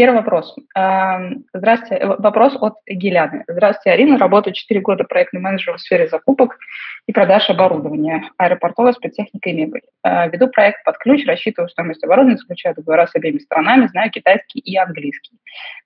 Первый 0.00 0.16
вопрос. 0.16 0.56
Здравствуйте. 1.52 1.96
Э, 1.96 2.16
вопрос 2.16 2.56
от 2.58 2.76
Геляны. 2.88 3.44
Здравствуйте, 3.46 3.90
Арина. 3.90 4.16
Работаю 4.16 4.54
4 4.54 4.80
года 4.80 5.04
проектным 5.04 5.42
менеджером 5.42 5.76
в 5.76 5.82
сфере 5.82 6.08
закупок 6.08 6.56
и 7.06 7.12
продаж 7.12 7.50
оборудования, 7.50 8.30
аэропортовая 8.38 8.94
спецтехника 8.94 9.50
и 9.50 9.52
мебель. 9.52 9.82
А, 10.02 10.26
веду 10.28 10.48
проект 10.48 10.84
под 10.84 10.96
ключ, 10.96 11.26
рассчитываю 11.26 11.68
стоимость 11.68 12.02
оборудования, 12.02 12.38
заключаю 12.38 12.74
договора 12.76 13.08
с 13.08 13.14
обеими 13.14 13.40
сторонами, 13.40 13.88
знаю 13.88 14.10
китайский 14.10 14.60
и 14.60 14.74
английский. 14.74 15.36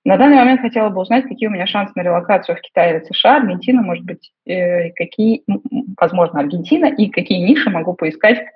На 0.05 0.17
данный 0.17 0.37
момент 0.37 0.61
хотела 0.61 0.91
бы 0.91 1.01
узнать, 1.01 1.25
какие 1.25 1.49
у 1.49 1.53
меня 1.53 1.67
шансы 1.67 1.93
на 1.97 2.03
релокацию 2.03 2.57
в 2.57 2.61
Китай 2.61 2.93
или 2.93 3.05
США, 3.05 3.39
Аргентина, 3.39 3.83
может 3.83 4.05
быть, 4.05 4.31
э, 4.47 4.91
какие, 4.91 5.43
возможно, 6.01 6.39
Аргентина, 6.39 6.87
и 6.87 7.11
какие 7.11 7.41
ниши 7.41 7.69
могу 7.69 7.95
поискать 7.95 8.47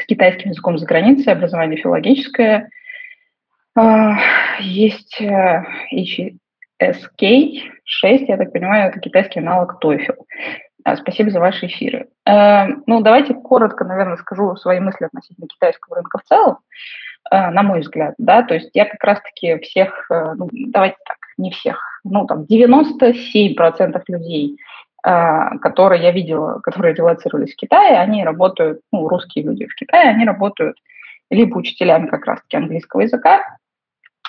с 0.00 0.06
китайским 0.06 0.50
языком 0.50 0.78
за 0.78 0.86
границей, 0.86 1.32
образование 1.32 1.80
филологическое– 1.80 2.70
есть 4.60 5.20
HSK 5.20 6.38
э, 6.80 7.52
6, 7.84 8.28
я 8.28 8.36
так 8.36 8.52
понимаю, 8.52 8.90
это 8.90 9.00
китайский 9.00 9.40
аналог 9.40 9.82
TOEFL. 9.82 10.16
А, 10.84 10.96
спасибо 10.96 11.30
за 11.30 11.40
ваши 11.40 11.66
эфиры. 11.66 12.08
Э, 12.26 12.66
ну, 12.86 13.00
давайте 13.00 13.34
коротко, 13.34 13.84
наверное, 13.84 14.16
скажу 14.16 14.56
свои 14.56 14.80
мысли 14.80 15.04
относительно 15.04 15.48
китайского 15.48 15.96
рынка 15.96 16.18
в 16.18 16.24
целом, 16.24 16.58
э, 17.30 17.50
на 17.50 17.62
мой 17.62 17.80
взгляд, 17.80 18.14
да, 18.18 18.42
то 18.42 18.54
есть 18.54 18.70
я 18.74 18.84
как 18.84 19.02
раз-таки 19.02 19.58
всех, 19.58 20.06
ну, 20.10 20.48
давайте 20.52 20.96
так, 21.04 21.18
не 21.36 21.50
всех, 21.50 21.80
ну, 22.04 22.26
там, 22.26 22.44
97% 22.44 24.02
людей, 24.08 24.56
которые 25.02 26.02
я 26.02 26.10
видела, 26.10 26.58
которые 26.58 26.92
релацировались 26.92 27.54
в 27.54 27.56
Китае, 27.56 27.98
они 27.98 28.24
работают, 28.24 28.80
ну, 28.92 29.08
русские 29.08 29.44
люди 29.44 29.66
в 29.66 29.74
Китае, 29.76 30.10
они 30.10 30.24
работают 30.24 30.76
либо 31.30 31.56
учителями 31.58 32.06
как 32.06 32.24
раз-таки 32.26 32.56
английского 32.56 33.02
языка, 33.02 33.42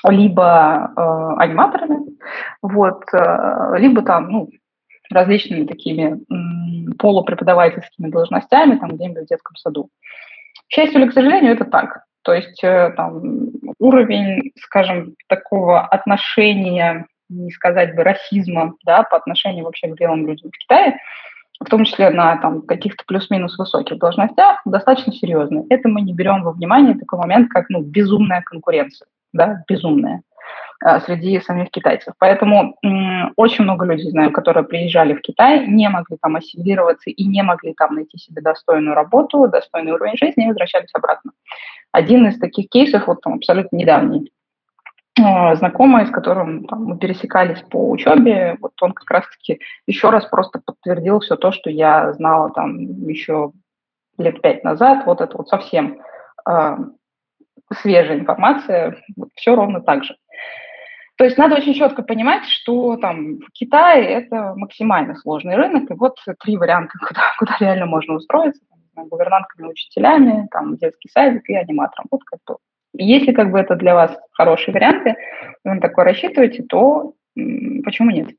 либо 0.08 0.92
э, 0.96 1.42
аниматорами, 1.42 2.00
вот, 2.62 3.04
э, 3.14 3.76
либо 3.78 4.02
там, 4.02 4.30
ну, 4.32 4.50
различными 5.10 5.66
такими 5.66 6.20
м, 6.32 6.94
полупреподавательскими 6.98 8.10
должностями, 8.10 8.78
там, 8.78 8.92
где-нибудь 8.92 9.24
в 9.24 9.28
детском 9.28 9.56
саду. 9.56 9.90
К 10.70 10.72
счастью 10.72 11.02
или 11.02 11.10
к 11.10 11.14
сожалению, 11.14 11.54
это 11.54 11.66
так. 11.66 12.04
То 12.22 12.34
есть 12.34 12.64
э, 12.64 12.94
там, 12.96 13.22
уровень, 13.80 14.52
скажем, 14.62 15.16
такого 15.28 15.82
отношения, 15.82 17.08
не 17.30 17.52
сказать 17.52 17.96
бы 17.96 18.04
расизма, 18.04 18.76
да, 18.86 19.04
по 19.04 19.18
отношению 19.18 19.66
вообще 19.66 19.88
к 19.88 19.96
белым 19.96 20.28
людям 20.28 20.52
в 20.52 20.58
Китае, 20.58 20.98
в 21.60 21.70
том 21.70 21.84
числе 21.84 22.10
на 22.10 22.38
там, 22.38 22.62
каких-то 22.62 23.04
плюс-минус 23.06 23.58
высоких 23.58 23.98
должностях, 23.98 24.62
достаточно 24.66 25.14
серьезный. 25.14 25.66
Это 25.70 25.90
мы 25.90 26.02
не 26.02 26.14
берем 26.14 26.44
во 26.44 26.52
внимание 26.52 26.98
такой 26.98 27.20
момент, 27.20 27.50
как 27.50 27.70
ну, 27.70 27.82
безумная 27.82 28.42
конкуренция 28.42 29.08
да, 29.34 29.64
безумная 29.68 30.22
а, 30.84 31.00
среди 31.02 31.40
самих 31.40 31.70
китайцев. 31.72 32.14
Поэтому 32.20 32.76
м, 32.84 33.34
очень 33.36 33.64
много 33.64 33.86
людей 33.86 34.12
знаю, 34.12 34.32
которые 34.32 34.64
приезжали 34.64 35.14
в 35.14 35.22
Китай, 35.22 35.68
не 35.68 35.90
могли 35.90 36.18
там 36.22 36.36
ассимилироваться 36.36 37.10
и 37.10 37.26
не 37.26 37.44
могли 37.44 37.74
там 37.74 37.96
найти 37.96 38.18
себе 38.18 38.42
достойную 38.42 38.96
работу, 38.96 39.48
достойный 39.48 39.92
уровень 39.92 40.18
жизни 40.18 40.46
и 40.46 40.48
возвращались 40.48 40.90
обратно. 40.94 41.32
Один 41.92 42.28
из 42.28 42.40
таких 42.40 42.70
кейсов, 42.70 43.08
вот 43.08 43.22
там 43.22 43.36
абсолютно 43.36 43.76
недавний, 43.76 44.32
знакомый, 45.56 46.06
с 46.06 46.12
которым 46.12 46.66
там, 46.66 46.86
мы 46.86 46.98
пересекались 46.98 47.62
по 47.62 47.90
учебе, 47.90 48.58
вот 48.62 48.74
он 48.82 48.94
как 48.94 49.10
раз-таки 49.10 49.60
еще 49.88 50.10
раз 50.10 50.26
просто 50.26 50.62
подтвердил 50.64 51.20
все 51.20 51.36
то, 51.36 51.52
что 51.52 51.70
я 51.70 52.14
знала 52.14 52.52
там 52.52 52.78
еще 53.08 53.52
лет 54.18 54.42
пять 54.42 54.64
назад, 54.64 55.06
вот 55.06 55.22
это 55.22 55.38
вот 55.38 55.48
совсем 55.48 56.02
а, 56.46 56.78
свежая 57.74 58.20
информация, 58.20 58.98
вот, 59.16 59.30
все 59.36 59.56
ровно 59.56 59.82
так 59.82 60.04
же. 60.04 60.16
То 61.18 61.26
есть 61.26 61.38
надо 61.38 61.56
очень 61.56 61.74
четко 61.74 62.02
понимать, 62.02 62.46
что 62.46 62.96
там 62.96 63.40
в 63.40 63.52
Китае 63.52 64.06
это 64.06 64.54
максимально 64.56 65.16
сложный 65.16 65.56
рынок, 65.56 65.92
и 65.92 65.94
вот 65.94 66.18
три 66.42 66.56
варианта, 66.56 66.94
куда, 67.08 67.22
куда 67.38 67.58
реально 67.60 67.86
можно 67.86 68.16
устроиться, 68.16 68.62
там, 68.96 69.08
гувернантками, 69.08 69.68
учителями, 69.68 70.48
там, 70.50 70.78
детский 70.78 71.10
садик 71.10 71.50
и 71.50 71.56
аниматором. 71.56 72.08
Вот 72.10 72.24
как 72.24 72.40
то. 72.46 72.58
Если 72.94 73.32
как 73.32 73.52
бы 73.52 73.60
это 73.60 73.76
для 73.76 73.96
вас 73.96 74.18
хорошие 74.32 74.74
варианты, 74.74 75.16
вы 75.64 75.80
такое 75.80 76.06
рассчитываете, 76.06 76.64
то 76.64 77.14
почему 77.84 78.12
нет? 78.12 78.30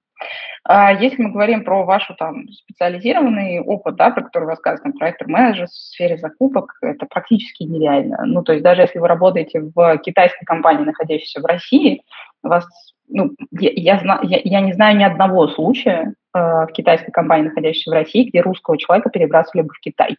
А 0.65 0.93
если 0.93 1.23
мы 1.23 1.31
говорим 1.31 1.65
про 1.65 1.85
вашу 1.85 2.15
там 2.15 2.47
специализированный 2.49 3.61
опыт, 3.61 3.97
да, 3.97 4.11
про 4.11 4.23
который 4.25 4.49
рассказываем, 4.49 4.97
проектор-менеджер 4.97 5.67
в 5.67 5.71
сфере 5.71 6.19
закупок, 6.19 6.75
это 6.83 7.07
практически 7.07 7.63
нереально. 7.63 8.25
Ну, 8.27 8.43
то 8.43 8.53
есть 8.53 8.63
даже 8.63 8.83
если 8.83 8.99
вы 8.99 9.09
работаете 9.09 9.61
в 9.75 9.99
китайской 9.99 10.45
компании, 10.45 10.85
находящейся 10.85 11.41
в 11.41 11.47
России, 11.47 12.03
вас, 12.43 12.67
ну, 13.09 13.31
я, 13.53 13.71
я, 13.75 14.21
я, 14.23 14.41
я 14.45 14.61
не 14.61 14.75
знаю 14.75 14.97
ни 14.99 15.05
одного 15.05 15.49
случая 15.49 16.13
э, 16.35 16.39
в 16.39 16.69
китайской 16.73 17.11
компании, 17.11 17.49
находящейся 17.49 17.91
в 17.91 17.95
России, 17.95 18.29
где 18.29 18.43
русского 18.43 18.77
человека 18.77 19.09
перебрасывали 19.09 19.63
бы 19.63 19.73
в 19.73 19.81
Китай. 19.81 20.17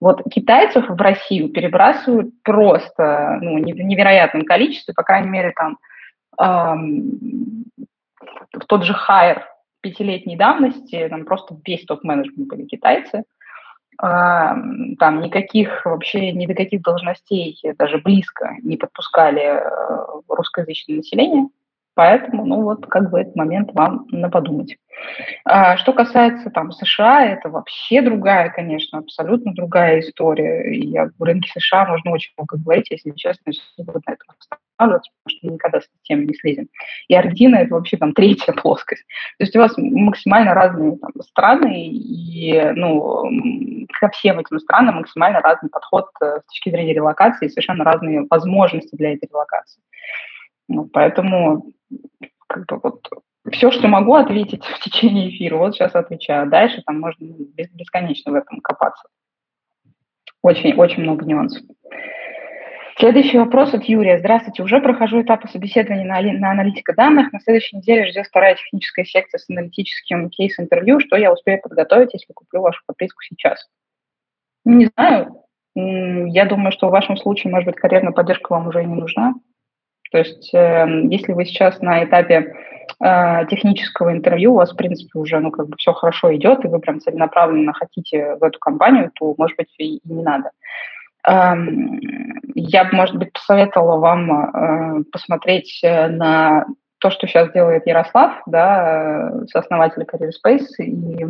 Вот 0.00 0.22
китайцев 0.32 0.88
в 0.88 1.00
Россию 1.00 1.50
перебрасывают 1.50 2.30
просто 2.42 3.38
ну, 3.42 3.58
невероятном 3.58 4.42
количестве, 4.42 4.94
по 4.94 5.02
крайней 5.02 5.28
мере, 5.28 5.52
там 5.52 5.78
эм, 6.40 7.64
в 8.52 8.64
тот 8.66 8.84
же 8.84 8.94
Хайер 8.94 9.46
пятилетней 9.82 10.36
давности, 10.36 11.08
там 11.08 11.24
просто 11.24 11.56
весь 11.66 11.84
топ-менеджмент 11.84 12.48
были 12.48 12.64
китайцы, 12.64 13.24
а, 13.98 14.54
там 14.98 15.20
никаких 15.20 15.84
вообще, 15.84 16.32
ни 16.32 16.46
до 16.46 16.54
каких 16.54 16.80
должностей 16.80 17.58
даже 17.78 17.98
близко 17.98 18.56
не 18.62 18.78
подпускали 18.78 19.42
э, 19.42 19.60
русскоязычное 20.28 20.96
население, 20.96 21.48
поэтому, 22.00 22.46
ну 22.46 22.62
вот, 22.62 22.86
как 22.86 23.10
бы 23.10 23.20
этот 23.20 23.36
момент 23.36 23.72
вам 23.74 24.06
на 24.10 24.30
подумать. 24.30 24.78
А, 25.44 25.76
что 25.76 25.92
касается 25.92 26.48
там 26.48 26.72
США, 26.72 27.26
это 27.26 27.50
вообще 27.50 28.00
другая, 28.00 28.48
конечно, 28.48 29.00
абсолютно 29.00 29.52
другая 29.52 30.00
история. 30.00 30.74
И 30.74 30.96
о 30.96 31.10
рынке 31.18 31.50
США 31.60 31.84
можно 31.84 32.12
очень 32.12 32.32
много 32.38 32.56
говорить, 32.56 32.90
если 32.90 33.10
честно, 33.10 33.52
не 33.76 33.84
буду 33.84 34.00
на 34.06 34.12
этом 34.14 34.28
останавливаться, 34.30 35.10
потому 35.22 35.36
что 35.36 35.46
мы 35.46 35.52
никогда 35.52 35.80
с 35.82 35.88
этим 36.02 36.26
не 36.26 36.32
слезем. 36.32 36.68
И 37.08 37.14
Аргентина– 37.14 37.56
это 37.56 37.74
вообще 37.74 37.98
там 37.98 38.14
третья 38.14 38.52
плоскость. 38.62 39.04
То 39.36 39.44
есть 39.44 39.54
у 39.54 39.58
вас 39.58 39.74
максимально 39.76 40.54
разные 40.54 40.96
там, 40.96 41.12
страны, 41.20 41.86
и 41.86 42.62
ну, 42.76 43.86
ко 44.00 44.08
всем 44.08 44.40
этим 44.40 44.58
странам 44.58 44.94
максимально 44.94 45.42
разный 45.42 45.68
подход 45.68 46.06
э, 46.22 46.40
с 46.40 46.46
точки 46.46 46.70
зрения 46.70 46.94
релокации, 46.94 47.44
и 47.44 47.50
совершенно 47.50 47.84
разные 47.84 48.26
возможности 48.30 48.96
для 48.96 49.12
этой 49.12 49.28
релокации. 49.28 49.82
Ну, 50.70 50.84
поэтому 50.84 51.72
как 52.46 52.64
бы 52.66 52.78
вот 52.80 53.08
все, 53.50 53.72
что 53.72 53.88
могу 53.88 54.14
ответить 54.14 54.64
в 54.64 54.78
течение 54.78 55.28
эфира, 55.28 55.56
вот 55.56 55.74
сейчас 55.74 55.96
отвечаю. 55.96 56.48
Дальше 56.48 56.82
там 56.86 57.00
можно 57.00 57.26
бесконечно 57.74 58.30
в 58.30 58.36
этом 58.36 58.60
копаться. 58.60 59.08
Очень, 60.42 60.74
очень 60.74 61.02
много 61.02 61.24
нюансов. 61.24 61.62
Следующий 62.96 63.38
вопрос 63.38 63.74
от 63.74 63.82
Юрия. 63.84 64.20
Здравствуйте. 64.20 64.62
Уже 64.62 64.80
прохожу 64.80 65.20
этапы 65.20 65.48
собеседования 65.48 66.04
на, 66.04 66.20
на 66.38 66.52
аналитика 66.52 66.94
данных. 66.94 67.32
На 67.32 67.40
следующей 67.40 67.78
неделе 67.78 68.06
ждет 68.06 68.26
вторая 68.26 68.54
техническая 68.54 69.04
секция 69.04 69.38
с 69.38 69.50
аналитическим 69.50 70.30
кейс-интервью. 70.30 71.00
Что 71.00 71.16
я 71.16 71.32
успею 71.32 71.60
подготовить, 71.60 72.12
если 72.12 72.32
куплю 72.32 72.60
вашу 72.60 72.80
подписку 72.86 73.22
сейчас? 73.22 73.68
Не 74.64 74.86
знаю. 74.94 75.34
Я 75.74 76.44
думаю, 76.44 76.70
что 76.70 76.88
в 76.88 76.92
вашем 76.92 77.16
случае, 77.16 77.50
может 77.50 77.66
быть, 77.66 77.76
карьерная 77.76 78.12
поддержка 78.12 78.52
вам 78.52 78.68
уже 78.68 78.84
не 78.84 78.94
нужна. 78.94 79.34
То 80.10 80.18
есть, 80.18 80.52
э, 80.54 80.86
если 81.10 81.32
вы 81.32 81.44
сейчас 81.44 81.80
на 81.80 82.04
этапе 82.04 82.54
э, 83.02 83.46
технического 83.48 84.12
интервью, 84.12 84.52
у 84.52 84.56
вас, 84.56 84.72
в 84.72 84.76
принципе, 84.76 85.18
уже, 85.18 85.38
ну, 85.38 85.50
как 85.50 85.68
бы 85.68 85.76
все 85.76 85.92
хорошо 85.92 86.34
идет, 86.34 86.64
и 86.64 86.68
вы 86.68 86.80
прям 86.80 87.00
целенаправленно 87.00 87.72
хотите 87.72 88.36
в 88.36 88.42
эту 88.42 88.58
компанию, 88.58 89.10
то, 89.14 89.34
может 89.38 89.56
быть, 89.56 89.72
и, 89.78 90.00
не 90.04 90.22
надо. 90.22 90.50
Э, 91.26 91.54
я 92.54 92.84
бы, 92.84 92.96
может 92.96 93.16
быть, 93.16 93.32
посоветовала 93.32 93.98
вам 93.98 94.30
э, 94.32 95.04
посмотреть 95.12 95.80
э, 95.82 96.08
на 96.08 96.66
то, 96.98 97.10
что 97.10 97.26
сейчас 97.26 97.50
делает 97.52 97.86
Ярослав, 97.86 98.42
да, 98.46 99.32
сооснователь 99.50 100.02
Career 100.02 100.30
Space, 100.44 100.66
и 100.84 101.26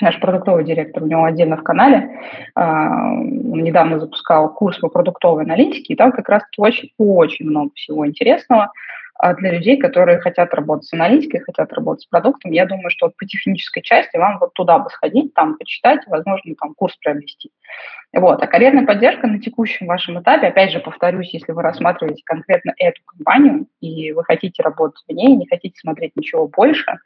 наш 0.00 0.18
продуктовый 0.20 0.64
директор, 0.64 1.02
у 1.02 1.06
него 1.06 1.24
отдельно 1.24 1.56
в 1.56 1.62
канале, 1.62 2.10
а, 2.54 3.12
он 3.12 3.62
недавно 3.62 4.00
запускал 4.00 4.52
курс 4.52 4.78
по 4.78 4.88
продуктовой 4.88 5.44
аналитике, 5.44 5.94
и 5.94 5.96
там 5.96 6.12
как 6.12 6.28
раз-таки 6.28 6.60
очень-очень 6.60 7.46
много 7.46 7.70
всего 7.74 8.06
интересного 8.06 8.72
для 9.38 9.52
людей, 9.52 9.76
которые 9.76 10.18
хотят 10.18 10.54
работать 10.54 10.88
с 10.88 10.92
аналитикой, 10.92 11.40
хотят 11.40 11.72
работать 11.72 12.04
с 12.04 12.06
продуктом. 12.06 12.52
Я 12.52 12.66
думаю, 12.66 12.90
что 12.90 13.06
вот 13.06 13.16
по 13.16 13.26
технической 13.26 13.82
части 13.82 14.16
вам 14.16 14.38
вот 14.38 14.54
туда 14.54 14.78
бы 14.78 14.88
сходить, 14.90 15.34
там 15.34 15.56
почитать, 15.56 16.00
возможно, 16.06 16.54
там 16.60 16.74
курс 16.74 16.96
приобрести. 16.96 17.50
Вот. 18.12 18.42
А 18.42 18.46
карьерная 18.46 18.86
поддержка 18.86 19.26
на 19.26 19.40
текущем 19.40 19.86
вашем 19.86 20.20
этапе, 20.20 20.48
опять 20.48 20.72
же, 20.72 20.80
повторюсь, 20.80 21.32
если 21.32 21.52
вы 21.52 21.62
рассматриваете 21.62 22.22
конкретно 22.24 22.74
эту 22.78 23.00
компанию, 23.04 23.66
и 23.80 24.12
вы 24.12 24.24
хотите 24.24 24.62
работать 24.62 25.02
в 25.06 25.12
ней, 25.12 25.36
не 25.36 25.46
хотите 25.46 25.78
смотреть 25.78 26.16
ничего 26.16 26.48
больше, 26.48 26.98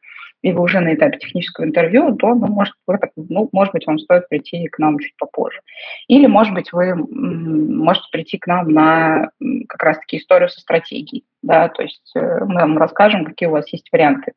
и 0.43 0.53
вы 0.53 0.63
уже 0.63 0.81
на 0.81 0.95
этапе 0.95 1.19
технического 1.19 1.65
интервью, 1.65 2.15
то, 2.17 2.35
ну, 2.35 2.47
может, 2.47 2.75
вы, 2.87 2.99
ну, 3.17 3.49
может 3.53 3.73
быть, 3.73 3.87
вам 3.87 3.99
стоит 3.99 4.29
прийти 4.29 4.67
к 4.69 4.79
нам 4.79 4.99
чуть 4.99 5.17
попозже. 5.17 5.61
Или, 6.07 6.27
может 6.27 6.53
быть, 6.53 6.71
вы 6.73 6.95
можете 6.95 8.07
прийти 8.13 8.39
к 8.39 8.47
нам 8.47 8.71
на 8.71 9.31
как 9.69 9.83
раз-таки 9.83 10.19
историю 10.19 10.51
со 10.51 10.61
стратегией, 10.61 11.25
да, 11.45 11.69
то 11.69 11.83
есть 11.83 12.11
э, 12.17 12.45
мы 12.45 12.61
вам 12.61 12.79
расскажем, 12.79 13.25
какие 13.25 13.49
у 13.49 13.53
вас 13.53 13.71
есть 13.73 13.89
варианты 13.93 14.33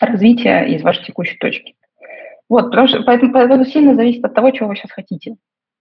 развития 0.00 0.64
из 0.64 0.82
вашей 0.82 1.04
текущей 1.04 1.36
точки. 1.38 1.74
Вот, 2.48 2.70
потому 2.70 2.88
что 2.88 3.02
поэтому, 3.02 3.32
поэтому 3.32 3.64
сильно 3.64 3.94
зависит 3.94 4.24
от 4.24 4.34
того, 4.34 4.50
чего 4.50 4.68
вы 4.68 4.76
сейчас 4.76 4.90
хотите. 4.90 5.36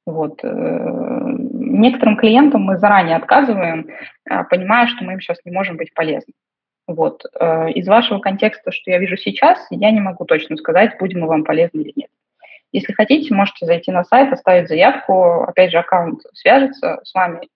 Вот. 0.05 0.39
Э, 0.43 1.35
некоторым 1.53 2.17
клиентам 2.17 2.61
мы 2.61 2.77
заранее 2.77 3.15
отказываем, 3.15 3.87
а, 4.29 4.43
понимая, 4.43 4.87
что 4.87 5.03
мы 5.03 5.13
им 5.13 5.21
сейчас 5.21 5.37
не 5.45 5.51
можем 5.51 5.77
быть 5.77 5.93
полезны. 5.93 6.33
Вот. 6.87 7.23
Э, 7.39 7.71
из 7.71 7.87
вашего 7.87 8.19
контекста, 8.19 8.71
что 8.71 8.91
я 8.91 8.99
вижу 8.99 9.17
сейчас, 9.17 9.65
я 9.71 9.89
не 9.89 9.99
могу 9.99 10.25
точно 10.25 10.57
сказать, 10.57 10.97
будем 10.99 11.21
мы 11.21 11.27
вам 11.27 11.43
полезны 11.43 11.81
или 11.81 11.93
нет. 11.95 12.09
Если 12.71 12.93
хотите, 12.93 13.33
можете 13.33 13.65
зайти 13.65 13.91
на 13.91 14.03
сайт, 14.03 14.31
оставить 14.31 14.67
заявку, 14.67 15.41
опять 15.41 15.71
же, 15.71 15.79
аккаунт 15.79 16.21
свяжется 16.33 16.99
с 17.03 17.13
вами, 17.15 17.47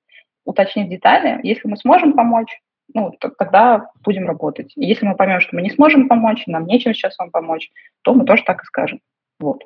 уточнить 0.46 0.90
детали. 0.90 1.40
Если 1.44 1.68
мы 1.68 1.78
сможем 1.78 2.14
помочь, 2.14 2.60
ну, 2.94 3.12
тогда 3.20 3.88
будем 4.04 4.28
работать. 4.28 4.72
если 4.76 5.06
мы 5.06 5.16
поймем, 5.16 5.40
что 5.40 5.56
мы 5.56 5.62
не 5.62 5.72
сможем 5.72 6.08
помочь, 6.08 6.44
нам 6.48 6.66
нечем 6.66 6.94
сейчас 6.94 7.18
вам 7.18 7.32
помочь, 7.32 7.70
то 8.04 8.14
мы 8.14 8.26
тоже 8.26 8.44
так 8.44 8.62
и 8.62 8.66
скажем. 8.66 9.00
Вот. 9.40 9.64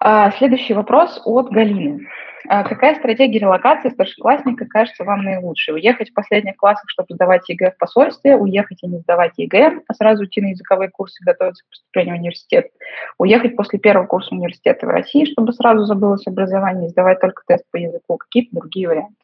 А, 0.00 0.30
следующий 0.32 0.74
вопрос 0.74 1.22
от 1.24 1.50
Галины. 1.50 2.08
А 2.48 2.64
какая 2.64 2.96
стратегия 2.96 3.38
релокации 3.38 3.90
старшеклассника 3.90 4.66
кажется 4.66 5.04
вам 5.04 5.22
наилучшей? 5.22 5.74
Уехать 5.74 6.10
в 6.10 6.14
последних 6.14 6.56
классах, 6.56 6.84
чтобы 6.88 7.14
сдавать 7.14 7.48
ЕГЭ 7.48 7.70
в 7.70 7.78
посольстве, 7.78 8.36
уехать 8.36 8.82
и 8.82 8.88
не 8.88 8.98
сдавать 8.98 9.32
ЕГЭ, 9.36 9.82
а 9.86 9.94
сразу 9.94 10.24
идти 10.24 10.40
на 10.40 10.46
языковые 10.46 10.90
курсы 10.90 11.22
и 11.22 11.24
готовиться 11.24 11.64
к 11.64 11.70
поступлению 11.70 12.16
в 12.16 12.18
университет, 12.18 12.70
уехать 13.18 13.54
после 13.54 13.78
первого 13.78 14.06
курса 14.06 14.34
университета 14.34 14.86
в 14.86 14.90
России, 14.90 15.24
чтобы 15.24 15.52
сразу 15.52 15.84
забылось 15.84 16.26
образование 16.26 16.88
и 16.88 16.90
сдавать 16.90 17.20
только 17.20 17.42
тест 17.46 17.64
по 17.70 17.76
языку, 17.76 18.16
какие-то 18.16 18.56
другие 18.56 18.88
варианты. 18.88 19.21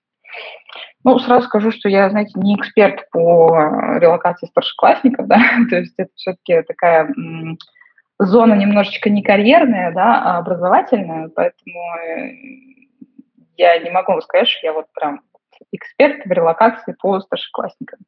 Ну, 1.04 1.18
сразу 1.18 1.46
скажу, 1.46 1.70
что 1.70 1.88
я, 1.88 2.10
знаете, 2.10 2.32
не 2.36 2.56
эксперт 2.56 3.08
по 3.10 3.98
релокации 3.98 4.46
старшеклассников, 4.46 5.26
да, 5.26 5.38
то 5.70 5.76
есть 5.76 5.94
это 5.96 6.10
все-таки 6.14 6.62
такая 6.62 7.14
зона 8.18 8.54
немножечко 8.54 9.10
не 9.10 9.22
карьерная, 9.22 9.92
да, 9.92 10.22
а 10.22 10.38
образовательная, 10.38 11.28
поэтому 11.28 11.80
э, 11.98 12.32
я 13.56 13.78
не 13.78 13.90
могу 13.90 14.20
сказать, 14.20 14.48
что 14.48 14.66
я 14.66 14.72
вот 14.72 14.86
прям 14.92 15.20
эксперт 15.72 16.24
в 16.24 16.30
релокации 16.30 16.96
по 16.98 17.20
старшеклассникам. 17.20 18.00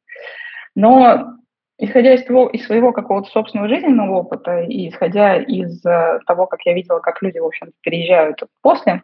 Но 0.75 1.37
исходя 1.77 2.13
из, 2.13 2.23
того, 2.23 2.47
из 2.47 2.65
своего 2.65 2.93
какого-то 2.93 3.29
собственного 3.29 3.69
жизненного 3.69 4.17
опыта 4.17 4.61
и 4.61 4.89
исходя 4.89 5.37
из 5.37 5.83
э, 5.85 6.19
того, 6.27 6.45
как 6.47 6.61
я 6.65 6.73
видела, 6.73 6.99
как 6.99 7.21
люди, 7.21 7.39
в 7.39 7.45
общем 7.45 7.71
переезжают 7.81 8.43
после, 8.61 9.03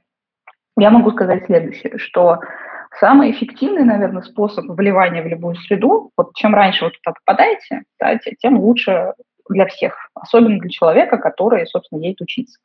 я 0.77 0.91
могу 0.91 1.11
сказать 1.11 1.45
следующее, 1.45 1.97
что 1.97 2.39
самый 2.99 3.31
эффективный, 3.31 3.83
наверное, 3.83 4.21
способ 4.21 4.65
вливания 4.67 5.21
в 5.21 5.27
любую 5.27 5.55
среду, 5.55 6.11
вот 6.17 6.33
чем 6.35 6.53
раньше 6.53 6.85
вы 6.85 6.91
туда 6.91 7.13
попадаете, 7.13 7.83
да, 7.99 8.17
тем 8.39 8.59
лучше 8.59 9.13
для 9.49 9.65
всех, 9.65 9.95
особенно 10.13 10.59
для 10.59 10.69
человека, 10.69 11.17
который, 11.17 11.65
собственно, 11.67 12.01
едет 12.01 12.21
учиться. 12.21 12.59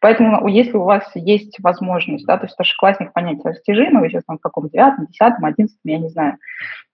Поэтому, 0.00 0.46
если 0.48 0.76
у 0.76 0.84
вас 0.84 1.04
есть 1.14 1.58
возможность, 1.60 2.26
да, 2.26 2.36
то 2.36 2.44
есть 2.44 2.54
старшеклассник 2.54 3.12
понятие 3.12 3.52
растяжимо, 3.52 4.00
вы 4.00 4.08
сейчас 4.08 4.24
там 4.24 4.38
в 4.38 4.40
каком 4.40 4.68
девятом, 4.68 5.06
десятом, 5.06 5.44
одиннадцатом, 5.44 5.80
я 5.84 5.98
не 5.98 6.08
знаю. 6.08 6.36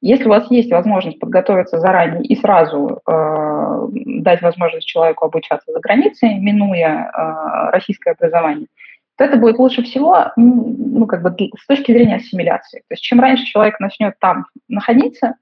Если 0.00 0.24
у 0.24 0.30
вас 0.30 0.50
есть 0.50 0.70
возможность 0.70 1.18
подготовиться 1.18 1.78
заранее 1.78 2.24
и 2.24 2.36
сразу 2.36 3.00
э, 3.06 3.88
дать 4.20 4.42
возможность 4.42 4.86
человеку 4.86 5.26
обучаться 5.26 5.72
за 5.72 5.80
границей, 5.80 6.38
минуя 6.38 7.10
э, 7.10 7.70
российское 7.70 8.12
образование, 8.12 8.66
то 9.16 9.24
это 9.24 9.36
будет 9.36 9.58
лучше 9.58 9.82
всего, 9.82 10.32
ну, 10.36 11.06
как 11.06 11.22
бы 11.22 11.34
с 11.56 11.66
точки 11.66 11.92
зрения 11.92 12.16
ассимиляции. 12.16 12.80
То 12.80 12.92
есть 12.94 13.02
чем 13.02 13.20
раньше 13.20 13.44
человек 13.44 13.78
начнет 13.80 14.18
там 14.18 14.46
находиться, 14.68 15.34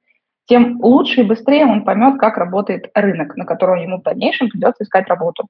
тем 0.47 0.81
лучше 0.83 1.21
и 1.21 1.25
быстрее 1.25 1.67
он 1.67 1.85
поймет, 1.85 2.19
как 2.19 2.37
работает 2.37 2.91
рынок, 2.95 3.37
на 3.37 3.45
котором 3.45 3.79
ему 3.81 3.99
в 3.99 4.02
дальнейшем 4.02 4.50
придется 4.50 4.85
искать 4.85 5.09
работу. 5.09 5.47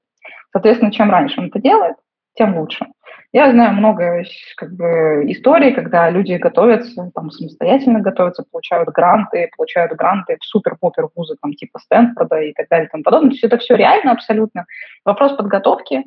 Соответственно, 0.51 0.91
чем 0.91 1.09
раньше 1.09 1.39
он 1.39 1.47
это 1.47 1.59
делает, 1.59 1.95
тем 2.35 2.57
лучше. 2.57 2.85
Я 3.31 3.51
знаю 3.51 3.73
много 3.73 4.23
как 4.55 4.73
бы, 4.73 5.25
историй, 5.27 5.73
когда 5.73 6.09
люди 6.09 6.33
готовятся, 6.33 7.09
там, 7.13 7.31
самостоятельно 7.31 7.99
готовятся, 7.99 8.45
получают 8.49 8.89
гранты, 8.89 9.49
получают 9.57 9.91
гранты 9.93 10.37
в 10.39 10.45
супер-пупер 10.45 11.09
вузы, 11.15 11.35
там, 11.41 11.53
типа 11.53 11.79
Стэнфорда 11.79 12.41
и 12.41 12.53
так 12.53 12.67
далее 12.69 12.85
и 12.85 12.89
тому 12.89 13.03
подобное. 13.03 13.29
То 13.29 13.33
есть 13.33 13.43
это 13.43 13.57
все 13.57 13.75
реально 13.75 14.11
абсолютно. 14.11 14.65
Вопрос 15.03 15.33
подготовки, 15.33 16.03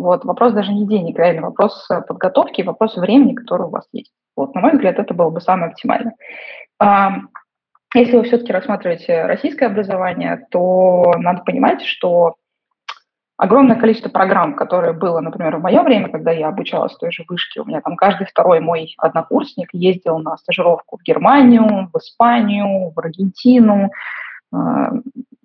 вот, 0.00 0.24
вопрос 0.24 0.52
даже 0.52 0.72
не 0.72 0.86
денег, 0.86 1.18
реально 1.18 1.42
вопрос 1.42 1.86
подготовки, 2.08 2.62
вопрос 2.62 2.96
времени, 2.96 3.34
которое 3.34 3.64
у 3.64 3.70
вас 3.70 3.86
есть. 3.92 4.12
Вот, 4.36 4.54
на 4.54 4.60
мой 4.60 4.72
взгляд, 4.72 4.98
это 4.98 5.14
было 5.14 5.30
бы 5.30 5.40
самое 5.40 5.70
оптимальное. 5.70 6.14
Если 7.94 8.16
вы 8.16 8.22
все-таки 8.22 8.52
рассматриваете 8.52 9.26
российское 9.26 9.66
образование, 9.66 10.46
то 10.50 11.12
надо 11.18 11.42
понимать, 11.42 11.82
что 11.82 12.36
огромное 13.36 13.76
количество 13.76 14.10
программ, 14.10 14.54
которые 14.54 14.92
было, 14.92 15.20
например, 15.20 15.56
в 15.56 15.62
мое 15.62 15.82
время, 15.82 16.08
когда 16.08 16.30
я 16.30 16.48
обучалась 16.48 16.94
в 16.94 16.98
той 16.98 17.10
же 17.10 17.24
вышке, 17.28 17.60
у 17.60 17.64
меня 17.64 17.80
там 17.80 17.96
каждый 17.96 18.26
второй 18.26 18.60
мой 18.60 18.94
однокурсник 18.98 19.70
ездил 19.72 20.18
на 20.18 20.36
стажировку 20.36 20.98
в 20.98 21.02
Германию, 21.02 21.90
в 21.92 21.96
Испанию, 21.98 22.92
в 22.94 22.98
Аргентину. 22.98 23.90
А, 24.52 24.90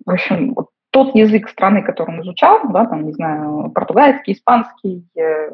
в 0.04 0.10
общем, 0.10 0.54
тот 0.96 1.14
язык 1.14 1.50
страны, 1.50 1.82
который 1.82 2.14
он 2.14 2.22
изучал, 2.22 2.60
да, 2.70 2.86
там, 2.86 3.04
не 3.04 3.12
знаю, 3.12 3.70
португальский, 3.74 4.32
испанский, 4.32 5.04
э, 5.14 5.50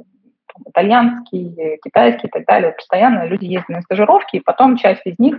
итальянский, 0.67 1.79
китайский 1.83 2.29
и 2.29 2.31
так 2.31 2.45
далее, 2.45 2.71
постоянно 2.71 3.25
люди 3.25 3.47
ездили 3.47 3.75
на 3.75 3.83
стажировки, 3.83 4.37
и 4.37 4.41
потом 4.41 4.77
часть 4.77 5.05
из 5.05 5.19
них 5.19 5.39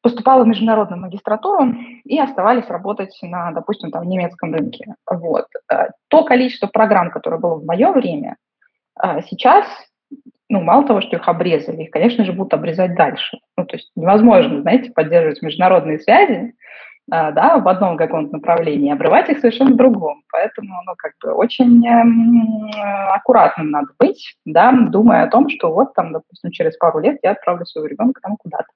поступала 0.00 0.44
в 0.44 0.46
международную 0.46 1.02
магистратуру 1.02 1.74
и 2.04 2.18
оставались 2.18 2.68
работать 2.68 3.14
на, 3.20 3.52
допустим, 3.52 3.90
там, 3.90 4.08
немецком 4.08 4.54
рынке. 4.54 4.94
Вот. 5.06 5.44
Э, 5.70 5.88
то 6.08 6.24
количество 6.24 6.66
программ, 6.66 7.10
которое 7.10 7.36
было 7.36 7.56
в 7.56 7.66
мое 7.66 7.92
время, 7.92 8.36
э, 9.02 9.20
сейчас, 9.28 9.66
ну, 10.48 10.62
мало 10.62 10.86
того, 10.86 11.02
что 11.02 11.16
их 11.16 11.28
обрезали, 11.28 11.82
их, 11.82 11.90
конечно 11.90 12.24
же, 12.24 12.32
будут 12.32 12.54
обрезать 12.54 12.94
дальше. 12.94 13.36
Ну, 13.58 13.66
то 13.66 13.76
есть 13.76 13.90
невозможно, 13.94 14.62
знаете, 14.62 14.90
поддерживать 14.90 15.42
международные 15.42 15.98
связи, 15.98 16.54
да, 17.10 17.58
в 17.58 17.66
одном 17.68 17.96
каком-то 17.96 18.34
направлении, 18.34 18.92
обрывать 18.92 19.30
их 19.30 19.38
совершенно 19.38 19.72
в 19.72 19.76
другом. 19.76 20.22
Поэтому, 20.30 20.74
ну, 20.84 20.92
как 20.96 21.12
бы 21.22 21.32
очень 21.32 21.86
э, 21.86 23.14
аккуратным 23.14 23.70
надо 23.70 23.88
быть, 23.98 24.36
да, 24.44 24.72
думая 24.72 25.24
о 25.24 25.30
том, 25.30 25.48
что 25.48 25.72
вот 25.72 25.94
там, 25.94 26.12
допустим, 26.12 26.50
через 26.50 26.76
пару 26.76 26.98
лет 26.98 27.18
я 27.22 27.30
отправлю 27.32 27.64
своего 27.64 27.88
ребенка 27.88 28.20
там 28.20 28.36
куда-то. 28.36 28.66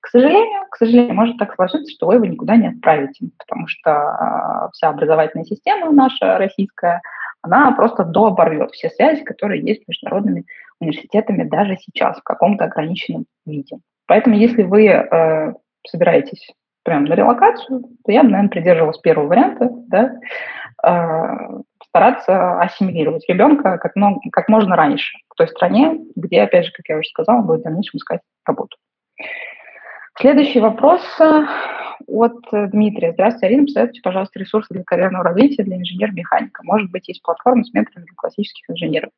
К 0.00 0.08
сожалению, 0.08 0.66
к 0.70 0.76
сожалению, 0.76 1.14
может 1.14 1.36
так 1.38 1.54
сложиться, 1.54 1.92
что 1.92 2.06
вы 2.06 2.14
его 2.14 2.26
никуда 2.26 2.56
не 2.56 2.68
отправите, 2.68 3.28
потому 3.38 3.66
что 3.66 3.90
а, 3.90 4.70
вся 4.72 4.88
образовательная 4.88 5.44
система 5.44 5.90
наша 5.90 6.38
российская, 6.38 7.02
она 7.42 7.72
просто 7.72 8.04
дооборвет 8.04 8.70
все 8.70 8.90
связи, 8.90 9.24
которые 9.24 9.62
есть 9.62 9.82
с 9.84 9.88
международными 9.88 10.44
университетами 10.78 11.42
даже 11.42 11.76
сейчас 11.76 12.18
в 12.18 12.22
каком-то 12.22 12.66
ограниченном 12.66 13.26
виде. 13.46 13.78
Поэтому 14.06 14.36
если 14.36 14.62
вы 14.62 14.86
э, 14.86 15.54
собираетесь 15.86 16.52
прям 16.82 17.04
на 17.04 17.14
релокацию, 17.14 17.82
то 18.04 18.12
я 18.12 18.22
бы, 18.22 18.30
наверное, 18.30 18.50
придерживалась 18.50 18.98
первого 18.98 19.28
варианта, 19.28 19.68
да, 19.88 20.14
э, 20.84 21.60
стараться 21.86 22.60
ассимилировать 22.60 23.28
ребенка 23.28 23.78
как, 23.78 23.92
ну, 23.96 24.20
как 24.32 24.48
можно 24.48 24.76
раньше 24.76 25.18
в 25.28 25.34
той 25.36 25.48
стране, 25.48 26.00
где, 26.16 26.42
опять 26.42 26.66
же, 26.66 26.72
как 26.72 26.88
я 26.88 26.98
уже 26.98 27.08
сказала, 27.08 27.42
будет 27.42 27.60
в 27.60 27.64
дальнейшем 27.64 27.98
искать 27.98 28.20
работу. 28.46 28.76
Следующий 30.18 30.60
вопрос 30.60 31.02
э, 31.20 31.44
от 32.06 32.40
Дмитрия. 32.52 33.12
Здравствуйте, 33.12 33.46
Арина. 33.46 33.66
Посоветуйте, 33.66 34.00
пожалуйста, 34.02 34.38
ресурсы 34.38 34.74
для 34.74 34.84
карьерного 34.84 35.24
развития 35.24 35.62
для 35.62 35.76
инженер-механика. 35.76 36.62
Может 36.64 36.90
быть, 36.90 37.08
есть 37.08 37.22
платформы 37.22 37.64
с 37.64 37.72
менторами 37.72 38.04
для 38.04 38.14
классических 38.16 38.68
инженеров. 38.70 39.10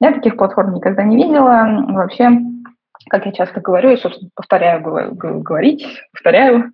Я 0.00 0.12
таких 0.12 0.36
платформ 0.36 0.74
никогда 0.74 1.02
не 1.02 1.16
видела. 1.16 1.84
Вообще, 1.88 2.30
как 3.08 3.26
я 3.26 3.32
часто 3.32 3.60
говорю, 3.60 3.90
и, 3.90 3.96
собственно, 3.96 4.30
повторяю 4.34 4.82
говорить, 4.82 5.86
повторяю, 6.12 6.72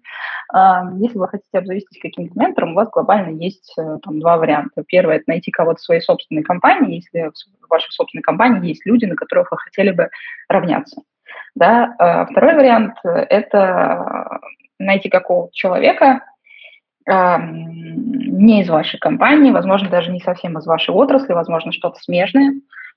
а, 0.53 0.85
если 0.99 1.19
вы 1.19 1.29
хотите 1.29 1.59
обзавестись 1.59 2.01
каким-то 2.01 2.39
ментором, 2.39 2.73
у 2.73 2.75
вас 2.75 2.89
глобально 2.91 3.37
есть 3.37 3.73
э, 3.79 3.99
там, 4.03 4.21
два 4.21 4.37
варианта. 4.37 4.85
Первый– 4.87 5.17
это 5.17 5.25
найти 5.27 5.51
кого-то 5.51 5.79
в 5.79 5.83
своей 5.83 6.01
собственной 6.01 6.43
компании, 6.43 6.97
если 6.97 7.31
в 7.61 7.71
вашей 7.71 7.91
собственной 7.91 8.23
компании 8.23 8.69
есть 8.69 8.85
люди, 8.87 9.05
на 9.05 9.17
которых 9.17 9.51
вы 9.51 9.59
хотели 9.59 9.91
бы 9.91 10.11
равняться. 10.49 11.03
Да? 11.55 11.95
А 11.99 12.27
второй 12.27 12.55
вариант– 12.55 12.95
это 13.05 14.41
найти 14.79 15.09
какого-то 15.09 15.53
человека, 15.53 16.25
а, 17.07 17.39
не 17.39 18.63
из 18.63 18.69
вашей 18.69 18.99
компании, 18.99 19.51
возможно, 19.51 19.89
даже 19.89 20.11
не 20.11 20.21
совсем 20.21 20.59
из 20.59 20.67
вашей 20.67 20.95
отрасли, 20.95 21.33
возможно, 21.33 21.73
что-то 21.73 21.99
смежное, 22.01 22.55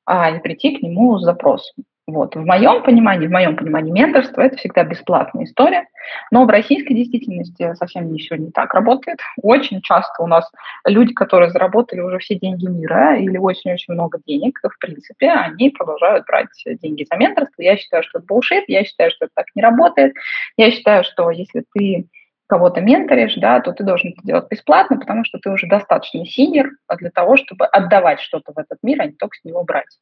и 0.09 0.39
прийти 0.39 0.77
к 0.77 0.81
нему 0.81 1.17
с 1.17 1.23
запросом. 1.23 1.83
Вот. 2.07 2.35
В 2.37 2.45
моем 2.45 2.83
понимании, 2.83 3.27
в 3.27 3.31
моем 3.31 3.57
понимании 3.57 3.91
менторство– 3.91 4.39
это 4.43 4.55
всегда 4.55 4.85
бесплатная 4.85 5.43
история, 5.43 5.89
но 6.31 6.45
в 6.45 6.49
российской 6.49 6.93
действительности 6.93 7.73
совсем 7.75 8.09
не 8.13 8.19
все 8.19 8.37
не 8.37 8.49
так 8.49 8.73
работает. 8.73 9.19
Очень 9.41 9.81
часто 9.81 10.23
у 10.23 10.27
нас 10.27 10.49
люди, 10.85 11.13
которые 11.13 11.49
заработали 11.49 11.99
уже 11.99 12.19
все 12.19 12.35
деньги 12.35 12.65
мира 12.65 13.17
или 13.17 13.37
очень-очень 13.37 13.93
много 13.93 14.19
денег, 14.25 14.57
в 14.63 14.79
принципе, 14.79 15.31
они 15.31 15.69
продолжают 15.69 16.25
брать 16.25 16.47
деньги 16.81 17.05
за 17.11 17.17
менторство. 17.17 17.61
Я 17.61 17.75
считаю, 17.75 18.03
что 18.03 18.19
это 18.19 18.33
bullshit, 18.33 18.63
я 18.67 18.85
считаю, 18.85 19.11
что 19.11 19.25
это 19.25 19.33
так 19.35 19.47
не 19.53 19.61
работает. 19.61 20.13
Я 20.55 20.71
считаю, 20.71 21.03
что 21.03 21.29
если 21.29 21.65
ты 21.73 22.07
кого-то 22.47 22.79
менторишь, 22.79 23.35
да, 23.35 23.59
то 23.59 23.73
ты 23.73 23.83
должен 23.83 24.11
это 24.11 24.21
делать 24.25 24.47
бесплатно, 24.49 24.97
потому 24.97 25.25
что 25.25 25.39
ты 25.39 25.49
уже 25.49 25.67
достаточно 25.67 26.25
синер 26.25 26.69
для 26.99 27.09
того, 27.09 27.35
чтобы 27.35 27.65
отдавать 27.65 28.21
что-то 28.21 28.53
в 28.53 28.57
этот 28.57 28.77
мир, 28.81 29.01
а 29.01 29.07
не 29.07 29.11
только 29.11 29.35
с 29.35 29.43
него 29.43 29.65
брать. 29.65 29.97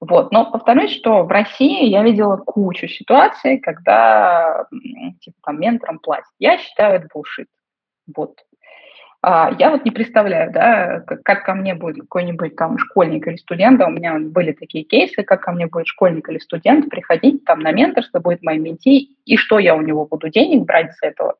Вот. 0.00 0.30
Но 0.30 0.50
повторюсь, 0.50 0.94
что 0.94 1.22
в 1.22 1.28
России 1.30 1.86
я 1.86 2.02
видела 2.02 2.36
кучу 2.36 2.86
ситуаций, 2.86 3.58
когда 3.58 4.66
типа, 5.20 5.36
там, 5.44 5.60
менторам 5.60 5.98
платят. 5.98 6.30
Я 6.38 6.58
считаю 6.58 6.96
это 6.96 7.08
bullshit. 7.14 7.46
Вот. 8.14 8.36
А, 9.22 9.50
я 9.58 9.70
вот 9.70 9.84
не 9.84 9.90
представляю, 9.90 10.52
да, 10.52 11.00
как, 11.00 11.22
как 11.22 11.44
ко 11.44 11.54
мне 11.54 11.74
будет 11.74 12.02
какой-нибудь 12.02 12.54
там 12.54 12.78
школьник 12.78 13.26
или 13.26 13.36
студент, 13.36 13.78
да, 13.78 13.86
у 13.86 13.90
меня 13.90 14.18
были 14.20 14.52
такие 14.52 14.84
кейсы, 14.84 15.22
как 15.22 15.40
ко 15.40 15.52
мне 15.52 15.66
будет 15.66 15.88
школьник 15.88 16.28
или 16.28 16.38
студент 16.38 16.88
приходить 16.90 17.44
там 17.44 17.60
на 17.60 17.72
менторство, 17.72 18.20
будет 18.20 18.42
моим 18.42 18.62
менти, 18.62 19.08
и 19.24 19.36
что 19.36 19.58
я 19.58 19.74
у 19.74 19.80
него 19.80 20.06
буду 20.06 20.28
денег 20.28 20.64
брать 20.64 20.92
с 20.92 21.02
этого, 21.02 21.34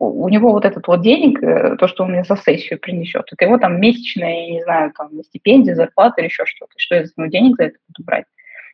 у 0.00 0.28
него 0.30 0.52
вот 0.52 0.64
этот 0.64 0.86
вот 0.88 1.02
денег, 1.02 1.42
э, 1.42 1.76
то, 1.76 1.86
что 1.86 2.04
он 2.04 2.12
мне 2.12 2.24
за 2.24 2.36
сессию 2.36 2.80
принесет, 2.80 3.26
это 3.30 3.44
его 3.44 3.58
там 3.58 3.78
месячная, 3.80 4.46
я 4.46 4.50
не 4.54 4.62
знаю, 4.62 4.92
там 4.96 5.10
стипендия, 5.22 5.74
зарплата 5.74 6.20
или 6.20 6.28
еще 6.28 6.46
что-то, 6.46 6.72
что 6.76 6.94
я 6.96 7.04
за 7.04 7.12
него 7.16 7.28
денег 7.28 7.56
за 7.56 7.64
это 7.64 7.78
буду 7.88 8.06
брать. 8.06 8.24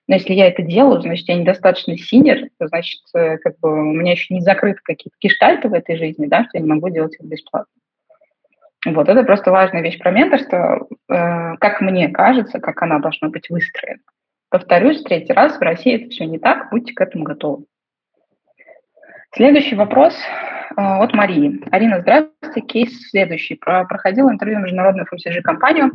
Но 0.06 0.14
если 0.14 0.34
я 0.34 0.46
это 0.46 0.62
делаю, 0.62 1.00
значит, 1.00 1.28
я 1.28 1.34
недостаточно 1.34 1.98
синер, 1.98 2.48
значит, 2.60 3.00
э, 3.14 3.38
как 3.38 3.58
бы 3.58 3.72
у 3.72 3.92
меня 3.92 4.12
еще 4.12 4.34
не 4.34 4.40
закрыты 4.40 4.78
какие-то 4.84 5.16
киштальты 5.18 5.68
в 5.68 5.74
этой 5.74 5.96
жизни, 5.96 6.26
да, 6.26 6.44
что 6.44 6.58
я 6.58 6.60
не 6.60 6.68
могу 6.68 6.88
делать 6.90 7.16
это 7.16 7.26
бесплатно. 7.26 7.72
Вот, 8.86 9.08
это 9.08 9.24
просто 9.24 9.50
важная 9.50 9.82
вещь 9.82 9.98
про 9.98 10.12
менторство, 10.12 10.86
э, 11.08 11.56
как 11.56 11.80
мне 11.80 12.08
кажется, 12.08 12.60
как 12.60 12.80
она 12.82 13.00
должна 13.00 13.30
быть 13.30 13.50
выстроена. 13.50 13.98
Повторюсь, 14.48 15.02
третий 15.02 15.32
раз, 15.32 15.56
в 15.58 15.60
России 15.60 15.96
это 15.96 16.10
все 16.10 16.24
не 16.24 16.38
так, 16.38 16.70
будьте 16.70 16.94
к 16.94 17.00
этому 17.00 17.24
готовы. 17.24 17.64
Следующий 19.34 19.74
вопрос 19.74 20.14
от 20.76 21.14
Марии. 21.14 21.60
Арина, 21.70 22.00
здравствуйте. 22.00 22.60
Кейс 22.60 23.08
следующий. 23.10 23.54
Про, 23.54 23.84
проходила 23.84 24.30
интервью 24.30 24.58
в 24.58 24.62
международную 24.62 25.06
FMCG-компанию, 25.06 25.92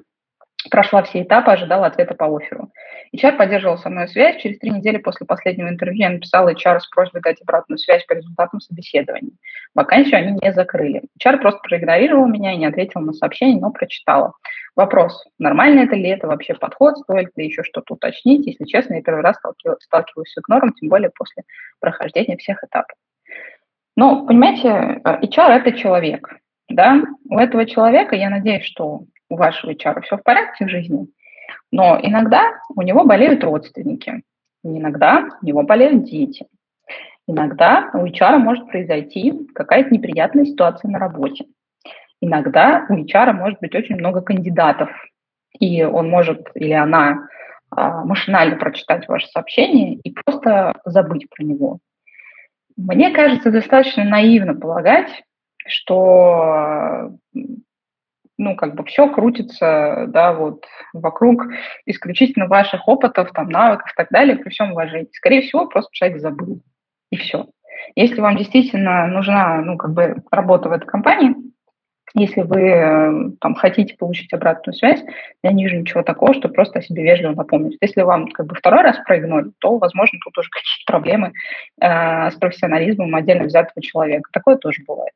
прошла 0.70 1.04
все 1.04 1.22
этапы, 1.22 1.52
ожидала 1.52 1.88
ответа 1.88 2.16
по 2.16 2.26
офферу. 2.36 2.72
HR 3.16 3.38
поддерживал 3.38 3.78
со 3.78 3.90
мной 3.90 4.08
связь. 4.08 4.42
Через 4.42 4.58
три 4.60 4.72
недели 4.72 4.98
после 4.98 5.26
последнего 5.26 5.70
интервью 5.70 6.00
я 6.00 6.10
написала 6.10 6.54
HR 6.54 6.80
с 6.80 6.88
просьбой 6.88 7.22
дать 7.22 7.42
обратную 7.42 7.78
связь 7.78 8.06
по 8.06 8.14
результатам 8.14 8.60
собеседования. 8.60 9.32
Вакансию 9.76 10.18
они 10.18 10.40
не 10.42 10.54
закрыли. 10.54 11.04
HR 11.24 11.38
просто 11.38 11.60
проигнорировал 11.62 12.28
меня 12.28 12.54
и 12.54 12.58
не 12.58 12.66
ответил 12.66 13.02
на 13.02 13.14
сообщение, 13.14 13.60
но 13.60 13.72
прочитала. 13.72 14.34
Вопрос, 14.76 15.24
нормально 15.38 15.82
это 15.82 15.96
ли 15.96 16.10
это 16.10 16.28
вообще 16.28 16.56
подход, 16.56 16.98
стоит 16.98 17.30
ли 17.36 17.46
еще 17.46 17.64
что-то 17.64 17.96
уточнить. 17.96 18.48
Если 18.48 18.66
честно, 18.66 18.96
я 18.96 19.02
первый 19.02 19.22
раз 19.22 19.38
сталкиваюсь 19.80 20.32
с 20.32 20.38
игнором, 20.38 20.74
тем 20.74 20.90
более 20.90 21.12
после 21.14 21.44
прохождения 21.80 22.38
всех 22.38 22.64
этапов. 22.64 22.96
Ну, 23.96 24.26
понимаете, 24.26 25.02
э, 25.04 25.20
HR– 25.22 25.50
это 25.50 25.74
человек, 25.74 26.38
да? 26.70 27.02
У 27.30 27.38
этого 27.38 27.66
человека, 27.66 28.16
я 28.16 28.30
надеюсь, 28.30 28.64
что 28.66 29.04
у 29.30 29.36
вашего 29.36 29.72
HR 29.72 30.02
все 30.02 30.18
в 30.18 30.24
порядке 30.24 30.66
в 30.66 30.70
жизни, 30.70 31.08
но 31.72 32.00
иногда 32.02 32.54
у 32.76 32.82
него 32.82 33.04
болеют 33.04 33.44
родственники, 33.44 34.24
иногда 34.64 35.28
у 35.42 35.46
него 35.46 35.64
болеют 35.64 36.06
дети, 36.06 36.48
иногда 37.28 37.90
у 37.94 38.06
HR 38.06 38.38
может 38.38 38.68
произойти 38.68 39.48
какая-то 39.54 39.90
неприятная 39.90 40.46
ситуация 40.46 40.90
на 40.90 41.00
работе, 41.00 41.46
иногда 42.22 42.86
у 42.90 42.94
HR 42.94 43.34
может 43.34 43.60
быть 43.60 43.76
очень 43.76 43.96
много 43.96 44.22
кандидатов, 44.22 44.90
и 45.60 45.84
он 45.84 46.10
может 46.10 46.50
или 46.56 46.74
она 46.74 47.28
а, 47.70 48.04
машинально 48.06 48.58
прочитать 48.58 49.08
ваше 49.08 49.28
сообщение 49.28 49.96
и 49.96 50.12
просто 50.12 50.80
забыть 50.86 51.28
про 51.30 51.44
него. 51.44 51.80
Мне 52.88 53.12
кажется, 53.12 53.52
достаточно 53.52 54.04
наивно 54.04 54.56
полагать, 54.56 55.24
что 55.68 57.12
ну, 58.38 58.56
как 58.56 58.74
бы 58.76 58.84
все 58.86 59.08
крутится, 59.08 60.06
да, 60.08 60.34
вот 60.34 60.66
вокруг 60.94 61.46
исключительно 61.86 62.48
ваших 62.48 62.88
опытов, 62.88 63.32
там, 63.34 63.50
навыков 63.50 63.92
и 63.92 63.96
так 63.96 64.10
далее, 64.10 64.36
при 64.36 64.50
всем 64.50 64.72
уважении. 64.72 65.10
Скорее 65.14 65.42
всего, 65.42 65.68
просто 65.68 65.90
человек 65.94 66.22
забыл, 66.22 66.62
и 67.12 67.18
все. 67.18 67.46
Если 67.96 68.20
вам 68.20 68.38
действительно 68.38 69.06
нужна, 69.08 69.62
ну, 69.62 69.78
как 69.78 69.94
бы 69.94 70.24
работа 70.32 70.70
в 70.70 70.72
этой 70.72 70.88
компании, 70.88 71.36
если 72.14 72.42
вы 72.42 72.62
э, 72.62 73.32
там, 73.40 73.56
хотите 73.56 73.96
получить 73.96 74.34
обратную 74.34 74.76
связь, 74.76 75.02
я 75.44 75.52
не 75.52 75.64
вижу 75.64 75.78
ничего 75.78 76.04
такого, 76.04 76.34
что 76.34 76.50
просто 76.50 76.80
о 76.80 76.82
себе 76.82 77.04
вежливо 77.04 77.34
напомнить. 77.34 77.78
Если 77.80 78.02
вам 78.02 78.28
как 78.28 78.48
бы 78.48 78.56
второй 78.56 78.82
раз 78.82 78.98
проигнорят, 79.06 79.54
то, 79.60 79.78
возможно, 79.78 80.20
тут 80.24 80.38
уже 80.38 80.50
какие-то 80.52 80.92
проблемы 80.92 81.34
э, 81.80 82.32
с 82.32 82.36
профессионализмом 82.36 83.16
отдельно 83.16 83.46
взятого 83.46 83.82
человека. 83.82 84.30
Такое 84.34 84.58
тоже 84.58 84.84
бывает. 84.86 85.14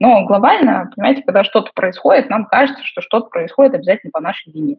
Но 0.00 0.24
глобально, 0.26 0.90
понимаете, 0.94 1.22
когда 1.22 1.44
что-то 1.44 1.70
происходит, 1.74 2.28
нам 2.28 2.46
кажется, 2.46 2.84
что 2.84 3.00
что-то 3.00 3.28
происходит 3.28 3.74
обязательно 3.74 4.10
по 4.10 4.20
нашей 4.20 4.52
вине. 4.52 4.76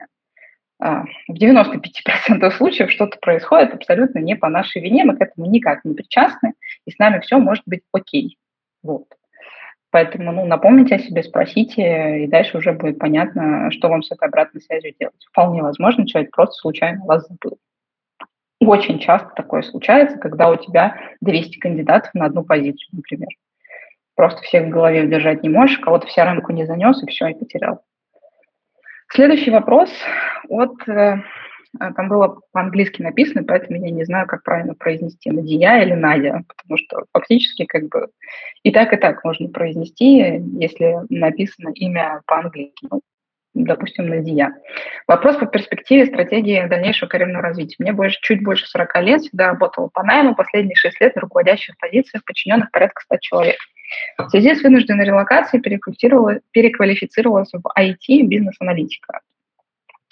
Э, 0.83 1.03
в 1.27 1.33
95% 1.33 2.51
случаев 2.51 2.91
что-то 2.91 3.17
происходит 3.19 3.73
абсолютно 3.73 4.19
не 4.19 4.35
по 4.35 4.49
нашей 4.49 4.83
вине, 4.83 5.03
мы 5.03 5.15
к 5.17 5.21
этому 5.21 5.47
никак 5.47 5.83
не 5.83 5.95
причастны, 5.95 6.53
и 6.85 6.91
с 6.91 6.99
нами 6.99 7.21
все 7.21 7.39
может 7.39 7.63
быть 7.65 7.81
окей. 7.91 8.37
Вот. 8.83 9.07
Поэтому 9.95 10.33
ну, 10.33 10.45
напомните 10.45 10.95
о 10.95 10.99
себе, 10.99 11.23
спросите, 11.23 12.25
и 12.25 12.27
дальше 12.27 12.57
уже 12.57 12.73
будет 12.73 12.99
понятно, 12.99 13.71
что 13.71 13.87
вам 13.87 14.03
с 14.03 14.11
этой 14.11 14.27
обратной 14.27 14.59
связью 14.59 14.93
делать. 14.99 15.15
Вполне 15.31 15.61
возможно, 15.61 16.05
человек 16.05 16.35
просто 16.35 16.55
случайно 16.55 17.05
вас 17.05 17.25
забыл. 17.29 17.57
Очень 18.59 18.99
часто 18.99 19.29
такое 19.37 19.61
случается, 19.61 20.17
когда 20.17 20.49
у 20.49 20.57
тебя 20.57 20.99
200 21.21 21.59
кандидатов 21.59 22.13
на 22.13 22.25
одну 22.25 22.43
позицию, 22.43 22.89
например. 22.91 23.29
Просто 24.15 24.41
всех 24.41 24.65
в 24.65 24.69
голове 24.69 25.05
удержать 25.05 25.43
не 25.43 25.47
можешь, 25.47 25.79
кого-то 25.79 26.07
вся 26.07 26.25
рамку 26.25 26.51
не 26.51 26.65
занес, 26.65 27.01
и 27.01 27.09
все, 27.09 27.29
и 27.29 27.33
потерял. 27.33 27.79
Следующий 29.13 29.51
вопрос 29.51 29.89
от 30.49 30.75
э, 30.89 31.21
там 31.95 32.09
было 32.09 32.41
по-английски 32.51 33.01
написано, 33.01 33.43
поэтому 33.43 33.83
я 33.83 33.91
не 33.91 34.03
знаю, 34.05 34.27
как 34.27 34.43
правильно 34.43 34.73
произнести, 34.73 35.31
Надия 35.31 35.81
или 35.81 35.93
Надя, 35.93 36.43
потому 36.47 36.77
что 36.77 37.05
фактически 37.13 37.65
как 37.65 37.89
бы 37.89 38.07
и 38.63 38.71
так, 38.71 38.93
и 38.93 38.97
так 38.97 39.23
можно 39.23 39.49
произнести, 39.49 40.41
если 40.59 40.97
написано 41.09 41.69
имя 41.75 42.21
по-английски. 42.25 42.87
Ну, 42.89 43.01
допустим, 43.53 44.07
на 44.07 44.19
ДИЯ. 44.19 44.53
Вопрос 45.07 45.37
по 45.37 45.45
перспективе 45.45 46.05
стратегии 46.05 46.67
дальнейшего 46.67 47.07
карьерного 47.07 47.43
развития. 47.43 47.77
Мне 47.79 47.93
больше, 47.93 48.19
чуть 48.21 48.43
больше 48.43 48.67
40 48.67 49.01
лет, 49.01 49.21
всегда 49.21 49.47
работала 49.47 49.87
по 49.87 50.03
найму, 50.03 50.35
последние 50.35 50.75
6 50.75 50.99
лет 50.99 51.15
на 51.15 51.21
руководящих 51.21 51.77
позициях, 51.77 52.25
подчиненных 52.25 52.69
порядка 52.71 53.01
100 53.03 53.17
человек. 53.21 53.57
В 54.17 54.29
связи 54.29 54.55
с 54.55 54.61
вынужденной 54.61 55.05
релокацией 55.05 55.61
переквалифицировалась 55.61 57.51
в 57.53 57.61
IT 57.79 58.23
бизнес-аналитика. 58.23 59.21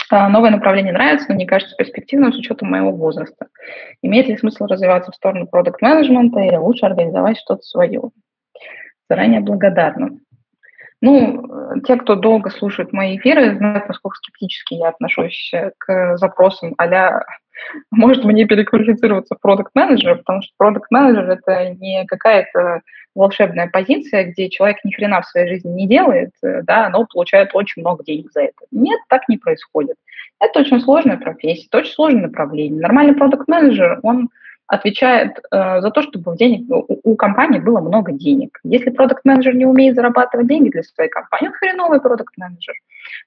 А, 0.10 0.30
новое 0.30 0.52
направление 0.52 0.94
нравится, 0.94 1.28
но 1.30 1.36
не 1.36 1.46
кажется 1.46 1.76
перспективным 1.76 2.34
с 2.34 2.38
учетом 2.38 2.70
моего 2.70 2.92
возраста. 2.92 3.48
Имеет 4.02 4.28
ли 4.28 4.38
смысл 4.38 4.66
развиваться 4.66 5.12
в 5.12 5.16
сторону 5.16 5.48
продукт-менеджмента 5.48 6.40
или 6.40 6.56
лучше 6.56 6.86
организовать 6.86 7.38
что-то 7.38 7.62
свое? 7.64 8.02
Заранее 9.10 9.42
благодарна. 9.42 10.18
Ну, 11.06 11.44
те, 11.86 11.98
кто 11.98 12.16
долго 12.16 12.50
слушает 12.50 12.94
мои 12.94 13.18
эфиры, 13.18 13.58
знают, 13.58 13.90
насколько 13.90 14.16
скептически 14.16 14.76
я 14.76 14.88
отношусь 14.88 15.52
к 15.78 16.16
запросам 16.16 16.76
а 16.78 17.24
может 17.92 18.24
мне 18.24 18.46
переквалифицироваться 18.46 19.36
в 19.36 19.42
продукт-менеджера, 19.42 20.16
потому 20.16 20.42
что 20.42 20.54
продукт-менеджер– 20.58 21.30
это 21.46 21.72
не 21.72 22.06
какая-то 22.06 22.84
волшебная 23.16 23.68
позиция, 23.68 24.32
где 24.32 24.50
человек 24.50 24.78
ни 24.86 24.94
хрена 24.94 25.22
в 25.22 25.26
своей 25.26 25.50
жизни 25.50 25.72
не 25.72 25.88
делает, 25.90 26.32
да, 26.42 26.88
но 26.88 27.06
получает 27.06 27.50
очень 27.54 27.82
много 27.82 28.02
денег 28.06 28.32
за 28.32 28.44
это. 28.44 28.64
Нет, 28.72 29.02
так 29.10 29.28
не 29.28 29.38
происходит. 29.38 29.98
Это 30.40 30.62
очень 30.62 30.80
сложная 30.80 31.18
профессия, 31.18 31.68
это 31.68 31.80
очень 31.80 31.92
сложное 31.92 32.24
направление. 32.24 32.80
Нормальный 32.80 33.14
продукт-менеджер, 33.14 34.00
он 34.04 34.30
отвечает 34.68 35.40
э, 35.52 35.82
за 35.82 35.92
то, 35.92 36.02
чтобы 36.02 36.36
денег, 36.38 36.70
у, 36.70 37.00
у 37.04 37.16
компании 37.16 37.60
было 37.60 37.80
много 37.80 38.12
денег. 38.12 38.60
Если 38.64 38.90
продукт-менеджер 38.90 39.56
не 39.56 39.66
умеет 39.66 39.96
зарабатывать 39.96 40.48
деньги 40.48 40.70
для 40.70 40.84
своей 40.84 41.10
компании, 41.10 41.48
он 41.48 41.54
хреновый 41.54 42.02
продукт-менеджер. 42.02 42.76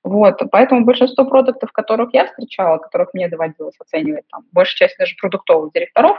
Вот, 0.02 0.40
поэтому 0.50 0.84
большинство 0.84 1.24
продуктов, 1.24 1.72
которых 1.72 2.14
я 2.14 2.26
встречала, 2.26 2.78
которых 2.78 3.12
мне 3.12 3.28
доводилось 3.28 3.74
оценивать, 3.78 4.24
там, 4.30 4.44
большая 4.52 4.88
часть 4.88 4.98
даже 4.98 5.14
продуктовых 5.20 5.72
директоров, 5.72 6.18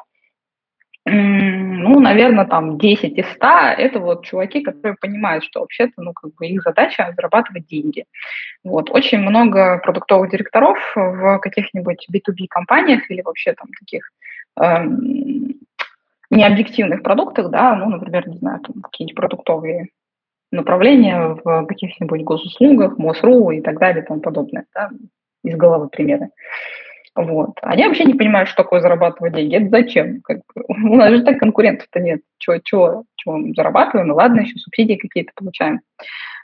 ну, 1.10 2.02
наверное, 2.02 2.46
там 2.46 2.78
10 2.78 3.18
из 3.18 3.26
100– 3.36 3.48
это 3.78 4.00
вот 4.00 4.26
чуваки, 4.26 4.62
которые 4.62 4.98
понимают, 5.00 5.46
что 5.46 5.62
вообще-то, 5.62 5.94
ну, 6.02 6.12
как 6.12 6.36
бы 6.36 6.48
их 6.48 6.62
задача– 6.64 7.14
зарабатывать 7.16 7.66
деньги. 7.68 8.04
Вот. 8.66 8.90
Очень 8.90 9.20
много 9.20 9.80
продуктовых 9.82 10.30
директоров 10.30 10.78
в 10.96 11.40
каких-нибудь 11.40 12.08
B2B 12.12 12.48
компаниях 12.50 13.10
или 13.10 13.22
вообще 13.22 13.54
там 13.54 13.68
таких 13.80 14.12
необъективных 16.30 17.04
продуктах, 17.04 17.50
да, 17.50 17.76
ну, 17.76 17.90
например, 17.90 18.28
не 18.28 18.38
знаю, 18.38 18.60
там 18.60 18.82
какие-нибудь 18.82 19.16
продуктовые 19.16 19.90
направления 20.52 21.38
в 21.44 21.66
каких-нибудь 21.66 22.24
госуслугах, 22.24 22.98
МОСРУ 22.98 23.52
и 23.52 23.62
так 23.62 23.80
далее 23.80 24.04
и 24.04 24.06
тому 24.06 24.22
подобное, 24.22 24.66
да, 24.74 24.90
из 25.44 25.56
головы 25.56 25.90
примеры. 25.90 26.30
Вот. 27.16 27.58
Они 27.64 27.84
вообще 27.84 28.06
не 28.06 28.14
понимают, 28.14 28.48
что 28.48 28.64
такое 28.64 28.80
зарабатывать 28.80 29.34
деньги. 29.34 29.56
Это 29.56 29.70
зачем? 29.70 30.22
Как 30.22 30.42
у 30.68 30.96
нас 30.96 31.10
же 31.12 31.24
так 31.24 31.40
конкурентов-то 31.40 32.00
нет. 32.00 32.22
Чего, 32.38 32.60
чего, 32.64 33.04
мы 33.28 33.54
зарабатываем? 33.54 34.08
Ну 34.08 34.16
ладно, 34.16 34.42
еще 34.42 34.58
субсидии 34.58 34.96
какие-то 34.96 35.32
получаем. 35.36 35.82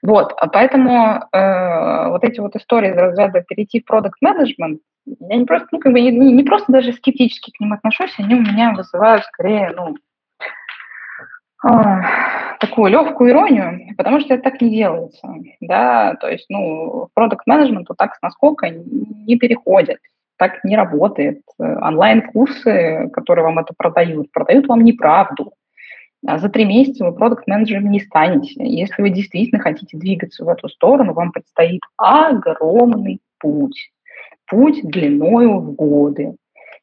Вот. 0.02 0.34
А 0.38 0.48
поэтому 0.48 1.24
э, 1.32 2.10
вот 2.10 2.24
эти 2.24 2.40
вот 2.40 2.56
истории 2.56 2.92
из 2.92 2.98
разряда 2.98 3.42
перейти 3.42 3.80
в 3.80 3.86
продукт 3.86 4.22
менеджмент 4.22 4.82
я 5.06 5.38
не 5.38 5.46
просто, 5.46 5.68
ну, 5.72 5.80
как 5.80 5.92
бы 5.92 6.02
не, 6.02 6.12
не 6.12 6.44
просто 6.44 6.72
даже 6.72 6.94
скептически 6.94 7.52
к 7.52 7.60
ним 7.60 7.74
отношусь, 7.74 8.14
они 8.18 8.36
у 8.36 8.42
меня 8.42 8.74
вызывают 8.74 9.24
скорее, 9.26 9.74
ну, 9.76 9.96
э, 11.68 12.02
такую 12.60 12.92
легкую 12.92 13.32
иронию, 13.32 13.96
потому 13.98 14.20
что 14.20 14.34
это 14.34 14.44
так 14.44 14.62
не 14.62 14.72
делается, 14.72 15.28
да, 15.62 16.16
то 16.16 16.30
есть, 16.30 16.46
ну, 16.50 17.10
продукт 17.14 17.46
менеджменту 17.48 17.96
так 17.96 18.18
насколько 18.22 18.70
не 18.70 19.38
переходит, 19.38 20.00
так 20.38 20.64
не 20.64 20.76
работает. 20.76 21.42
Онлайн-курсы, 21.58 23.10
которые 23.14 23.46
вам 23.46 23.60
это 23.60 23.74
продают, 23.78 24.32
продают 24.32 24.68
вам 24.68 24.84
неправду. 24.84 25.54
А 26.26 26.40
за 26.40 26.50
три 26.50 26.66
месяца 26.66 27.06
вы 27.06 27.14
продукт-менеджером 27.14 27.90
не 27.92 28.00
станете. 28.00 28.64
Если 28.66 29.02
вы 29.02 29.10
действительно 29.10 29.62
хотите 29.62 29.98
двигаться 29.98 30.46
в 30.46 30.50
эту 30.50 30.70
сторону, 30.70 31.14
вам 31.14 31.32
предстоит 31.32 31.82
огромный 31.98 33.20
путь 33.40 33.92
путь 34.48 34.82
длиною 34.84 35.60
в 35.60 35.74
годы, 35.74 36.36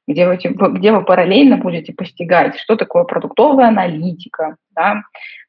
где 0.07 0.27
вы, 0.27 0.37
где 0.37 0.93
вы 0.93 1.05
параллельно 1.05 1.57
будете 1.57 1.93
постигать, 1.93 2.59
что 2.59 2.77
такое 2.77 3.05
продуктовая 3.05 3.69
аналитика, 3.69 4.57
да, 4.75 5.03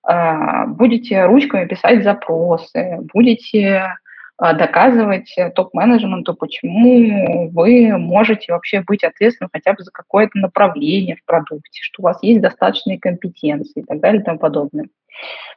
а, 0.03 0.67
будете 0.67 1.25
ручками 1.25 1.65
писать 1.65 2.03
запросы, 2.03 2.99
будете 3.13 3.95
доказывать 4.41 5.33
топ-менеджменту, 5.55 6.33
почему 6.33 7.49
вы 7.51 7.95
можете 7.97 8.51
вообще 8.51 8.81
быть 8.81 9.03
ответственным 9.03 9.51
хотя 9.53 9.73
бы 9.73 9.83
за 9.83 9.91
какое-то 9.91 10.37
направление 10.39 11.15
в 11.15 11.25
продукте, 11.25 11.79
что 11.83 12.01
у 12.01 12.05
вас 12.05 12.17
есть 12.23 12.41
достаточные 12.41 12.99
компетенции 12.99 13.81
и 13.81 13.83
так 13.83 13.99
далее 13.99 14.21
и 14.21 14.25
тому 14.25 14.39
подобное. 14.39 14.87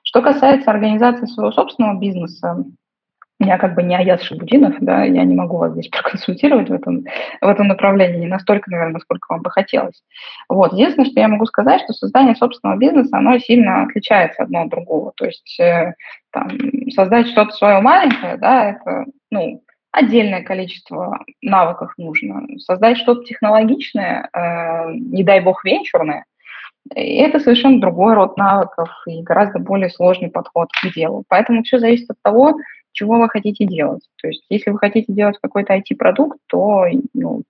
Что 0.02 0.20
касается 0.20 0.70
организации 0.70 1.24
своего 1.26 1.50
собственного 1.50 1.98
бизнеса, 1.98 2.64
я 3.44 3.58
как 3.58 3.74
бы 3.74 3.82
не 3.82 3.96
Аяз 3.96 4.22
Шабудинов, 4.22 4.74
да, 4.80 5.04
я 5.04 5.24
не 5.24 5.34
могу 5.34 5.58
вас 5.58 5.72
здесь 5.72 5.88
проконсультировать 5.92 6.68
в 6.68 6.72
этом, 6.72 7.04
в 7.40 7.48
этом 7.48 7.68
направлении, 7.68 8.20
не 8.20 8.26
настолько, 8.26 8.70
наверное, 8.70 8.94
насколько 8.94 9.26
вам 9.30 9.42
бы 9.42 9.50
хотелось. 9.50 10.02
Вот. 10.48 10.72
Единственное, 10.72 11.08
что 11.10 11.20
я 11.20 11.28
могу 11.28 11.46
сказать, 11.46 11.82
что 11.82 11.92
создание 11.92 12.34
собственного 12.34 12.78
бизнеса, 12.78 13.16
оно 13.16 13.38
сильно 13.38 13.82
отличается 13.82 14.42
одно 14.42 14.62
от 14.62 14.70
другого. 14.70 15.12
То 15.16 15.26
есть 15.26 15.58
э, 15.60 15.94
там, 16.32 16.48
создать 16.90 17.28
что-то 17.28 17.52
свое 17.52 17.80
маленькое, 17.80 18.36
да, 18.36 18.70
это, 18.70 19.04
ну, 19.30 19.62
отдельное 19.92 20.42
количество 20.42 21.18
навыков 21.40 21.92
нужно. 21.96 22.42
Создать 22.58 22.98
что-то 22.98 23.24
технологичное, 23.24 24.28
э, 24.32 24.92
не 24.94 25.22
дай 25.22 25.40
бог 25.40 25.64
венчурное, 25.64 26.24
это 26.94 27.40
совершенно 27.40 27.80
другой 27.80 28.14
род 28.14 28.36
навыков 28.36 28.90
и 29.06 29.22
гораздо 29.22 29.58
более 29.58 29.90
сложный 29.90 30.30
подход 30.30 30.68
к 30.70 30.92
делу. 30.94 31.24
Поэтому 31.28 31.62
все 31.62 31.78
зависит 31.78 32.10
от 32.10 32.16
того, 32.22 32.56
чего 32.94 33.18
вы 33.18 33.28
хотите 33.28 33.66
делать. 33.66 34.02
То 34.22 34.28
есть, 34.28 34.44
если 34.48 34.70
вы 34.70 34.78
хотите 34.78 35.12
делать 35.12 35.36
какой-то 35.42 35.74
IT-продукт, 35.74 36.38
то, 36.46 36.86
ну, 37.12 37.42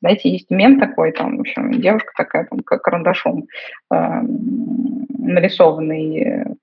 знаете, 0.00 0.30
есть 0.30 0.50
мем 0.50 0.80
такой, 0.80 1.12
там, 1.12 1.36
в 1.36 1.40
общем, 1.40 1.70
девушка 1.72 2.12
такая, 2.16 2.46
там, 2.46 2.60
как 2.60 2.82
карандашом 2.82 3.44
э, 3.92 4.20
нарисованный 5.18 6.56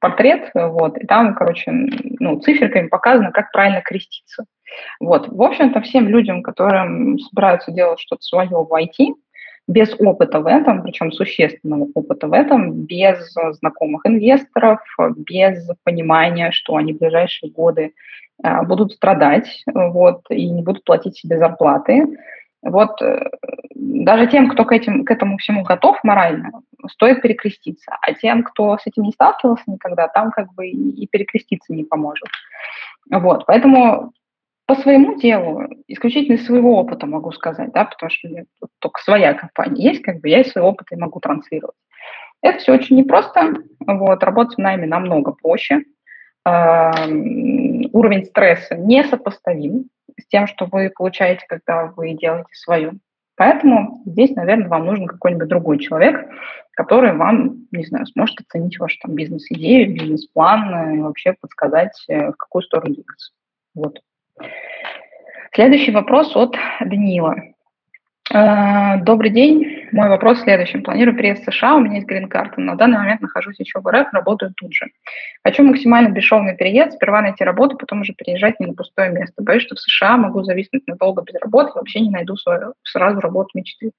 портрет, 0.00 0.50
вот, 0.54 0.98
и 0.98 1.06
там, 1.06 1.34
короче, 1.34 1.70
ну, 1.70 2.40
циферками 2.40 2.88
показано, 2.88 3.30
как 3.30 3.52
правильно 3.52 3.82
креститься. 3.82 4.46
Вот, 4.98 5.28
в 5.28 5.42
общем-то, 5.42 5.80
всем 5.82 6.08
людям, 6.08 6.42
которым 6.42 7.18
собираются 7.18 7.70
делать 7.70 8.00
что-то 8.00 8.22
свое 8.22 8.48
в 8.48 8.72
IT, 8.72 9.14
без 9.70 9.94
опыта 10.00 10.40
в 10.40 10.46
этом, 10.46 10.82
причем 10.82 11.12
существенного 11.12 11.86
опыта 11.94 12.26
в 12.26 12.32
этом, 12.32 12.72
без 12.72 13.32
знакомых 13.58 14.04
инвесторов, 14.04 14.80
без 15.16 15.68
понимания, 15.84 16.50
что 16.50 16.76
они 16.76 16.92
в 16.92 16.98
ближайшие 16.98 17.52
годы 17.52 17.92
а, 18.42 18.64
будут 18.64 18.92
страдать 18.92 19.62
вот, 19.72 20.22
и 20.30 20.50
не 20.50 20.62
будут 20.62 20.84
платить 20.84 21.16
себе 21.16 21.38
зарплаты. 21.38 22.06
Вот 22.62 23.00
э, 23.00 23.30
даже 23.74 24.26
тем, 24.26 24.50
кто 24.50 24.64
к, 24.64 24.72
этим, 24.72 25.04
к 25.04 25.10
этому 25.10 25.38
всему 25.38 25.62
готов 25.62 25.96
морально, 26.02 26.50
стоит 26.90 27.22
перекреститься. 27.22 27.96
А 28.02 28.12
тем, 28.12 28.42
кто 28.42 28.76
с 28.76 28.86
этим 28.86 29.04
не 29.04 29.12
сталкивался 29.12 29.62
никогда, 29.66 30.08
там 30.08 30.30
как 30.30 30.52
бы 30.54 30.68
и 30.68 31.06
перекреститься 31.06 31.72
не 31.72 31.84
поможет. 31.84 32.28
Вот, 33.10 33.46
поэтому 33.46 34.12
по 34.70 34.76
своему 34.76 35.16
делу, 35.16 35.64
исключительно 35.88 36.36
из 36.36 36.46
своего 36.46 36.78
опыта 36.78 37.04
могу 37.04 37.32
сказать, 37.32 37.72
да, 37.72 37.86
потому 37.86 38.08
что 38.08 38.28
у 38.28 38.30
меня 38.30 38.44
только 38.78 39.02
своя 39.02 39.34
компания 39.34 39.82
есть, 39.82 40.00
как 40.00 40.20
бы 40.20 40.28
я 40.28 40.42
из 40.42 40.52
своего 40.52 40.68
опыта 40.68 40.94
и 40.94 40.98
могу 40.98 41.18
транслировать. 41.18 41.74
Это 42.40 42.58
все 42.58 42.74
очень 42.74 42.96
непросто, 42.96 43.52
вот, 43.80 44.22
работать 44.22 44.54
в 44.54 44.60
найме 44.60 44.86
намного 44.86 45.32
проще, 45.32 45.82
уровень 46.44 48.26
стресса 48.26 48.76
несопоставим 48.76 49.86
с 50.16 50.28
тем, 50.28 50.46
что 50.46 50.66
вы 50.66 50.92
получаете, 50.96 51.44
когда 51.48 51.86
вы 51.86 52.12
делаете 52.12 52.50
свою. 52.52 52.92
Поэтому 53.34 54.02
здесь, 54.06 54.36
наверное, 54.36 54.68
вам 54.68 54.86
нужен 54.86 55.08
какой-нибудь 55.08 55.48
другой 55.48 55.80
человек, 55.80 56.30
который 56.74 57.12
вам, 57.16 57.66
не 57.72 57.86
знаю, 57.86 58.06
сможет 58.06 58.38
оценить 58.38 58.78
вашу 58.78 59.00
там 59.00 59.16
бизнес-идею, 59.16 59.92
бизнес-план 59.92 60.94
и 60.94 61.00
вообще 61.00 61.32
подсказать, 61.32 62.04
э, 62.06 62.28
в 62.28 62.36
какую 62.36 62.62
сторону 62.62 62.94
двигаться. 62.94 63.32
Вот. 63.74 63.98
Следующий 65.52 65.90
вопрос 65.90 66.34
от 66.36 66.56
Данила. 66.80 67.36
Э, 68.32 68.98
добрый 69.02 69.30
день. 69.30 69.88
Мой 69.90 70.08
вопрос 70.08 70.38
в 70.38 70.42
следующем. 70.42 70.84
Планирую 70.84 71.16
приезд 71.16 71.42
в 71.42 71.52
США, 71.52 71.74
у 71.74 71.80
меня 71.80 71.96
есть 71.96 72.06
грин-карта, 72.06 72.60
но 72.60 72.72
на 72.72 72.78
данный 72.78 72.98
момент 72.98 73.20
нахожусь 73.20 73.58
еще 73.58 73.80
в 73.80 73.90
РФ, 73.90 74.12
работаю 74.12 74.54
тут 74.56 74.72
же. 74.72 74.86
Хочу 75.42 75.64
максимально 75.64 76.10
бесшовный 76.10 76.56
переезд, 76.56 76.92
сперва 76.92 77.22
найти 77.22 77.42
работу, 77.42 77.76
потом 77.76 78.02
уже 78.02 78.12
переезжать 78.12 78.60
не 78.60 78.66
на 78.66 78.74
пустое 78.74 79.10
место. 79.10 79.42
Боюсь, 79.42 79.64
что 79.64 79.74
в 79.74 79.80
США 79.80 80.16
могу 80.16 80.44
зависнуть 80.44 80.86
надолго 80.86 81.22
без 81.22 81.34
работы, 81.40 81.72
вообще 81.74 82.00
не 82.00 82.10
найду 82.10 82.36
свою 82.36 82.74
сразу 82.84 83.18
работу 83.18 83.50
мечты. 83.54 83.90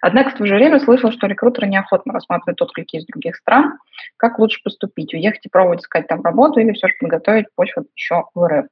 Однако 0.00 0.30
в 0.30 0.34
то 0.34 0.46
же 0.46 0.54
время 0.54 0.78
слышал, 0.78 1.10
что 1.10 1.26
рекрутеры 1.26 1.66
неохотно 1.66 2.12
рассматривают 2.12 2.62
отклики 2.62 2.96
из 2.96 3.06
других 3.06 3.34
стран. 3.34 3.78
Как 4.16 4.38
лучше 4.38 4.60
поступить? 4.62 5.12
Уехать 5.12 5.44
и 5.44 5.48
пробовать 5.48 5.80
искать 5.80 6.06
там 6.06 6.22
работу 6.22 6.60
или 6.60 6.70
все 6.70 6.86
же 6.86 6.94
подготовить 7.00 7.46
почву 7.56 7.84
еще 7.96 8.26
в 8.32 8.46
РФ? 8.46 8.66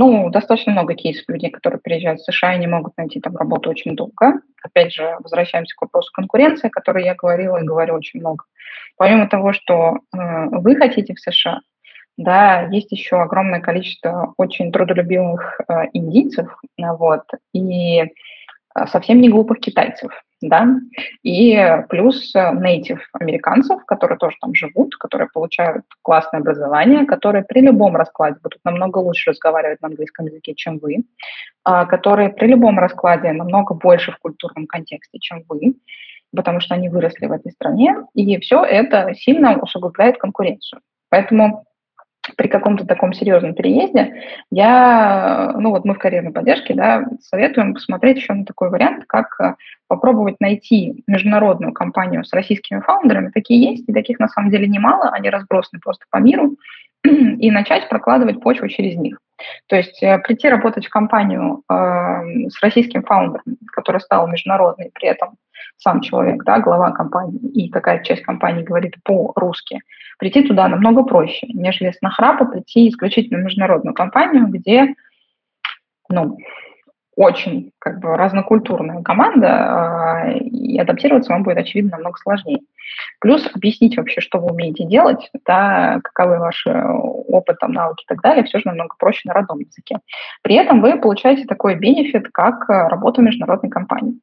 Ну, 0.00 0.30
достаточно 0.30 0.70
много 0.70 0.94
кейсов 0.94 1.28
людей, 1.28 1.50
которые 1.50 1.80
приезжают 1.80 2.20
в 2.20 2.32
США 2.32 2.54
и 2.54 2.60
не 2.60 2.68
могут 2.68 2.96
найти 2.96 3.18
там 3.18 3.36
работу 3.36 3.68
очень 3.68 3.96
долго. 3.96 4.34
Опять 4.62 4.92
же, 4.92 5.16
возвращаемся 5.18 5.74
к 5.74 5.82
вопросу 5.82 6.12
конкуренции, 6.12 6.68
о 6.68 6.70
которой 6.70 7.04
я 7.04 7.16
говорила 7.16 7.56
и 7.56 7.64
говорю 7.64 7.94
очень 7.94 8.20
много. 8.20 8.44
Помимо 8.96 9.28
того, 9.28 9.52
что 9.52 9.96
э, 9.96 9.96
вы 10.52 10.76
хотите 10.76 11.14
в 11.14 11.18
США, 11.18 11.62
да, 12.16 12.68
есть 12.70 12.92
еще 12.92 13.16
огромное 13.16 13.58
количество 13.58 14.34
очень 14.36 14.70
трудолюбивых 14.70 15.60
э, 15.66 15.86
индийцев, 15.94 16.46
вот, 16.78 17.24
и 17.52 18.02
э, 18.02 18.06
совсем 18.86 19.20
не 19.20 19.28
глупых 19.28 19.58
китайцев, 19.58 20.12
да, 20.40 20.68
и 21.22 21.58
плюс 21.88 22.32
нейтив 22.34 23.00
американцев, 23.12 23.84
которые 23.86 24.18
тоже 24.18 24.36
там 24.40 24.54
живут, 24.54 24.94
которые 24.96 25.28
получают 25.32 25.84
классное 26.02 26.40
образование, 26.40 27.06
которые 27.06 27.44
при 27.44 27.60
любом 27.60 27.96
раскладе 27.96 28.38
будут 28.42 28.60
намного 28.64 28.98
лучше 28.98 29.30
разговаривать 29.30 29.80
на 29.82 29.88
английском 29.88 30.26
языке, 30.26 30.54
чем 30.54 30.78
вы, 30.78 31.04
а, 31.64 31.86
которые 31.86 32.30
при 32.30 32.46
любом 32.46 32.78
раскладе 32.78 33.32
намного 33.32 33.74
больше 33.74 34.12
в 34.12 34.18
культурном 34.18 34.66
контексте, 34.66 35.18
чем 35.18 35.42
вы, 35.48 35.74
потому 36.34 36.60
что 36.60 36.74
они 36.74 36.88
выросли 36.88 37.26
в 37.26 37.32
этой 37.32 37.50
стране, 37.52 37.96
и 38.14 38.38
все 38.38 38.64
это 38.64 39.14
сильно 39.14 39.58
усугубляет 39.58 40.18
конкуренцию. 40.18 40.80
Поэтому 41.10 41.64
при 42.36 42.48
каком-то 42.48 42.86
таком 42.86 43.12
серьезном 43.12 43.54
переезде, 43.54 44.22
я, 44.50 45.54
ну 45.58 45.70
вот 45.70 45.84
мы 45.84 45.94
в 45.94 45.98
карьерной 45.98 46.32
поддержке, 46.32 46.74
да, 46.74 47.06
советуем 47.20 47.74
посмотреть 47.74 48.18
еще 48.18 48.32
на 48.32 48.44
такой 48.44 48.70
вариант, 48.70 49.04
как 49.06 49.40
э, 49.40 49.54
попробовать 49.86 50.36
найти 50.40 51.02
международную 51.06 51.72
компанию 51.72 52.24
с 52.24 52.32
российскими 52.32 52.80
фаундерами. 52.80 53.30
Такие 53.30 53.70
есть, 53.70 53.88
и 53.88 53.92
таких 53.92 54.18
на 54.18 54.28
самом 54.28 54.50
деле 54.50 54.66
немало, 54.66 55.10
они 55.10 55.30
разбросаны 55.30 55.80
просто 55.80 56.04
по 56.10 56.18
миру, 56.18 56.56
и 57.04 57.50
начать 57.50 57.88
прокладывать 57.88 58.40
почву 58.40 58.68
через 58.68 58.96
них. 58.96 59.18
То 59.68 59.76
есть 59.76 60.02
э, 60.02 60.18
прийти 60.18 60.48
работать 60.48 60.86
в 60.86 60.90
компанию 60.90 61.62
э, 61.70 61.74
с 62.48 62.60
российским 62.62 63.02
фаундером, 63.02 63.56
который 63.72 64.00
стал 64.00 64.26
международной, 64.26 64.90
при 64.92 65.08
этом 65.08 65.36
сам 65.76 66.00
человек, 66.00 66.44
да, 66.44 66.60
глава 66.60 66.90
компании, 66.92 67.38
и 67.52 67.70
какая 67.70 68.02
часть 68.02 68.22
компании 68.22 68.64
говорит 68.64 68.96
по-русски, 69.04 69.80
прийти 70.18 70.42
туда 70.42 70.68
намного 70.68 71.02
проще, 71.02 71.46
нежели 71.52 71.90
с 71.92 72.00
нахрапа 72.02 72.44
прийти 72.44 72.88
исключительно 72.88 73.40
в 73.40 73.44
международную 73.44 73.94
компанию, 73.94 74.46
где 74.48 74.94
ну, 76.08 76.38
очень 77.16 77.72
как 77.78 78.00
бы 78.00 78.16
разнокультурная 78.16 79.02
команда, 79.02 80.28
э, 80.28 80.38
и 80.38 80.78
адаптироваться 80.78 81.32
вам 81.32 81.42
будет, 81.42 81.58
очевидно, 81.58 81.92
намного 81.92 82.18
сложнее. 82.18 82.60
Плюс 83.20 83.48
объяснить 83.54 83.96
вообще, 83.96 84.20
что 84.20 84.38
вы 84.38 84.52
умеете 84.52 84.84
делать, 84.84 85.30
да, 85.46 86.00
каковы 86.02 86.38
ваши 86.38 86.70
опыт, 86.70 87.58
там, 87.58 87.72
навыки 87.72 88.04
и 88.04 88.06
так 88.06 88.20
далее, 88.22 88.44
все 88.44 88.58
же 88.58 88.66
намного 88.66 88.94
проще 88.98 89.22
на 89.24 89.34
родном 89.34 89.60
языке. 89.60 89.98
При 90.42 90.54
этом 90.54 90.80
вы 90.80 90.98
получаете 90.98 91.44
такой 91.44 91.74
бенефит, 91.76 92.28
как 92.32 92.68
работа 92.68 93.20
в 93.20 93.24
международной 93.24 93.70
компании. 93.70 94.14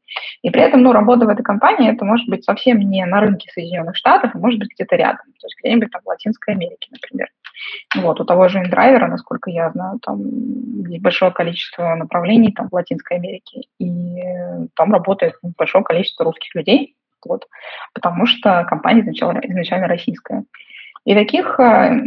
И 0.42 0.50
при 0.50 0.62
этом, 0.62 0.82
ну, 0.82 0.92
работа 0.92 1.26
в 1.26 1.30
этой 1.30 1.44
компании, 1.44 1.92
это 1.92 2.06
может 2.06 2.28
быть 2.30 2.44
совсем 2.44 2.80
не 2.80 3.06
на 3.06 3.20
рынке 3.20 3.50
Соединенных 3.52 3.96
Штатов, 3.96 4.32
а 4.34 4.38
может 4.38 4.60
быть 4.60 4.70
где-то 4.74 4.96
рядом, 4.96 5.26
то 5.40 5.48
есть 5.48 5.56
где-нибудь 5.62 5.92
там 5.92 6.02
в 6.04 6.08
Латинской 6.08 6.54
Америке, 6.54 6.90
например. 6.92 7.30
Вот, 7.96 8.20
у 8.20 8.26
того 8.26 8.48
же 8.48 8.60
индрайвера, 8.60 9.08
насколько 9.08 9.50
я 9.50 9.72
знаю, 9.72 10.00
там 10.00 10.20
есть 10.88 11.02
большое 11.02 11.32
количество 11.32 11.96
направлений 11.96 12.52
там, 12.52 12.70
в 12.70 12.74
Латинской 12.74 13.18
Америке, 13.18 13.62
и 13.80 14.18
там 14.76 14.92
работает 14.92 15.36
большое 15.58 15.84
количество 15.84 16.26
русских 16.26 16.54
людей, 16.56 16.96
вот, 17.26 17.48
потому 17.94 18.26
что 18.26 18.64
компания 18.66 19.02
изначально, 19.02 19.42
изначально 19.44 19.88
российская. 19.88 20.46
И 21.06 21.14
таких 21.14 21.60
э, 21.60 22.02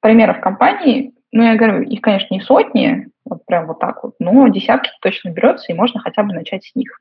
примеров 0.00 0.40
компаний, 0.40 1.14
ну, 1.32 1.42
я 1.42 1.56
говорю, 1.56 1.82
их, 1.82 2.00
конечно, 2.00 2.34
не 2.34 2.40
сотни, 2.40 3.08
вот 3.24 3.44
прям 3.46 3.66
вот 3.66 3.78
так 3.78 4.02
вот, 4.02 4.14
но 4.18 4.48
десятки 4.48 4.90
точно 5.00 5.30
берется, 5.30 5.72
и 5.72 5.76
можно 5.76 6.00
хотя 6.00 6.22
бы 6.22 6.34
начать 6.34 6.64
с 6.64 6.74
них. 6.74 6.98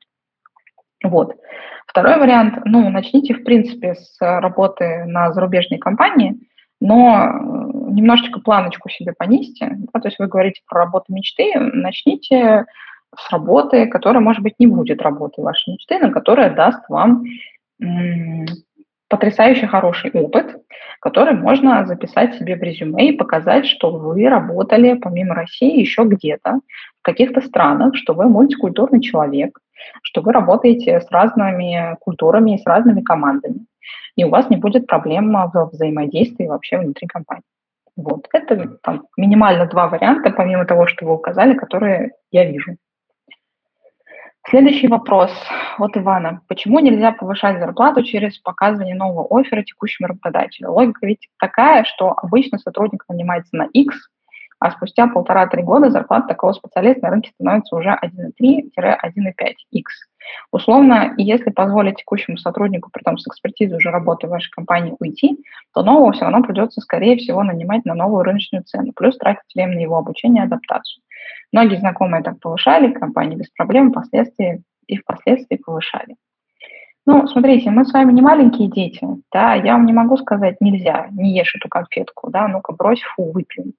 Вот. 1.04 1.36
Второй 1.88 2.18
вариант, 2.18 2.60
ну, 2.66 2.90
начните, 2.90 3.34
в 3.34 3.44
принципе, 3.44 3.96
с 3.96 4.18
работы 4.20 5.06
на 5.06 5.34
зарубежной 5.34 5.80
компании, 5.80 6.36
но 6.80 7.26
э, 7.26 7.32
немножечко 7.92 8.40
планочку 8.40 8.90
себе 8.90 9.14
понизьте, 9.18 9.70
да, 9.94 10.00
то 10.00 10.08
есть 10.08 10.20
вы 10.20 10.28
говорите 10.28 10.62
про 10.68 10.86
работу 10.86 11.14
мечты, 11.14 11.54
начните 11.56 12.66
с 13.16 13.32
работы, 13.32 13.88
которая, 13.88 14.22
может 14.22 14.42
быть, 14.42 14.56
не 14.60 14.68
будет 14.68 15.02
работой 15.02 15.44
вашей 15.44 15.74
мечты, 15.74 16.00
но 16.00 16.12
которая 16.12 16.54
даст 16.54 16.88
вам 16.90 17.24
потрясающе 19.10 19.68
хороший 19.68 20.12
опыт, 20.12 20.56
который 21.02 21.34
можно 21.34 21.86
записать 21.86 22.36
себе 22.36 22.56
в 22.56 22.64
резюме 22.64 23.10
и 23.10 23.18
показать, 23.18 23.66
что 23.66 23.92
вы 23.92 24.30
работали 24.30 24.94
помимо 24.94 25.36
России 25.36 25.80
еще 25.80 26.04
где-то, 26.04 26.62
в 27.00 27.04
каких-то 27.04 27.42
странах, 27.42 27.96
что 27.98 28.14
вы 28.14 28.30
мультикультурный 28.30 29.02
человек, 29.02 29.60
что 30.04 30.22
вы 30.22 30.32
работаете 30.32 31.02
с 31.02 31.12
разными 31.12 31.98
культурами 32.00 32.56
и 32.56 32.58
с 32.58 32.66
разными 32.66 33.02
командами, 33.02 33.66
и 34.16 34.24
у 34.24 34.30
вас 34.30 34.50
не 34.50 34.58
будет 34.58 34.88
проблем 34.88 35.34
в 35.34 35.70
взаимодействии 35.74 36.46
вообще 36.46 36.78
внутри 36.78 37.08
компании. 37.08 37.44
Вот. 37.98 38.28
Это 38.32 38.78
там, 38.82 39.08
минимально 39.18 39.66
два 39.66 39.88
варианта, 39.88 40.30
помимо 40.30 40.66
того, 40.66 40.88
что 40.88 41.06
вы 41.06 41.16
указали, 41.16 41.54
которые 41.56 42.12
я 42.32 42.50
вижу. 42.50 42.78
Следующий 44.50 44.88
вопрос 44.88 45.32
от 45.78 45.96
Ивана. 45.96 46.42
Почему 46.48 46.80
нельзя 46.80 47.12
повышать 47.12 47.60
зарплату 47.60 48.04
через 48.04 48.40
показывание 48.40 48.96
нового 48.96 49.28
оффера 49.40 49.64
текущему 49.64 50.08
работодателю? 50.08 50.72
Логика 50.72 51.06
ведь 51.06 51.30
такая, 51.38 51.84
что 51.84 52.14
обычно 52.18 52.58
сотрудник 52.58 53.04
нанимается 53.08 53.56
на 53.56 53.68
X, 53.72 53.96
а 54.62 54.72
спустя 54.72 55.08
полтора-три 55.08 55.64
года 55.64 55.90
зарплата 55.90 56.28
такого 56.28 56.54
специалиста 56.54 57.02
на 57.02 57.10
рынке 57.10 57.32
становится 57.34 57.76
уже 57.76 57.90
1,3-1,5x. 57.90 59.84
Условно, 60.52 61.16
если 61.18 61.50
позволить 61.50 61.98
текущему 61.98 62.38
сотруднику, 62.38 62.92
при 62.94 63.02
том 63.02 63.18
с 63.18 63.26
экспертизой 63.28 63.78
уже 63.78 63.90
работы 63.90 64.28
в 64.28 64.30
вашей 64.30 64.52
компании, 64.52 64.96
уйти, 65.00 65.44
то 65.74 65.82
нового 65.82 66.12
все 66.12 66.26
равно 66.26 66.44
придется, 66.44 66.80
скорее 66.80 67.18
всего, 67.18 67.42
нанимать 67.42 67.86
на 67.86 67.96
новую 67.96 68.22
рыночную 68.22 68.64
цену, 68.64 68.94
плюс 68.96 69.18
тратить 69.18 69.42
время 69.56 69.74
на 69.74 69.80
его 69.80 69.98
обучение 69.98 70.44
и 70.44 70.46
адаптацию. 70.46 71.02
Многие 71.52 71.80
знакомые 71.80 72.22
так 72.22 72.40
повышали, 72.40 72.94
компании 72.94 73.38
без 73.38 73.50
проблем, 73.50 73.90
впоследствии 73.90 74.62
и 74.86 74.98
впоследствии 74.98 75.56
повышали. 75.56 76.18
Ну, 77.08 77.28
смотрите, 77.28 77.72
мы 77.72 77.84
с 77.84 77.94
вами 77.94 78.14
не 78.14 78.22
маленькие 78.22 78.70
дети, 78.70 79.08
да, 79.34 79.56
я 79.56 79.74
вам 79.74 79.88
не 79.88 79.94
могу 79.94 80.18
сказать 80.18 80.62
нельзя, 80.62 81.08
не 81.10 81.36
ешь 81.36 81.56
эту 81.56 81.68
конфетку, 81.68 82.30
да, 82.30 82.48
ну-ка 82.48 82.74
брось, 82.74 83.02
фу, 83.02 83.32
выплюнь. 83.32 83.74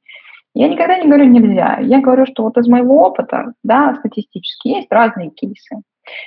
Я 0.55 0.69
никогда 0.69 0.99
не 0.99 1.07
говорю 1.07 1.25
нельзя. 1.25 1.79
Я 1.81 2.01
говорю, 2.01 2.27
что 2.27 2.45
вот 2.45 2.59
из 2.59 2.69
моего 2.69 3.03
опыта, 3.07 3.55
да, 3.63 3.95
статистически 3.95 4.69
есть 4.69 4.93
разные 4.93 5.31
кейсы. 5.31 5.83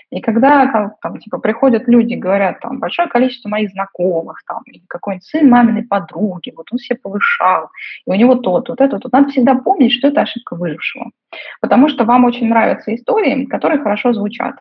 И 0.10 0.22
когда 0.22 0.94
там, 1.02 1.20
типа, 1.20 1.40
приходят 1.40 1.88
люди, 1.88 2.16
говорят, 2.16 2.60
там, 2.62 2.80
большое 2.80 3.10
количество 3.10 3.50
моих 3.50 3.72
знакомых, 3.72 4.42
там, 4.48 4.62
или 4.66 4.82
какой-нибудь 4.88 5.26
сын 5.26 5.50
маминой 5.50 5.84
подруги, 5.84 6.54
вот 6.56 6.68
он 6.72 6.78
себе 6.78 6.98
повышал, 6.98 7.68
и 8.08 8.10
у 8.10 8.14
него 8.14 8.36
то, 8.36 8.52
вот 8.52 8.70
это, 8.70 9.00
вот, 9.04 9.12
надо 9.12 9.30
всегда 9.30 9.56
помнить, 9.56 9.92
что 9.92 10.08
это 10.08 10.22
ошибка 10.22 10.56
выжившего. 10.56 11.12
Потому 11.62 11.90
что 11.90 12.06
вам 12.06 12.24
очень 12.24 12.48
нравятся 12.48 12.96
истории, 12.96 13.46
которые 13.46 13.82
хорошо 13.82 14.14
звучат. 14.14 14.56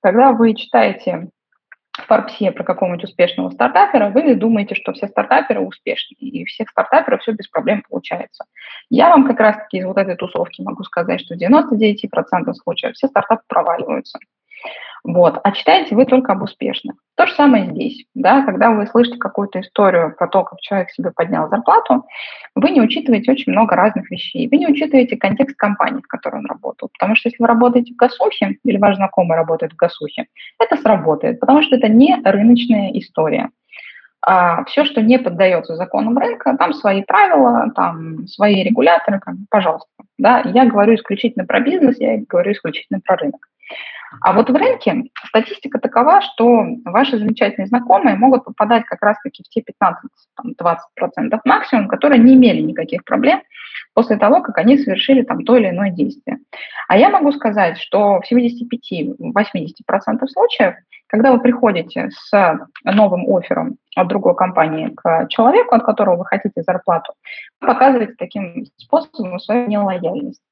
Когда 0.00 0.32
вы 0.32 0.54
читаете 0.54 1.28
Форбсе 1.92 2.52
про 2.52 2.64
какого-нибудь 2.64 3.04
успешного 3.04 3.50
стартапера, 3.50 4.08
вы 4.08 4.34
думаете, 4.34 4.74
что 4.74 4.92
все 4.92 5.08
стартаперы 5.08 5.60
успешны, 5.60 6.14
и 6.14 6.42
у 6.42 6.46
всех 6.46 6.70
стартаперов 6.70 7.20
все 7.20 7.32
без 7.32 7.48
проблем 7.48 7.82
получается. 7.88 8.44
Я 8.88 9.10
вам 9.10 9.26
как 9.26 9.38
раз-таки 9.40 9.78
из 9.78 9.84
вот 9.84 9.98
этой 9.98 10.16
тусовки 10.16 10.62
могу 10.62 10.84
сказать, 10.84 11.20
что 11.20 11.34
в 11.34 11.38
99% 11.38 12.54
случаев 12.54 12.94
все 12.94 13.08
стартапы 13.08 13.42
проваливаются. 13.46 14.18
Вот. 15.04 15.40
А 15.42 15.50
читаете 15.50 15.96
вы 15.96 16.06
только 16.06 16.32
об 16.32 16.42
успешных. 16.42 16.94
То 17.16 17.26
же 17.26 17.34
самое 17.34 17.66
здесь. 17.70 18.04
Да? 18.14 18.42
Когда 18.42 18.70
вы 18.70 18.86
слышите 18.86 19.18
какую-то 19.18 19.60
историю 19.60 20.14
про 20.16 20.28
то, 20.28 20.44
как 20.44 20.60
человек 20.60 20.90
себе 20.90 21.10
поднял 21.10 21.48
зарплату, 21.48 22.06
вы 22.54 22.70
не 22.70 22.80
учитываете 22.80 23.32
очень 23.32 23.52
много 23.52 23.74
разных 23.74 24.08
вещей. 24.10 24.48
Вы 24.48 24.58
не 24.58 24.68
учитываете 24.68 25.16
контекст 25.16 25.56
компании, 25.56 26.02
в 26.02 26.06
которой 26.06 26.36
он 26.36 26.46
работал. 26.46 26.88
Потому 26.92 27.16
что 27.16 27.28
если 27.28 27.42
вы 27.42 27.48
работаете 27.48 27.92
в 27.94 27.96
Гасухе, 27.96 28.58
или 28.64 28.76
ваш 28.78 28.96
знакомый 28.96 29.36
работает 29.36 29.72
в 29.72 29.76
Гасухе, 29.76 30.26
это 30.60 30.76
сработает, 30.76 31.40
потому 31.40 31.62
что 31.62 31.76
это 31.76 31.88
не 31.88 32.20
рыночная 32.24 32.90
история. 32.92 33.50
А 34.24 34.64
все, 34.66 34.84
что 34.84 35.02
не 35.02 35.18
поддается 35.18 35.74
законам 35.74 36.16
рынка, 36.16 36.56
там 36.56 36.72
свои 36.74 37.02
правила, 37.02 37.72
там 37.74 38.28
свои 38.28 38.62
регуляторы, 38.62 39.18
как, 39.18 39.34
пожалуйста. 39.50 39.88
Да? 40.16 40.42
Я 40.44 40.64
говорю 40.64 40.94
исключительно 40.94 41.44
про 41.44 41.58
бизнес, 41.58 41.98
я 41.98 42.18
говорю 42.18 42.52
исключительно 42.52 43.00
про 43.04 43.16
рынок. 43.16 43.48
А 44.20 44.32
вот 44.32 44.50
в 44.50 44.54
рынке 44.54 45.04
статистика 45.26 45.78
такова, 45.78 46.20
что 46.20 46.64
ваши 46.84 47.18
замечательные 47.18 47.66
знакомые 47.66 48.16
могут 48.16 48.44
попадать 48.44 48.84
как 48.84 49.02
раз-таки 49.02 49.42
в 49.42 49.48
те 49.48 49.64
15-20% 50.40 51.40
максимум, 51.44 51.88
которые 51.88 52.20
не 52.20 52.34
имели 52.34 52.60
никаких 52.60 53.04
проблем 53.04 53.42
после 53.94 54.16
того, 54.16 54.42
как 54.42 54.58
они 54.58 54.76
совершили 54.78 55.22
там 55.22 55.44
то 55.44 55.56
или 55.56 55.70
иное 55.70 55.90
действие. 55.90 56.38
А 56.88 56.96
я 56.96 57.08
могу 57.10 57.32
сказать, 57.32 57.78
что 57.78 58.20
в 58.20 58.30
75-80% 58.30 60.26
случаев, 60.26 60.74
когда 61.06 61.32
вы 61.32 61.40
приходите 61.40 62.10
с 62.10 62.58
новым 62.84 63.26
оффером 63.34 63.76
от 63.96 64.08
другой 64.08 64.34
компании 64.34 64.88
к 64.94 65.26
человеку, 65.28 65.74
от 65.74 65.84
которого 65.84 66.16
вы 66.16 66.26
хотите 66.26 66.62
зарплату, 66.62 67.14
вы 67.60 67.66
показываете 67.68 68.14
таким 68.18 68.66
способом 68.76 69.38
свою 69.40 69.66
нелояльность. 69.68 70.42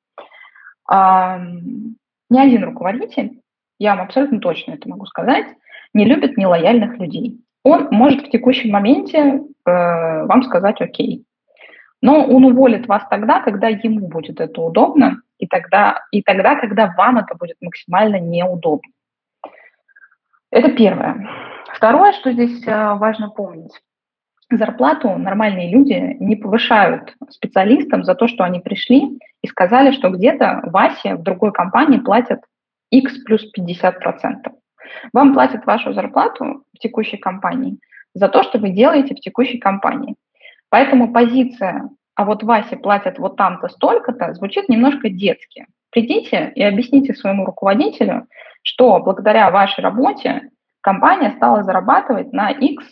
Ни 0.91 2.39
один 2.39 2.65
руководитель, 2.65 3.40
я 3.81 3.97
вам 3.97 4.05
абсолютно 4.05 4.39
точно 4.39 4.73
это 4.73 4.89
могу 4.89 5.07
сказать, 5.07 5.47
не 5.93 6.05
любит 6.05 6.37
нелояльных 6.37 6.99
людей. 6.99 7.41
Он 7.65 7.89
может 7.91 8.27
в 8.27 8.31
текущем 8.31 8.71
моменте 8.71 9.19
э, 9.19 9.41
вам 9.65 10.43
сказать 10.45 10.81
«окей», 10.81 11.25
но 12.03 12.25
он 12.25 12.45
уволит 12.45 12.87
вас 12.87 13.03
тогда, 13.11 13.41
когда 13.41 13.69
ему 13.69 14.09
будет 14.09 14.41
это 14.41 14.61
удобно, 14.61 15.21
и 15.39 15.47
тогда, 15.47 16.01
и 16.13 16.23
тогда, 16.23 16.55
когда 16.57 16.95
вам 16.97 17.19
это 17.19 17.35
будет 17.35 17.57
максимально 17.61 18.21
неудобно. 18.21 18.91
Это 20.51 20.71
первое. 20.73 21.29
Второе, 21.75 22.13
что 22.13 22.33
здесь 22.33 22.67
э, 22.67 22.95
важно 22.95 23.31
помнить. 23.31 23.73
Зарплату 24.51 25.11
нормальные 25.17 25.71
люди 25.71 26.17
не 26.19 26.37
повышают 26.37 27.15
специалистам 27.31 28.03
за 28.03 28.15
то, 28.15 28.27
что 28.27 28.45
они 28.45 28.61
пришли 28.61 29.19
и 29.43 29.47
сказали, 29.47 29.93
что 29.93 30.11
где-то 30.11 30.61
Васе 30.65 31.15
в 31.15 31.23
другой 31.23 31.53
компании 31.53 31.99
платят 31.99 32.41
X 32.91 33.23
плюс 33.25 33.45
50%. 33.57 33.93
Вам 35.13 35.35
платят 35.35 35.67
вашу 35.67 35.93
зарплату 35.93 36.65
в 36.75 36.79
текущей 36.79 37.17
компании 37.17 37.79
за 38.15 38.29
то, 38.29 38.43
что 38.43 38.59
вы 38.59 38.71
делаете 38.71 39.15
в 39.15 39.21
текущей 39.21 39.59
компании. 39.59 40.17
Поэтому 40.69 41.13
позиция 41.13 41.91
«а 42.15 42.25
вот 42.25 42.43
Васе 42.43 42.77
платят 42.77 43.19
вот 43.19 43.37
там-то 43.37 43.69
столько-то» 43.69 44.35
звучит 44.35 44.69
немножко 44.69 45.09
детски. 45.09 45.67
Придите 45.91 46.53
и 46.55 46.63
объясните 46.63 47.15
своему 47.15 47.45
руководителю, 47.45 48.27
что 48.63 49.01
благодаря 49.01 49.51
вашей 49.51 49.83
работе 49.83 50.51
компания 50.81 51.33
стала 51.37 51.63
зарабатывать 51.65 52.33
на 52.33 52.51
X 52.51 52.85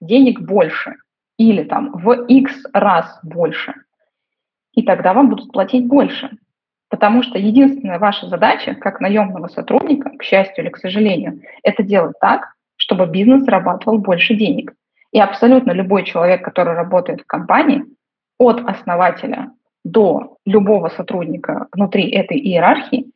денег 0.00 0.40
больше 0.40 0.94
или 1.38 1.64
там 1.64 1.92
в 1.92 2.26
X 2.26 2.52
раз 2.72 3.18
больше. 3.22 3.74
И 4.72 4.82
тогда 4.82 5.14
вам 5.14 5.30
будут 5.30 5.52
платить 5.52 5.86
больше. 5.86 6.30
Потому 6.88 7.22
что 7.22 7.38
единственная 7.38 7.98
ваша 7.98 8.28
задача, 8.28 8.74
как 8.74 9.00
наемного 9.00 9.48
сотрудника, 9.48 10.10
к 10.10 10.22
счастью 10.22 10.64
или 10.64 10.70
к 10.70 10.78
сожалению, 10.78 11.40
это 11.62 11.82
делать 11.82 12.16
так, 12.20 12.52
чтобы 12.76 13.06
бизнес 13.06 13.42
зарабатывал 13.44 13.98
больше 13.98 14.34
денег. 14.34 14.72
И 15.12 15.20
абсолютно 15.20 15.72
любой 15.72 16.04
человек, 16.04 16.44
который 16.44 16.74
работает 16.74 17.22
в 17.22 17.26
компании, 17.26 17.84
от 18.38 18.60
основателя 18.68 19.50
до 19.84 20.36
любого 20.44 20.88
сотрудника 20.88 21.68
внутри 21.72 22.10
этой 22.10 22.38
иерархии, 22.38 23.06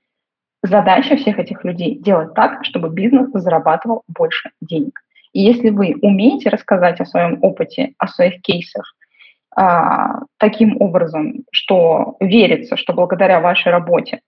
задача 0.63 1.17
всех 1.17 1.39
этих 1.39 1.65
людей 1.65 1.99
делать 1.99 2.35
так, 2.35 2.65
чтобы 2.65 2.91
бизнес 2.91 3.31
зарабатывал 3.33 4.03
больше 4.09 4.51
денег. 4.61 5.01
И 5.33 5.43
если 5.43 5.71
вы 5.71 5.97
умеете 6.03 6.49
рассказать 6.49 7.01
о 7.01 7.07
своем 7.07 7.39
опыте, 7.43 7.93
о 7.99 8.09
своих 8.09 8.41
кейсах, 8.43 8.95
а, 9.55 10.21
таким 10.39 10.77
образом, 10.81 11.45
что 11.53 12.17
верится, 12.21 12.77
что 12.77 12.93
благодаря 12.93 13.41
вашей 13.41 13.73
работе 13.73 14.21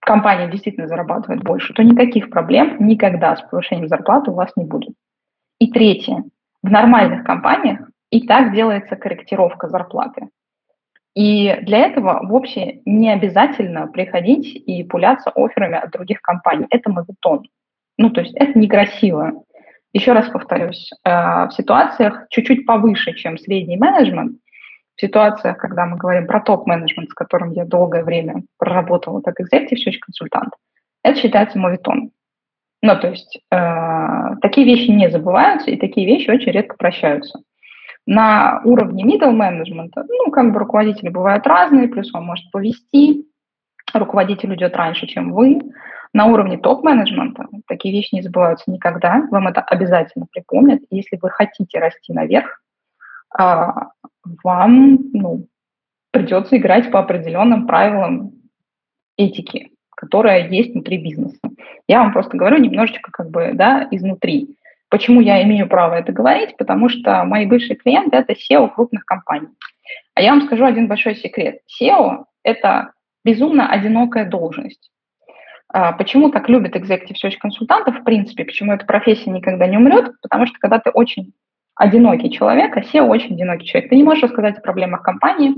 компания 0.00 0.50
действительно 0.50 0.86
зарабатывает 0.86 1.42
больше, 1.42 1.72
то 1.72 1.82
никаких 1.82 2.30
проблем 2.30 2.76
никогда 2.86 3.36
с 3.36 3.42
повышением 3.42 3.88
зарплаты 3.88 4.30
у 4.30 4.34
вас 4.34 4.50
не 4.56 4.64
будет. 4.64 4.94
И 5.58 5.70
третье. 5.70 6.24
В 6.62 6.70
нормальных 6.70 7.24
компаниях 7.24 7.88
и 8.10 8.26
так 8.26 8.52
делается 8.52 8.96
корректировка 8.96 9.68
зарплаты. 9.68 10.28
И 11.14 11.56
для 11.62 11.86
этого 11.86 12.20
вовсе 12.26 12.80
не 12.84 13.12
обязательно 13.12 13.86
приходить 13.86 14.54
и 14.54 14.82
пуляться 14.82 15.30
офферами 15.30 15.78
от 15.78 15.90
других 15.90 16.20
компаний. 16.20 16.66
Это 16.70 16.90
мавитон. 16.90 17.44
Ну, 17.96 18.10
то 18.10 18.20
есть 18.20 18.34
это 18.34 18.58
некрасиво. 18.58 19.44
Еще 19.94 20.12
раз 20.12 20.28
повторюсь, 20.28 20.90
э, 21.04 21.10
в 21.10 21.50
ситуациях 21.52 22.26
чуть-чуть 22.28 22.66
повыше, 22.66 23.14
чем 23.14 23.38
средний 23.38 23.76
менеджмент, 23.76 24.38
в 24.96 25.00
ситуациях, 25.00 25.56
когда 25.56 25.86
мы 25.86 25.96
говорим 25.96 26.26
про 26.26 26.40
топ-менеджмент, 26.40 27.10
с 27.10 27.14
которым 27.14 27.52
я 27.52 27.64
долгое 27.64 28.02
время 28.02 28.42
проработала 28.58 29.20
как 29.20 29.40
search 29.40 29.98
консультант, 30.00 30.52
это 31.04 31.20
считается 31.20 31.60
мовитон. 31.60 32.10
Ну, 32.82 32.98
то 32.98 33.08
есть 33.08 33.38
э, 33.52 34.36
такие 34.42 34.66
вещи 34.66 34.90
не 34.90 35.10
забываются, 35.10 35.70
и 35.70 35.76
такие 35.76 36.08
вещи 36.08 36.28
очень 36.28 36.50
редко 36.50 36.76
прощаются. 36.76 37.40
На 38.04 38.62
уровне 38.64 39.04
middle 39.04 39.30
менеджмента, 39.30 40.04
ну, 40.08 40.32
как 40.32 40.52
бы 40.52 40.58
руководители 40.58 41.08
бывают 41.08 41.46
разные, 41.46 41.86
плюс 41.86 42.12
он 42.12 42.24
может 42.24 42.50
повести, 42.50 43.26
руководитель 43.94 44.54
идет 44.56 44.74
раньше, 44.76 45.06
чем 45.06 45.32
вы, 45.32 45.60
на 46.14 46.26
уровне 46.26 46.56
топ-менеджмента 46.56 47.48
такие 47.66 47.92
вещи 47.92 48.14
не 48.14 48.22
забываются 48.22 48.70
никогда, 48.70 49.26
вам 49.30 49.48
это 49.48 49.60
обязательно 49.60 50.26
припомнят. 50.30 50.80
Если 50.90 51.18
вы 51.20 51.28
хотите 51.28 51.80
расти 51.80 52.12
наверх, 52.12 52.62
а, 53.36 53.90
вам 54.44 54.98
ну, 55.12 55.48
придется 56.12 56.56
играть 56.56 56.92
по 56.92 57.00
определенным 57.00 57.66
правилам 57.66 58.32
этики, 59.16 59.72
которая 59.96 60.48
есть 60.48 60.72
внутри 60.72 60.98
бизнеса. 60.98 61.40
Я 61.88 62.02
вам 62.02 62.12
просто 62.12 62.36
говорю 62.36 62.58
немножечко 62.58 63.10
как 63.10 63.30
бы, 63.30 63.50
да, 63.54 63.88
изнутри. 63.90 64.56
Почему 64.90 65.20
я 65.20 65.42
имею 65.42 65.68
право 65.68 65.94
это 65.94 66.12
говорить? 66.12 66.56
Потому 66.56 66.88
что 66.88 67.24
мои 67.24 67.44
бывшие 67.44 67.74
клиенты– 67.74 68.16
это 68.18 68.34
SEO 68.34 68.72
крупных 68.72 69.04
компаний. 69.04 69.48
А 70.14 70.22
я 70.22 70.30
вам 70.30 70.42
скажу 70.42 70.64
один 70.64 70.86
большой 70.86 71.16
секрет. 71.16 71.58
SEO– 71.82 72.26
это 72.44 72.92
безумно 73.24 73.68
одинокая 73.68 74.30
должность. 74.30 74.92
А, 75.74 75.90
почему 75.90 76.30
так 76.30 76.48
любят 76.48 76.76
executive 76.76 77.16
search 77.20 77.36
консультантов, 77.40 77.98
в 77.98 78.04
принципе, 78.04 78.44
почему 78.44 78.72
эта 78.72 78.86
профессия 78.86 79.30
никогда 79.30 79.66
не 79.66 79.76
умрет? 79.76 80.12
Потому 80.22 80.46
что 80.46 80.56
когда 80.60 80.78
ты 80.78 80.90
очень 80.90 81.32
одинокий 81.74 82.30
человек, 82.30 82.76
а 82.76 82.80
SEO 82.80 83.08
очень 83.08 83.34
одинокий 83.34 83.66
человек, 83.66 83.90
ты 83.90 83.96
не 83.96 84.04
можешь 84.04 84.22
рассказать 84.22 84.56
о 84.56 84.60
проблемах 84.60 85.02
компании 85.02 85.56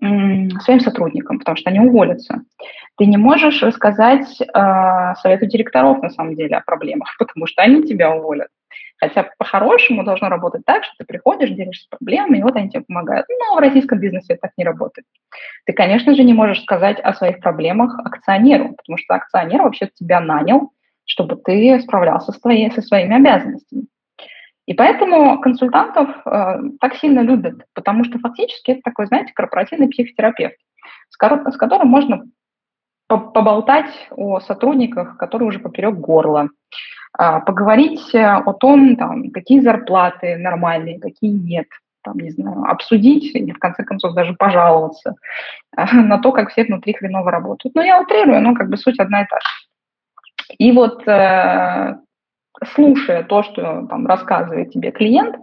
своим 0.00 0.80
сотрудникам, 0.80 1.38
потому 1.38 1.58
что 1.58 1.68
они 1.68 1.80
уволятся. 1.80 2.40
Ты 2.96 3.04
не 3.04 3.18
можешь 3.18 3.62
рассказать 3.62 4.40
э, 4.40 5.14
совету 5.20 5.46
директоров, 5.46 6.02
на 6.02 6.10
самом 6.10 6.36
деле, 6.36 6.56
о 6.56 6.62
проблемах, 6.62 7.14
потому 7.18 7.46
что 7.46 7.62
они 7.62 7.82
тебя 7.82 8.14
уволят. 8.14 8.48
Хотя 8.98 9.28
по-хорошему 9.38 10.04
должно 10.04 10.28
работать 10.28 10.64
так, 10.64 10.84
что 10.84 10.94
ты 10.98 11.04
приходишь, 11.04 11.50
делишься 11.50 11.86
проблемами, 11.90 12.38
и 12.38 12.42
вот 12.42 12.56
они 12.56 12.70
тебе 12.70 12.84
помогают. 12.86 13.26
Но 13.28 13.56
в 13.56 13.58
российском 13.58 13.98
бизнесе 13.98 14.34
это 14.34 14.42
так 14.42 14.52
не 14.56 14.64
работает. 14.64 15.06
Ты, 15.66 15.72
конечно 15.72 16.14
же, 16.14 16.22
не 16.22 16.32
можешь 16.32 16.62
сказать 16.62 17.00
о 17.00 17.12
своих 17.14 17.40
проблемах 17.40 17.98
акционеру, 17.98 18.74
потому 18.74 18.98
что 18.98 19.14
акционер 19.14 19.62
вообще 19.62 19.90
тебя 19.94 20.20
нанял, 20.20 20.70
чтобы 21.04 21.36
ты 21.36 21.78
справлялся 21.80 22.32
с 22.32 22.40
твоей, 22.40 22.70
со 22.70 22.82
своими 22.82 23.16
обязанностями. 23.16 23.86
И 24.66 24.72
поэтому 24.72 25.40
консультантов 25.40 26.08
э, 26.24 26.54
так 26.80 26.94
сильно 26.96 27.20
любят, 27.20 27.66
потому 27.74 28.04
что 28.04 28.18
фактически 28.18 28.70
это 28.70 28.80
такой, 28.82 29.06
знаете, 29.06 29.32
корпоративный 29.34 29.88
психотерапевт, 29.88 30.56
с, 31.10 31.16
ко- 31.18 31.50
с 31.50 31.56
которым 31.58 31.88
можно 31.88 32.24
поболтать 33.08 33.92
о 34.10 34.40
сотрудниках, 34.40 35.18
которые 35.18 35.48
уже 35.48 35.58
поперек 35.58 35.96
горла, 35.96 36.48
а, 36.48 36.48
поговорить 37.16 38.14
э, 38.14 38.24
о 38.24 38.52
том, 38.52 38.96
там, 38.96 39.30
какие 39.30 39.60
зарплаты 39.60 40.36
нормальные, 40.36 41.00
какие 41.00 41.30
нет, 41.30 41.66
там, 42.02 42.18
не 42.18 42.30
знаю, 42.30 42.64
обсудить 42.64 43.34
или, 43.34 43.52
в 43.52 43.58
конце 43.58 43.84
концов, 43.84 44.14
даже 44.14 44.34
пожаловаться 44.34 45.14
на 45.76 46.18
то, 46.18 46.32
как 46.32 46.50
все 46.50 46.64
внутри 46.64 46.94
хреново 46.94 47.30
работают. 47.30 47.74
Но 47.74 47.82
я 47.82 48.00
утрирую, 48.00 48.40
но 48.42 48.54
как 48.54 48.68
бы 48.68 48.76
суть 48.76 48.98
одна 48.98 49.22
и 49.22 49.26
та 49.26 49.36
же. 49.36 50.56
И 50.58 50.72
вот 50.72 51.06
э, 51.06 51.96
слушая 52.74 53.22
то, 53.22 53.42
что 53.42 53.86
там 53.88 54.06
рассказывает 54.06 54.70
тебе 54.70 54.90
клиент, 54.90 55.36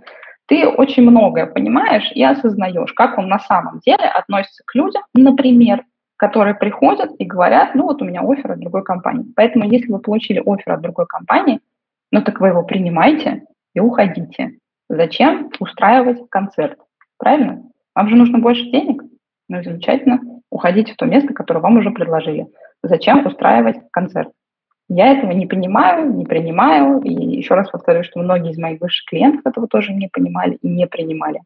ты 0.47 0.67
очень 0.67 1.03
многое 1.03 1.45
понимаешь 1.45 2.11
и 2.13 2.23
осознаешь, 2.23 2.91
как 2.93 3.17
он 3.17 3.29
на 3.29 3.39
самом 3.39 3.79
деле 3.79 4.03
относится 4.03 4.63
к 4.65 4.75
людям, 4.75 5.03
например, 5.13 5.83
которые 6.21 6.53
приходят 6.53 7.09
и 7.17 7.25
говорят, 7.25 7.73
ну 7.73 7.85
вот 7.85 7.99
у 8.03 8.05
меня 8.05 8.21
офер 8.21 8.51
от 8.51 8.59
другой 8.59 8.83
компании. 8.83 9.33
Поэтому 9.35 9.65
если 9.65 9.91
вы 9.91 9.97
получили 9.97 10.39
офер 10.45 10.73
от 10.73 10.81
другой 10.81 11.07
компании, 11.07 11.61
ну 12.11 12.21
так 12.21 12.39
вы 12.39 12.49
его 12.49 12.61
принимайте 12.61 13.45
и 13.73 13.79
уходите. 13.79 14.51
Зачем 14.87 15.49
устраивать 15.59 16.19
концерт? 16.29 16.77
Правильно? 17.17 17.63
Вам 17.95 18.07
же 18.07 18.15
нужно 18.15 18.37
больше 18.37 18.69
денег? 18.69 19.01
Ну 19.49 19.63
замечательно. 19.63 20.19
Уходите 20.51 20.93
в 20.93 20.97
то 20.97 21.07
место, 21.07 21.33
которое 21.33 21.59
вам 21.59 21.77
уже 21.77 21.89
предложили. 21.89 22.45
Зачем 22.83 23.25
устраивать 23.25 23.77
концерт? 23.91 24.29
Я 24.89 25.13
этого 25.13 25.31
не 25.31 25.47
понимаю, 25.47 26.13
не 26.13 26.25
принимаю. 26.25 27.01
И 27.01 27.11
еще 27.11 27.55
раз 27.55 27.67
повторю, 27.71 28.03
что 28.03 28.19
многие 28.19 28.51
из 28.51 28.59
моих 28.59 28.77
бывших 28.77 29.09
клиентов 29.09 29.41
этого 29.47 29.67
тоже 29.67 29.91
не 29.91 30.07
понимали 30.07 30.59
и 30.61 30.69
не 30.69 30.85
принимали. 30.85 31.41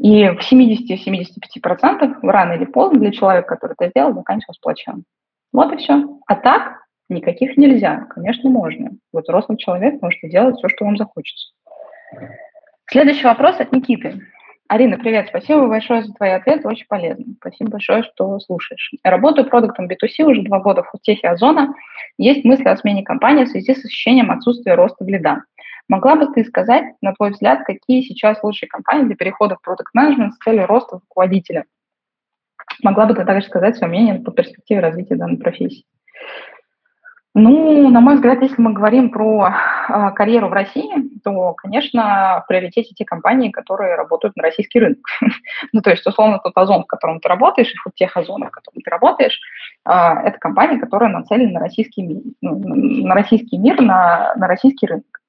И 0.00 0.28
в 0.28 0.40
70-75% 0.50 2.18
рано 2.22 2.52
или 2.54 2.64
поздно 2.64 2.98
для 2.98 3.12
человека, 3.12 3.56
который 3.56 3.74
это 3.78 3.90
сделал, 3.90 4.14
заканчивалось 4.14 4.58
плачем. 4.58 5.04
Вот 5.52 5.72
и 5.72 5.76
все. 5.76 6.18
А 6.26 6.34
так 6.34 6.82
никаких 7.08 7.56
нельзя. 7.56 8.06
Конечно, 8.10 8.48
можно. 8.50 8.92
Вот 9.12 9.24
взрослый 9.24 9.58
человек 9.58 10.00
может 10.00 10.18
делать 10.22 10.56
все, 10.56 10.68
что 10.68 10.84
вам 10.84 10.96
захочется. 10.96 11.52
Следующий 12.90 13.24
вопрос 13.24 13.60
от 13.60 13.72
Никиты. 13.72 14.20
Арина, 14.68 14.96
привет, 14.96 15.26
спасибо 15.28 15.68
большое 15.68 16.02
за 16.02 16.14
твои 16.14 16.30
ответы, 16.30 16.66
очень 16.66 16.86
полезно. 16.88 17.26
Спасибо 17.38 17.72
большое, 17.72 18.04
что 18.04 18.38
слушаешь. 18.38 18.90
Работаю 19.04 19.46
продуктом 19.46 19.86
B2C 19.86 20.24
уже 20.24 20.42
два 20.42 20.60
года 20.60 20.82
в 20.82 20.88
Футехе 20.88 21.28
Озона. 21.28 21.74
Есть 22.16 22.42
мысли 22.44 22.64
о 22.64 22.76
смене 22.78 23.02
компании 23.02 23.44
в 23.44 23.48
связи 23.48 23.74
с 23.74 23.84
ощущением 23.84 24.30
отсутствия 24.30 24.74
роста 24.74 25.04
в 25.04 25.08
лида. 25.08 25.42
Могла 25.88 26.16
бы 26.16 26.26
ты 26.32 26.44
сказать, 26.44 26.94
на 27.00 27.12
твой 27.14 27.30
взгляд, 27.30 27.64
какие 27.64 28.02
сейчас 28.02 28.42
лучшие 28.42 28.68
компании 28.68 29.06
для 29.06 29.16
перехода 29.16 29.56
в 29.56 29.62
продукт 29.62 29.94
менеджмент 29.94 30.34
с 30.34 30.38
целью 30.38 30.66
роста 30.66 31.00
руководителя? 31.00 31.64
могла 32.82 33.06
бы 33.06 33.14
ты 33.14 33.24
также 33.24 33.46
сказать 33.46 33.76
свое 33.76 33.90
мнение 33.90 34.20
по 34.20 34.32
перспективе 34.32 34.80
развития 34.80 35.16
данной 35.16 35.38
профессии. 35.38 35.84
Ну, 37.34 37.88
на 37.88 38.00
мой 38.00 38.16
взгляд, 38.16 38.42
если 38.42 38.60
мы 38.60 38.74
говорим 38.74 39.08
про 39.08 39.54
э, 39.88 40.10
карьеру 40.14 40.48
в 40.48 40.52
России, 40.52 41.18
то, 41.24 41.54
конечно, 41.54 42.42
в 42.44 42.46
приоритете 42.46 42.94
те 42.94 43.06
компании, 43.06 43.50
которые 43.50 43.94
работают 43.94 44.36
на 44.36 44.42
российский 44.42 44.80
рынок. 44.80 44.98
ну, 45.72 45.80
то 45.80 45.88
есть, 45.88 46.06
условно, 46.06 46.40
тот 46.40 46.52
озон, 46.54 46.82
в 46.82 46.86
котором 46.86 47.20
ты 47.20 47.28
работаешь, 47.30 47.72
и 47.72 47.76
вот 47.86 47.94
тех 47.94 48.14
озонов, 48.18 48.50
в 48.50 48.52
котором 48.52 48.82
ты 48.82 48.90
работаешь, 48.90 49.40
э, 49.88 49.90
это 49.90 50.38
компания, 50.38 50.78
которая 50.78 51.08
нацелена 51.08 51.52
на 51.52 51.60
российский 51.60 52.22
ну, 52.42 52.58
на 53.06 53.14
российский 53.14 53.56
мир, 53.56 53.80
на, 53.80 54.34
на 54.36 54.46
российский 54.46 54.86
рынок. 54.86 55.21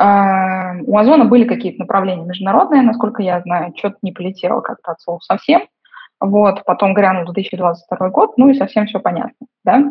Э, 0.00 0.80
у 0.80 0.96
Озона 0.96 1.26
были 1.26 1.44
какие-то 1.44 1.80
направления 1.80 2.24
международные, 2.24 2.82
насколько 2.82 3.22
я 3.22 3.40
знаю, 3.42 3.74
что-то 3.76 3.96
не 4.02 4.12
полетело 4.12 4.60
как-то 4.60 4.92
от 4.92 5.00
слова 5.00 5.20
совсем. 5.20 5.62
Вот, 6.20 6.64
потом 6.64 6.94
грянул 6.94 7.30
2022 7.32 8.08
год, 8.10 8.36
ну 8.36 8.48
и 8.48 8.54
совсем 8.54 8.86
все 8.86 9.00
понятно, 9.00 9.46
да. 9.64 9.84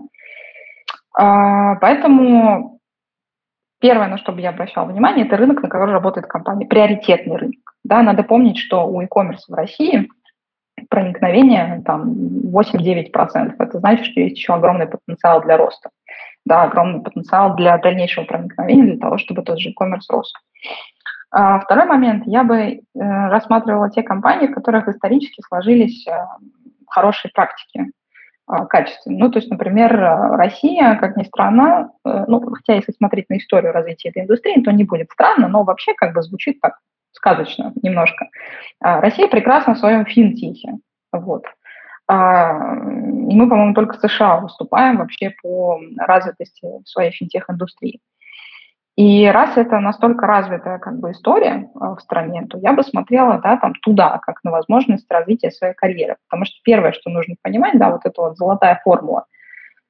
А, 1.17 1.75
поэтому 1.75 2.79
первое, 3.79 4.07
на 4.07 4.17
что 4.17 4.31
бы 4.31 4.41
я 4.41 4.49
обращала 4.49 4.85
внимание, 4.85 5.25
это 5.25 5.37
рынок, 5.37 5.61
на 5.63 5.69
который 5.69 5.91
работает 5.91 6.27
компания, 6.27 6.67
приоритетный 6.67 7.35
рынок. 7.35 7.75
Да, 7.83 8.03
надо 8.03 8.23
помнить, 8.23 8.57
что 8.57 8.87
у 8.87 9.01
e-commerce 9.01 9.45
в 9.47 9.53
России 9.53 10.07
проникновение 10.89 11.81
там 11.85 12.13
8-9%. 12.53 13.55
Это 13.59 13.79
значит, 13.79 14.05
что 14.05 14.21
есть 14.21 14.37
еще 14.37 14.53
огромный 14.53 14.87
потенциал 14.87 15.41
для 15.41 15.57
роста. 15.57 15.89
Да, 16.45 16.63
огромный 16.63 17.01
потенциал 17.01 17.55
для 17.55 17.77
дальнейшего 17.77 18.25
проникновения, 18.25 18.85
для 18.85 18.97
того, 18.97 19.17
чтобы 19.17 19.43
тот 19.43 19.59
же 19.59 19.69
e-commerce 19.69 20.07
рос. 20.09 20.33
А 21.31 21.59
второй 21.59 21.85
момент, 21.85 22.23
я 22.25 22.43
бы 22.43 22.55
э, 22.57 22.79
рассматривала 22.93 23.91
те 23.91 24.01
компании, 24.01 24.47
в 24.47 24.53
которых 24.53 24.87
исторически 24.87 25.43
сложились 25.47 26.07
э, 26.07 26.11
хорошие 26.87 27.31
практики 27.31 27.91
а, 28.47 28.65
качественно. 28.65 29.19
Ну, 29.19 29.29
то 29.29 29.37
есть, 29.37 29.51
например, 29.51 29.95
Россия, 29.95 30.95
как 30.95 31.15
ни 31.17 31.23
странно, 31.23 31.91
э, 32.03 32.25
ну, 32.27 32.41
хотя 32.41 32.73
если 32.73 32.93
смотреть 32.93 33.29
на 33.29 33.37
историю 33.37 33.73
развития 33.73 34.09
этой 34.09 34.23
индустрии, 34.23 34.59
то 34.63 34.71
не 34.71 34.85
будет 34.85 35.11
странно, 35.11 35.47
но 35.47 35.63
вообще 35.63 35.93
как 35.93 36.15
бы 36.15 36.23
звучит 36.23 36.59
так 36.59 36.79
сказочно 37.11 37.73
немножко. 37.83 38.27
А, 38.79 38.99
Россия 39.01 39.27
прекрасна 39.27 39.75
в 39.75 39.77
своем 39.77 40.05
финтехе. 40.05 40.79
Вот. 41.11 41.45
А, 42.11 42.75
и 43.29 43.35
мы, 43.35 43.47
по-моему, 43.47 43.75
только 43.75 43.95
в 43.95 44.01
США 44.01 44.39
выступаем 44.39 44.97
вообще 44.97 45.31
по 45.43 45.79
развитости 45.99 46.67
своей 46.85 47.11
финтех-индустрии. 47.11 48.01
И 48.95 49.27
раз 49.27 49.55
это 49.57 49.79
настолько 49.79 50.25
развитая 50.25 50.79
как 50.79 50.99
бы 50.99 51.11
история 51.11 51.69
э, 51.73 51.95
в 51.95 51.99
стране, 52.01 52.47
то 52.49 52.57
я 52.57 52.73
бы 52.73 52.81
смотрела 52.83 53.37
да, 53.37 53.57
там, 53.57 53.75
туда, 53.75 54.17
как 54.23 54.43
на 54.43 54.49
возможность 54.49 55.09
развития 55.09 55.51
своей 55.51 55.75
карьеры. 55.75 56.17
Потому 56.27 56.45
что 56.45 56.55
первое, 56.63 56.93
что 56.93 57.11
нужно 57.11 57.35
понимать, 57.43 57.77
да, 57.77 57.91
вот 57.91 58.01
эта 58.03 58.19
вот 58.19 58.37
золотая 58.37 58.81
формула. 58.83 59.25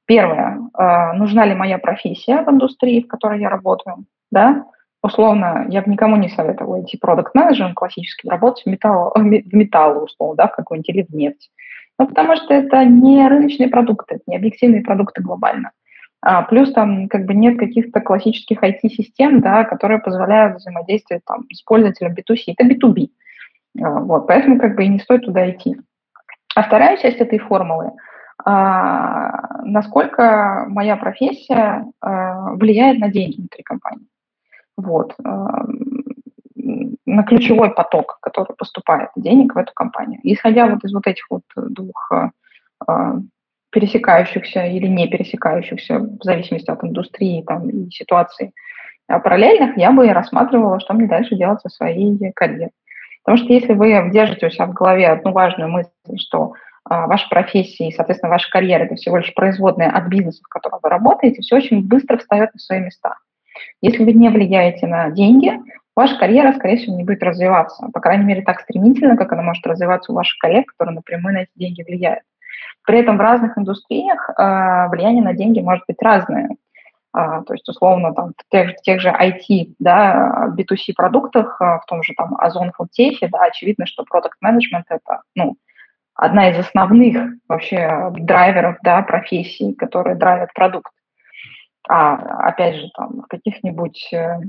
Первое, 0.06 0.60
э, 0.78 1.14
нужна 1.14 1.46
ли 1.46 1.56
моя 1.56 1.78
профессия 1.78 2.44
в 2.44 2.50
индустрии, 2.50 3.02
в 3.02 3.08
которой 3.08 3.40
я 3.40 3.50
работаю, 3.50 4.06
да, 4.30 4.66
условно, 5.02 5.68
я 5.70 5.82
бы 5.82 5.90
никому 5.90 6.18
не 6.18 6.28
советовала 6.28 6.82
идти 6.84 6.98
продукт 6.98 7.34
менеджером 7.34 7.76
классическим, 7.76 8.30
работать 8.30 8.66
в 8.66 8.70
металл, 8.70 9.14
в 9.16 9.24
металл 9.24 10.04
условно, 10.04 10.36
да, 10.36 10.48
в 10.50 10.56
какой-нибудь 10.56 10.90
или 10.90 11.04
в 11.04 11.16
нефть. 11.16 11.50
Ну, 12.00 12.08
потому 12.08 12.38
что 12.38 12.54
это 12.54 12.86
не 12.86 13.28
рыночные 13.28 13.68
продукты, 13.68 14.16
это 14.16 14.24
не 14.26 14.38
объективные 14.38 14.82
продукты 14.82 15.22
глобально. 15.22 15.72
А, 16.22 16.44
плюс 16.44 16.72
там 16.72 17.10
как 17.10 17.26
бы 17.26 17.34
нет 17.34 17.60
каких-то 17.60 18.00
классических 18.00 18.64
IT-систем, 18.64 19.42
да, 19.42 19.66
которые 19.66 20.00
позволяют 20.00 20.58
взаимодействовать 20.58 21.24
там, 21.26 21.44
с 21.52 21.62
пользователем 21.62 22.14
B2C. 22.14 22.56
Это 22.58 22.68
B2B. 22.68 23.10
А, 23.82 24.00
вот, 24.00 24.28
поэтому 24.28 24.60
как 24.60 24.76
бы 24.76 24.86
и 24.86 24.88
не 24.88 25.00
стоит 25.00 25.26
туда 25.26 25.50
идти. 25.52 25.76
А 26.56 26.64
вторая 26.64 26.98
часть 26.98 27.18
этой 27.18 27.38
формулы 27.40 27.92
а, 28.46 29.64
насколько 29.66 30.66
моя 30.70 30.96
профессия 30.96 31.86
а, 32.00 32.54
влияет 32.54 33.00
на 33.00 33.10
деньги 33.10 33.38
внутри 33.38 33.64
компании. 33.64 34.08
Вот. 34.78 35.14
На 37.10 37.24
ключевой 37.24 37.72
поток, 37.72 38.20
который 38.22 38.56
поступает 38.56 39.10
денег 39.16 39.56
в 39.56 39.58
эту 39.58 39.72
компанию. 39.74 40.20
Исходя 40.24 40.68
вот 40.68 40.84
из 40.84 40.94
вот 40.94 41.08
этих 41.08 41.26
вот 41.30 41.42
двух 41.56 42.12
а, 42.88 43.16
пересекающихся 43.72 44.66
или 44.66 44.88
не 44.88 45.08
пересекающихся, 45.08 46.00
в 46.00 46.24
зависимости 46.24 46.70
от 46.70 46.84
индустрии 46.84 47.42
там, 47.42 47.70
и 47.70 47.90
ситуации 47.90 48.54
а 49.08 49.20
параллельных, 49.20 49.76
я 49.76 49.92
бы 49.92 50.08
рассматривала, 50.14 50.80
что 50.80 50.94
мне 50.94 51.08
дальше 51.08 51.36
делать 51.36 51.62
со 51.62 51.70
своей 51.70 52.16
карьерой. 52.34 52.70
Потому 53.24 53.44
что 53.44 53.54
если 53.54 53.74
вы 53.74 54.10
держите 54.12 54.46
у 54.46 54.50
себя 54.52 54.68
в 54.68 54.74
голове 54.74 55.10
одну 55.10 55.32
важную 55.32 55.70
мысль, 55.70 55.90
что 56.18 56.54
ваша 56.88 57.28
профессия 57.28 57.88
и, 57.88 57.92
соответственно, 57.92 58.32
ваша 58.32 58.50
карьера– 58.52 58.84
это 58.86 58.96
всего 58.96 59.18
лишь 59.18 59.34
производная 59.34 59.90
от 59.90 60.08
бизнеса, 60.08 60.42
в 60.44 60.48
котором 60.48 60.80
вы 60.82 60.90
работаете, 60.90 61.42
все 61.42 61.58
очень 61.58 61.88
быстро 61.88 62.18
встает 62.18 62.54
на 62.54 62.60
свои 62.60 62.80
места. 62.80 63.16
Если 63.82 64.04
вы 64.04 64.14
не 64.14 64.30
влияете 64.30 64.88
на 64.88 65.10
деньги, 65.10 65.60
ваша 65.96 66.18
карьера, 66.18 66.54
скорее 66.54 66.78
всего, 66.78 66.96
не 66.96 67.04
будет 67.04 67.24
развиваться. 67.24 67.88
По 67.94 68.00
крайней 68.00 68.26
мере, 68.26 68.42
так 68.42 68.62
стремительно, 68.62 69.18
как 69.18 69.32
она 69.32 69.42
может 69.42 69.66
развиваться 69.66 70.12
у 70.12 70.16
ваших 70.16 70.38
коллег, 70.40 70.68
которые 70.68 70.96
напрямую 70.96 71.34
на 71.34 71.40
эти 71.40 71.52
деньги 71.56 71.84
влияют. 71.84 72.24
При 72.86 73.00
этом 73.00 73.18
в 73.18 73.22
разных 73.22 73.58
индустриях 73.58 74.30
э, 74.30 74.90
влияние 74.90 75.24
на 75.24 75.34
деньги 75.34 75.60
может 75.60 75.84
быть 75.88 76.02
разное. 76.02 76.50
Uh, 77.12 77.44
то 77.44 77.54
есть, 77.54 77.68
условно, 77.68 78.14
там, 78.14 78.34
в 78.38 78.52
тех, 78.52 78.78
в 78.78 78.82
тех 78.84 79.02
же 79.02 79.10
IT, 79.10 79.74
да, 79.80 80.54
B2C 80.56 80.94
продуктах, 80.96 81.60
uh, 81.60 81.80
в 81.80 81.86
том 81.88 82.04
же 82.04 82.14
там 82.16 82.36
Озон 82.38 82.72
Фудтехе, 82.72 83.28
да, 83.30 83.46
очевидно, 83.46 83.88
что 83.88 84.04
продукт 84.04 84.38
менеджмент 84.42 84.86
это, 84.90 85.24
ну, 85.34 85.56
одна 86.14 86.52
из 86.52 86.60
основных 86.60 87.34
вообще 87.48 88.12
драйверов, 88.12 88.78
да, 88.84 89.02
профессий, 89.02 89.74
которые 89.74 90.18
драйвят 90.18 90.54
продукт. 90.54 90.92
А, 91.88 92.48
опять 92.48 92.76
же, 92.76 92.90
там, 92.96 93.22
в 93.22 93.28
каких-нибудь 93.28 94.10
э, 94.14 94.42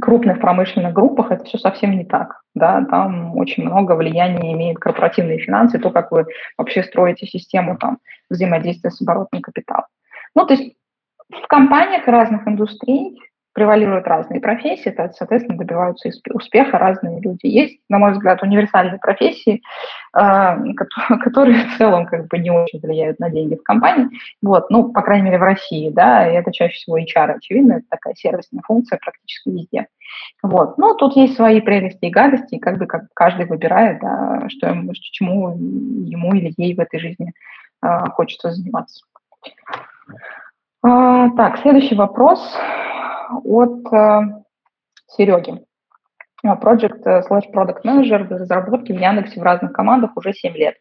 крупных 0.00 0.40
промышленных 0.40 0.92
группах 0.92 1.30
это 1.30 1.44
все 1.44 1.58
совсем 1.58 1.96
не 1.96 2.04
так. 2.04 2.40
Да? 2.54 2.84
Там 2.84 3.36
очень 3.36 3.64
много 3.64 3.92
влияния 3.92 4.52
имеют 4.52 4.78
корпоративные 4.78 5.38
финансы, 5.38 5.78
то, 5.78 5.90
как 5.90 6.10
вы 6.12 6.26
вообще 6.56 6.82
строите 6.82 7.26
систему 7.26 7.76
там, 7.78 7.98
взаимодействия 8.30 8.90
с 8.90 9.00
оборотным 9.00 9.42
капиталом. 9.42 9.86
Ну, 10.34 10.46
то 10.46 10.54
есть 10.54 10.74
в 11.30 11.46
компаниях 11.46 12.06
разных 12.06 12.46
индустрий 12.46 13.18
превалируют 13.54 14.06
разные 14.06 14.40
профессии, 14.40 14.90
то, 14.90 15.10
соответственно, 15.16 15.56
добиваются 15.56 16.10
успеха 16.32 16.76
разные 16.76 17.20
люди. 17.20 17.46
Есть, 17.46 17.78
на 17.88 17.98
мой 17.98 18.12
взгляд, 18.12 18.42
универсальные 18.42 18.98
профессии, 18.98 19.62
а, 20.12 20.58
которые 21.22 21.64
в 21.64 21.78
целом 21.78 22.06
как 22.06 22.26
бы 22.26 22.38
не 22.38 22.50
очень 22.50 22.80
влияют 22.80 23.20
на 23.20 23.30
деньги 23.30 23.54
в 23.54 23.62
компании. 23.62 24.08
Вот, 24.42 24.70
ну, 24.70 24.92
по 24.92 25.02
крайней 25.02 25.26
мере, 25.26 25.38
в 25.38 25.42
России, 25.42 25.90
да, 25.90 26.28
и 26.28 26.34
это 26.34 26.52
чаще 26.52 26.74
всего 26.74 26.98
HR, 26.98 27.36
очевидно, 27.36 27.74
это 27.74 27.84
такая 27.88 28.14
сервисная 28.14 28.62
функция 28.66 28.98
практически 28.98 29.48
везде. 29.50 29.86
Вот, 30.42 30.76
ну, 30.76 30.94
тут 30.96 31.16
есть 31.16 31.36
свои 31.36 31.60
прелести 31.60 32.06
и 32.06 32.10
гадости, 32.10 32.58
как 32.58 32.78
бы 32.78 32.86
как 32.86 33.04
каждый 33.14 33.46
выбирает, 33.46 34.00
да, 34.00 34.48
что 34.48 34.68
ему, 34.68 34.92
чему 34.94 35.56
ему 35.56 36.34
или 36.34 36.52
ей 36.56 36.74
в 36.74 36.80
этой 36.80 36.98
жизни 36.98 37.32
э, 37.82 37.88
хочется 38.14 38.50
заниматься. 38.50 39.04
А, 40.82 41.30
так, 41.30 41.58
следующий 41.58 41.94
вопрос 41.94 42.58
от 43.44 43.92
э, 43.92 44.20
Сереги. 45.08 45.64
Project 46.44 47.02
э, 47.04 47.22
slash 47.28 47.50
Product 47.52 47.82
Manager 47.84 48.24
в 48.24 48.30
разработке 48.30 48.94
в 48.94 49.00
Яндексе 49.00 49.40
в 49.40 49.42
разных 49.42 49.72
командах 49.72 50.16
уже 50.16 50.32
7 50.32 50.54
лет. 50.54 50.76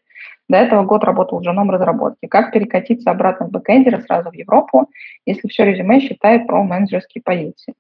До 0.50 0.58
этого 0.58 0.84
год 0.84 1.04
работал 1.04 1.40
инженером 1.40 1.72
разработки. 1.72 2.28
Как 2.28 2.52
перекатиться 2.52 3.12
обратно 3.12 3.48
в 3.48 3.52
бэкэндера 3.52 4.02
сразу 4.02 4.30
в 4.30 4.34
Европу, 4.34 4.90
если 5.26 5.48
все 5.48 5.66
резюме 5.66 6.00
считает 6.02 6.48
про 6.48 6.64
менеджерские 6.64 7.22
позиции? 7.24 7.74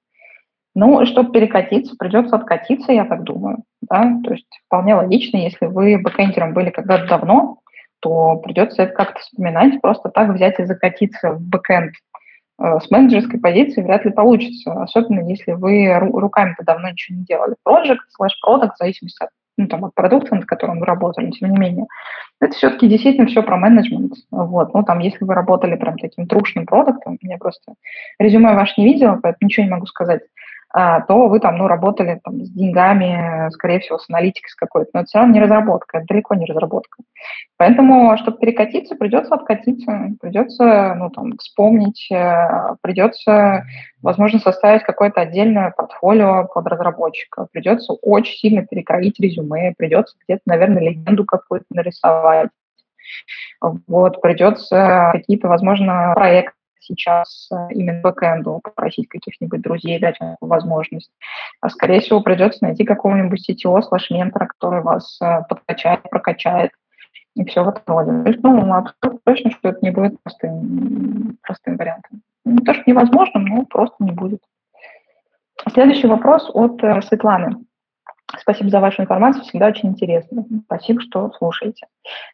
Ну, 0.75 1.05
чтобы 1.05 1.31
перекатиться, 1.31 1.95
придется 1.97 2.35
откатиться, 2.35 2.91
я 2.91 3.05
так 3.05 3.23
думаю. 3.23 3.63
Да? 3.81 4.19
То 4.23 4.33
есть 4.33 4.47
вполне 4.65 4.95
логично, 4.95 5.37
если 5.37 5.67
вы 5.67 5.97
бэкэндером 5.97 6.53
были 6.53 6.69
когда-то 6.69 7.05
давно, 7.07 7.59
то 7.99 8.37
придется 8.37 8.83
это 8.83 8.93
как-то 8.93 9.19
вспоминать, 9.19 9.81
просто 9.81 10.09
так 10.09 10.29
взять 10.29 10.59
и 10.59 10.65
закатиться 10.65 11.33
в 11.33 11.41
бэкэнд 11.41 11.93
с 12.59 12.91
менеджерской 12.91 13.39
позиции 13.39 13.81
вряд 13.81 14.05
ли 14.05 14.11
получится, 14.11 14.83
особенно 14.83 15.27
если 15.27 15.53
вы 15.53 15.93
руками-то 15.99 16.63
давно 16.63 16.89
ничего 16.89 17.17
не 17.17 17.25
делали. 17.25 17.55
Project, 17.67 17.99
slash 18.19 18.33
product, 18.45 18.73
в 18.75 18.77
зависимости 18.77 19.23
от, 19.23 19.29
ну, 19.57 19.67
там, 19.67 19.85
от 19.85 19.95
продукта, 19.95 20.35
над 20.35 20.45
которым 20.45 20.79
вы 20.79 20.85
работали, 20.85 21.31
тем 21.31 21.51
не 21.51 21.57
менее. 21.57 21.85
Это 22.39 22.53
все-таки 22.53 22.87
действительно 22.87 23.27
все 23.27 23.41
про 23.41 23.57
менеджмент. 23.57 24.13
Вот. 24.31 24.73
Ну, 24.73 24.83
там, 24.83 24.99
если 24.99 25.23
вы 25.25 25.33
работали 25.33 25.75
прям 25.75 25.97
таким 25.97 26.27
трушным 26.27 26.65
продуктом, 26.65 27.17
я 27.21 27.37
просто 27.37 27.73
резюме 28.19 28.53
ваш 28.53 28.77
не 28.77 28.85
видела, 28.85 29.19
поэтому 29.21 29.47
ничего 29.47 29.65
не 29.65 29.71
могу 29.71 29.85
сказать. 29.85 30.21
А, 30.75 31.01
то 31.01 31.27
вы 31.27 31.39
там, 31.39 31.57
ну, 31.57 31.67
работали 31.67 32.19
там 32.23 32.43
с 32.43 32.49
деньгами, 32.49 33.47
скорее 33.51 33.79
всего, 33.79 33.99
с 33.99 34.09
аналитикой 34.09 34.49
с 34.49 34.55
какой-то, 34.55 34.89
но 34.93 34.99
это 35.01 35.07
все 35.07 35.19
равно 35.19 35.33
не 35.35 35.39
разработка, 35.39 35.99
это 35.99 36.07
далеко 36.07 36.33
не 36.33 36.45
разработка. 36.45 37.03
Поэтому, 37.57 38.17
чтобы 38.17 38.39
перекатиться, 38.39 38.95
придется 38.95 39.35
откатиться, 39.35 40.09
придется, 40.19 40.95
ну, 40.97 41.11
там, 41.11 41.37
вспомнить, 41.37 42.07
э, 42.11 42.75
придется, 42.81 43.65
возможно, 44.01 44.39
составить 44.39 44.81
какое-то 44.81 45.21
отдельное 45.21 45.69
портфолио 45.69 46.47
под 46.51 46.65
разработчика, 46.65 47.47
придется 47.51 47.93
очень 47.93 48.35
сильно 48.35 48.65
перекроить 48.65 49.19
резюме, 49.19 49.75
придется 49.77 50.15
где-то, 50.23 50.41
наверное, 50.47 50.81
легенду 50.81 51.23
какую-то 51.23 51.67
нарисовать, 51.69 52.49
вот, 53.61 54.21
придется 54.21 55.11
какие-то, 55.13 55.47
возможно, 55.49 56.13
проекты 56.15 56.55
сейчас 56.83 57.49
э, 57.51 57.67
именно 57.71 58.01
бэкэнду 58.01 58.59
попросить 58.63 59.07
каких-нибудь 59.07 59.61
друзей 59.61 59.99
дать 59.99 60.19
вам 60.19 60.35
возможность. 60.41 61.11
А 61.61 61.69
скорее 61.69 62.01
всего 62.01 62.21
придется 62.21 62.63
найти 62.63 62.83
какого-нибудь 62.83 63.49
CTO 63.49 63.81
слэш 63.81 64.09
ментора, 64.09 64.47
который 64.47 64.81
вас 64.81 65.19
э, 65.21 65.41
подкачает, 65.49 66.03
прокачает 66.09 66.71
и 67.35 67.45
все 67.45 67.63
в 67.63 67.69
этом 67.69 67.83
роде. 67.87 68.23
То 68.23 68.29
есть, 68.29 68.43
ну, 68.43 68.73
абсолютно 68.73 69.19
точно, 69.23 69.51
что 69.51 69.69
это 69.69 69.79
не 69.81 69.91
будет 69.91 70.21
простым, 70.21 71.37
простым 71.41 71.77
вариантом. 71.77 72.21
Не 72.45 72.63
то, 72.63 72.73
что 72.73 72.83
невозможным, 72.85 73.45
но 73.45 73.65
просто 73.65 73.95
не 73.99 74.11
будет. 74.11 74.41
Следующий 75.71 76.07
вопрос 76.07 76.49
от 76.53 76.83
э, 76.83 77.01
Светланы. 77.01 77.57
Спасибо 78.39 78.69
за 78.69 78.79
вашу 78.79 79.01
информацию, 79.01 79.43
всегда 79.43 79.67
очень 79.67 79.89
интересно. 79.89 80.45
Спасибо, 80.65 81.01
что 81.01 81.31
слушаете. 81.37 81.85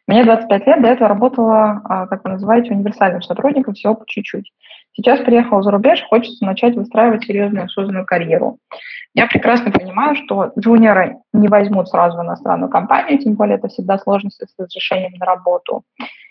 Мне 0.06 0.24
25 0.24 0.66
лет, 0.66 0.82
до 0.82 0.88
этого 0.88 1.08
работала, 1.08 1.82
а, 1.84 2.06
как 2.06 2.24
вы 2.24 2.30
называете, 2.30 2.72
универсальным 2.72 3.22
сотрудником, 3.22 3.74
всего 3.74 3.94
по 3.94 4.06
чуть-чуть. 4.06 4.50
Сейчас 4.92 5.20
приехала 5.20 5.62
за 5.62 5.70
рубеж, 5.70 6.02
хочется 6.08 6.44
начать 6.44 6.74
выстраивать 6.74 7.24
серьезную 7.24 7.66
осознанную 7.66 8.06
карьеру. 8.06 8.58
Я 9.14 9.26
прекрасно 9.26 9.70
понимаю, 9.70 10.16
что 10.16 10.52
джуниоры 10.58 11.16
не 11.32 11.48
возьмут 11.48 11.88
сразу 11.88 12.16
в 12.16 12.22
иностранную 12.22 12.70
компанию, 12.70 13.18
тем 13.18 13.34
более 13.34 13.58
это 13.58 13.68
всегда 13.68 13.98
сложности 13.98 14.44
с 14.44 14.54
разрешением 14.58 15.12
на 15.18 15.26
работу 15.26 15.82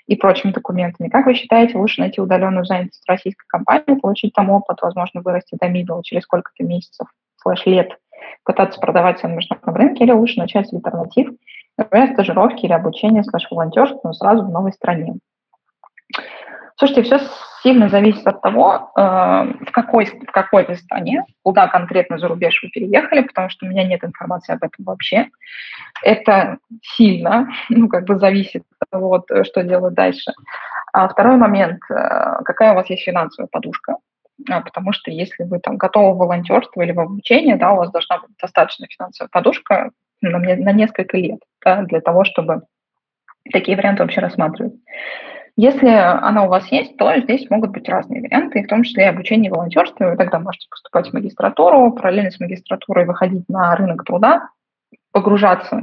и 0.08 0.16
прочими 0.16 0.52
документами. 0.52 1.10
Как 1.10 1.26
вы 1.26 1.36
считаете, 1.36 1.78
лучше 1.78 2.02
найти 2.02 2.20
удаленную 2.20 2.66
занятость 2.66 3.04
в 3.06 3.10
российской 3.10 3.46
компании, 3.48 4.00
получить 4.00 4.34
там 4.34 4.50
опыт, 4.50 4.82
возможно, 4.82 5.22
вырасти 5.22 5.56
до 5.60 5.68
middle 5.68 6.02
через 6.04 6.24
сколько-то 6.24 6.64
месяцев, 6.64 7.08
слэш 7.38 7.66
лет– 7.68 7.92
пытаться 8.44 8.80
продавать 8.80 9.22
на 9.24 9.28
международном 9.28 9.76
рынке, 9.76 10.04
или 10.04 10.12
лучше 10.12 10.40
начать 10.40 10.68
с 10.68 10.74
альтернатив, 10.74 11.32
например, 11.78 12.14
стажировки 12.14 12.66
или 12.66 12.74
обучение 12.74 13.24
слэш 13.24 13.48
волонтерство, 13.50 14.00
но 14.04 14.14
сразу 14.14 14.44
в 14.44 14.50
новой 14.50 14.74
стране. 14.74 15.16
Слушайте, 16.80 17.04
все 17.04 17.20
сильно 17.62 17.90
зависит 17.90 18.26
от 18.26 18.42
того, 18.42 18.92
э, 18.96 19.02
в 19.02 19.72
какой, 19.74 20.06
в 20.06 20.32
какой 20.32 20.66
вы 20.66 20.76
стране, 20.76 21.26
куда 21.44 21.68
конкретно 21.68 22.18
за 22.18 22.30
рубеж 22.30 22.62
вы 22.64 22.70
переехали, 22.70 23.22
потому 23.22 23.50
что 23.50 23.66
у 23.66 23.70
меня 23.70 23.84
нет 23.84 24.02
информации 24.04 24.54
об 24.54 24.64
этом 24.64 24.86
вообще. 24.86 25.28
Это 26.04 26.58
сильно, 26.82 27.50
ну, 27.70 27.90
как 27.90 28.06
бы 28.06 28.18
зависит 28.18 28.64
от 28.80 28.90
того, 28.90 29.26
что 29.44 29.64
делать 29.64 29.94
дальше. 29.94 30.32
А 30.94 31.10
второй 31.10 31.36
момент, 31.36 31.80
э, 31.90 32.44
какая 32.46 32.72
у 32.72 32.76
вас 32.76 32.90
есть 32.90 33.04
финансовая 33.04 33.50
подушка, 33.52 33.98
а, 34.48 34.62
потому 34.62 34.94
что 34.94 35.12
если 35.12 35.44
вы 35.44 35.60
там 35.60 35.78
готовы 35.78 36.14
в 36.14 36.18
волонтерство 36.18 36.82
или 36.82 36.92
в 36.92 37.00
обучение, 37.00 37.56
да, 37.56 37.74
у 37.74 37.78
вас 37.78 37.92
должна 37.92 38.20
быть 38.20 38.32
достаточно 38.42 38.88
финансовая 38.90 39.30
подушка 39.30 39.92
на, 40.22 40.40
на 40.40 40.72
несколько 40.72 41.18
лет 41.18 41.40
да, 41.64 41.84
для 41.84 42.02
того, 42.02 42.24
чтобы 42.24 42.64
такие 43.52 43.76
варианты 43.76 44.04
вообще 44.04 44.22
рассматривать. 44.22 44.74
Если 45.56 45.90
она 45.90 46.46
у 46.46 46.48
вас 46.48 46.72
есть, 46.72 46.96
то 46.96 47.20
здесь 47.20 47.50
могут 47.50 47.72
быть 47.72 47.90
разные 47.90 48.22
варианты, 48.22 48.64
в 48.64 48.68
том 48.68 48.84
числе 48.84 49.04
и 49.04 49.08
обучение 49.08 49.50
и 49.50 49.52
волонтерство. 49.52 50.12
Вы 50.12 50.16
тогда 50.16 50.40
можете 50.40 50.68
поступать 50.70 51.10
в 51.10 51.14
магистратуру, 51.14 51.92
параллельно 51.92 52.32
с 52.32 52.40
магистратурой 52.40 53.06
выходить 53.06 53.44
на 53.50 53.76
рынок 53.76 54.06
труда, 54.06 54.50
погружаться 55.12 55.82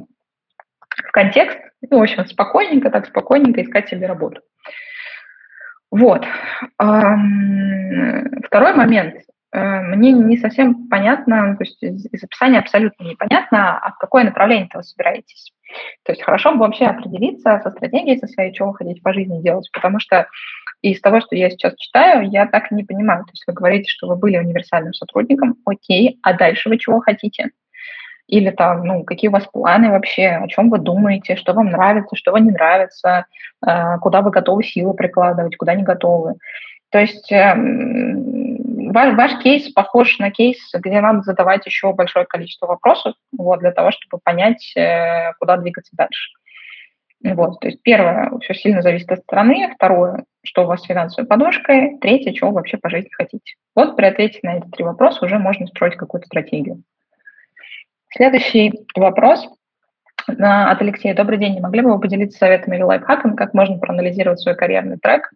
в 0.89 1.13
контекст, 1.13 1.59
ну, 1.91 1.99
в 1.99 2.03
общем, 2.03 2.25
спокойненько, 2.27 2.91
так 2.91 3.07
спокойненько 3.07 3.63
искать 3.63 3.89
себе 3.89 4.07
работу. 4.07 4.41
Вот. 5.97 6.27
Второй 8.45 8.75
момент. 8.75 9.15
Э, 9.53 9.81
мне 9.81 10.13
не 10.13 10.37
совсем 10.37 10.89
понятно, 10.89 11.57
то 11.57 11.65
есть 11.65 11.83
из 11.83 12.23
описания 12.23 12.59
абсолютно 12.59 13.05
непонятно, 13.05 13.79
а 13.79 13.93
в 13.93 13.99
какое 13.99 14.25
направление 14.25 14.69
вы 14.75 14.83
собираетесь. 14.83 15.53
То 16.05 16.13
есть 16.13 16.23
хорошо 16.23 16.53
бы 16.53 16.59
вообще 16.59 16.85
определиться 16.85 17.61
со 17.63 17.71
стратегией 17.71 18.19
со 18.19 18.27
своей, 18.27 18.55
что 18.55 18.67
вы 18.67 18.75
хотите 18.75 19.01
по 19.01 19.15
жизни 19.15 19.43
делать, 19.43 19.71
потому 19.73 19.99
что 19.99 20.29
из 20.83 21.01
того, 21.01 21.21
что 21.21 21.35
я 21.35 21.49
сейчас 21.49 21.75
читаю, 21.77 22.29
я 22.31 22.47
так 22.47 22.71
и 22.71 22.75
не 22.75 22.85
понимаю. 22.85 23.25
То 23.25 23.31
есть 23.33 23.45
вы 23.47 23.55
говорите, 23.55 23.89
что 23.89 24.09
вы 24.09 24.17
были 24.17 24.37
универсальным 24.37 24.93
сотрудником, 24.93 25.57
окей, 25.65 26.19
а 26.23 26.35
дальше 26.35 26.69
вы 26.69 26.77
чего 26.77 27.01
хотите? 27.01 27.51
Или 28.29 28.51
там, 28.51 28.85
ну, 28.85 29.05
какие 29.05 29.29
у 29.29 29.33
вас 29.33 29.47
планы 29.47 29.91
вообще, 29.91 30.29
о 30.29 30.49
чем 30.49 30.69
вы 30.69 30.79
думаете, 30.79 31.37
что 31.37 31.53
вам 31.53 31.71
нравится, 31.71 32.17
что 32.17 32.33
вам 32.33 32.45
не 32.45 32.51
нравится, 32.51 33.27
э, 33.65 33.99
куда 34.01 34.21
вы 34.21 34.31
готовы 34.31 34.65
силы 34.65 34.95
прикладывать, 34.95 35.57
куда 35.57 35.75
не 35.75 35.85
готовы. 35.85 36.35
То 36.91 36.99
есть 36.99 37.31
эм, 37.31 38.93
ваш, 38.93 39.15
ваш 39.17 39.43
кейс 39.43 39.71
похож 39.73 40.19
на 40.19 40.31
кейс, 40.31 40.59
где 40.73 41.01
надо 41.01 41.23
задавать 41.23 41.67
еще 41.67 41.93
большое 41.93 42.27
количество 42.27 42.67
вопросов 42.67 43.15
вот, 43.37 43.61
для 43.61 43.73
того, 43.73 43.91
чтобы 43.91 44.21
понять, 44.23 44.73
э, 44.77 45.33
куда 45.39 45.57
двигаться 45.57 45.95
дальше. 45.97 46.31
Вот, 47.23 47.61
то 47.61 47.69
есть 47.69 47.83
первое, 47.83 48.31
все 48.41 48.55
сильно 48.55 48.83
зависит 48.83 49.11
от 49.11 49.21
страны, 49.21 49.73
второе, 49.75 50.25
что 50.45 50.63
у 50.63 50.67
вас 50.67 50.83
с 50.83 50.87
финансовой 50.87 51.27
подушкой, 51.27 51.99
третье, 51.99 52.33
чего 52.33 52.51
вы 52.51 52.57
вообще 52.57 52.77
по 52.77 52.91
жизни 52.91 53.09
хотите. 53.11 53.55
Вот 53.75 53.97
при 53.97 54.05
ответе 54.05 54.39
на 54.43 54.59
эти 54.59 54.67
три 54.69 54.85
вопроса 54.85 55.25
уже 55.25 55.39
можно 55.39 55.67
строить 55.67 55.97
какую-то 55.97 56.27
стратегию. 56.27 56.83
Следующий 58.11 58.73
вопрос 58.95 59.47
от 60.27 60.81
Алексея. 60.81 61.15
Добрый 61.15 61.39
день. 61.39 61.55
Не 61.55 61.61
могли 61.61 61.83
бы 61.83 61.93
вы 61.93 62.01
поделиться 62.01 62.39
советами 62.39 62.77
или 62.77 62.83
лайфхаками, 62.83 63.37
как 63.37 63.53
можно 63.53 63.79
проанализировать 63.79 64.41
свой 64.41 64.55
карьерный 64.55 64.97
трек 64.97 65.31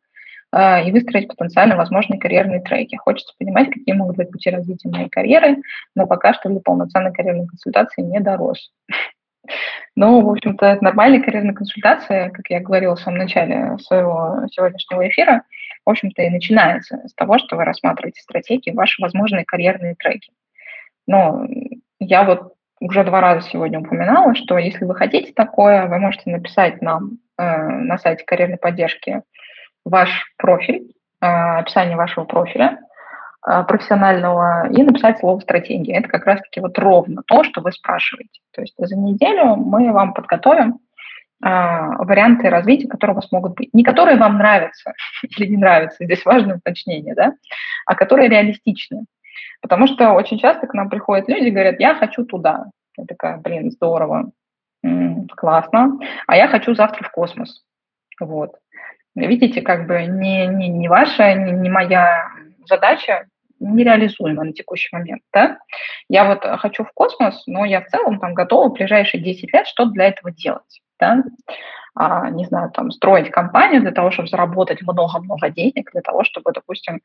э, 0.52 0.84
и 0.86 0.92
выстроить 0.92 1.28
потенциально 1.28 1.76
возможные 1.76 2.18
карьерные 2.18 2.60
треки? 2.60 2.96
Хочется 2.96 3.34
понимать, 3.38 3.70
какие 3.70 3.94
могут 3.94 4.16
быть 4.16 4.30
пути 4.30 4.50
развития 4.50 4.88
моей 4.88 5.08
карьеры, 5.08 5.58
но 5.94 6.06
пока 6.06 6.32
что 6.32 6.48
для 6.48 6.60
полноценной 6.60 7.12
карьерной 7.12 7.46
консультации 7.46 8.02
не 8.02 8.20
дорос. 8.20 8.70
Ну, 9.96 10.20
в 10.22 10.30
общем-то, 10.30 10.66
это 10.66 10.84
нормальная 10.84 11.22
карьерная 11.22 11.54
консультация, 11.54 12.30
как 12.30 12.48
я 12.50 12.60
говорила 12.60 12.94
в 12.94 13.00
самом 13.00 13.18
начале 13.18 13.78
своего 13.78 14.46
сегодняшнего 14.52 15.06
эфира, 15.08 15.42
в 15.84 15.90
общем-то, 15.90 16.22
и 16.22 16.30
начинается 16.30 17.00
с 17.06 17.14
того, 17.14 17.38
что 17.38 17.56
вы 17.56 17.64
рассматриваете 17.64 18.22
стратегии, 18.22 18.70
ваши 18.70 19.02
возможные 19.02 19.44
карьерные 19.44 19.96
треки. 19.96 20.30
Но 21.06 21.46
я 21.98 22.22
вот 22.24 22.54
уже 22.80 23.04
два 23.04 23.20
раза 23.20 23.46
сегодня 23.48 23.80
упоминала, 23.80 24.34
что 24.34 24.58
если 24.58 24.84
вы 24.84 24.94
хотите 24.94 25.32
такое, 25.32 25.86
вы 25.86 25.98
можете 25.98 26.30
написать 26.30 26.80
нам 26.80 27.18
э, 27.38 27.44
на 27.44 27.98
сайте 27.98 28.24
карьерной 28.24 28.56
поддержки 28.56 29.22
ваш 29.84 30.32
профиль, 30.38 30.92
э, 31.20 31.26
описание 31.26 31.96
вашего 31.96 32.24
профиля 32.24 32.78
э, 33.46 33.64
профессионального 33.64 34.68
и 34.70 34.82
написать 34.82 35.18
слово 35.18 35.40
«стратегия». 35.40 35.98
Это 35.98 36.08
как 36.08 36.24
раз-таки 36.24 36.60
вот 36.60 36.78
ровно 36.78 37.22
то, 37.26 37.44
что 37.44 37.60
вы 37.60 37.70
спрашиваете. 37.72 38.40
То 38.54 38.62
есть 38.62 38.74
за 38.78 38.96
неделю 38.96 39.56
мы 39.56 39.92
вам 39.92 40.14
подготовим 40.14 40.78
э, 41.44 41.48
варианты 41.48 42.48
развития, 42.48 42.88
которые 42.88 43.12
у 43.12 43.20
вас 43.20 43.30
могут 43.30 43.56
быть. 43.56 43.74
Не 43.74 43.84
которые 43.84 44.16
вам 44.16 44.38
нравятся 44.38 44.94
или 45.36 45.48
не 45.50 45.58
нравятся, 45.58 46.02
здесь 46.02 46.24
важное 46.24 46.56
уточнение, 46.56 47.14
да, 47.14 47.34
а 47.84 47.94
которые 47.94 48.30
реалистичны. 48.30 49.04
Потому 49.60 49.86
что 49.86 50.12
очень 50.12 50.38
часто 50.38 50.66
к 50.66 50.74
нам 50.74 50.88
приходят 50.88 51.28
люди 51.28 51.48
и 51.48 51.50
говорят, 51.50 51.80
я 51.80 51.94
хочу 51.94 52.24
туда. 52.24 52.66
Я 52.96 53.04
такая, 53.04 53.38
блин, 53.38 53.70
здорово, 53.70 54.30
классно. 55.36 55.98
А 56.26 56.36
я 56.36 56.48
хочу 56.48 56.74
завтра 56.74 57.04
в 57.04 57.10
космос. 57.10 57.62
Вот. 58.18 58.56
Видите, 59.14 59.60
как 59.62 59.86
бы 59.86 60.04
не, 60.04 60.46
не, 60.46 60.68
не 60.68 60.88
ваша, 60.88 61.34
не, 61.34 61.52
не 61.52 61.68
моя 61.68 62.28
задача 62.66 63.26
нереализуема 63.58 64.44
на 64.44 64.52
текущий 64.52 64.88
момент. 64.92 65.22
Да? 65.32 65.58
Я 66.08 66.24
вот 66.24 66.44
хочу 66.60 66.84
в 66.84 66.92
космос, 66.92 67.42
но 67.46 67.64
я 67.64 67.82
в 67.82 67.86
целом 67.88 68.18
там 68.18 68.34
готова 68.34 68.68
в 68.68 68.72
ближайшие 68.72 69.22
10 69.22 69.52
лет 69.52 69.66
что-то 69.66 69.90
для 69.90 70.06
этого 70.06 70.32
делать. 70.32 70.80
Да? 71.00 71.22
а, 71.94 72.30
не 72.30 72.44
знаю, 72.44 72.70
там, 72.70 72.90
строить 72.90 73.30
компанию 73.30 73.82
для 73.82 73.92
того, 73.92 74.10
чтобы 74.10 74.28
заработать 74.28 74.82
много-много 74.82 75.50
денег, 75.50 75.90
для 75.92 76.00
того, 76.00 76.24
чтобы, 76.24 76.52
допустим, 76.52 77.00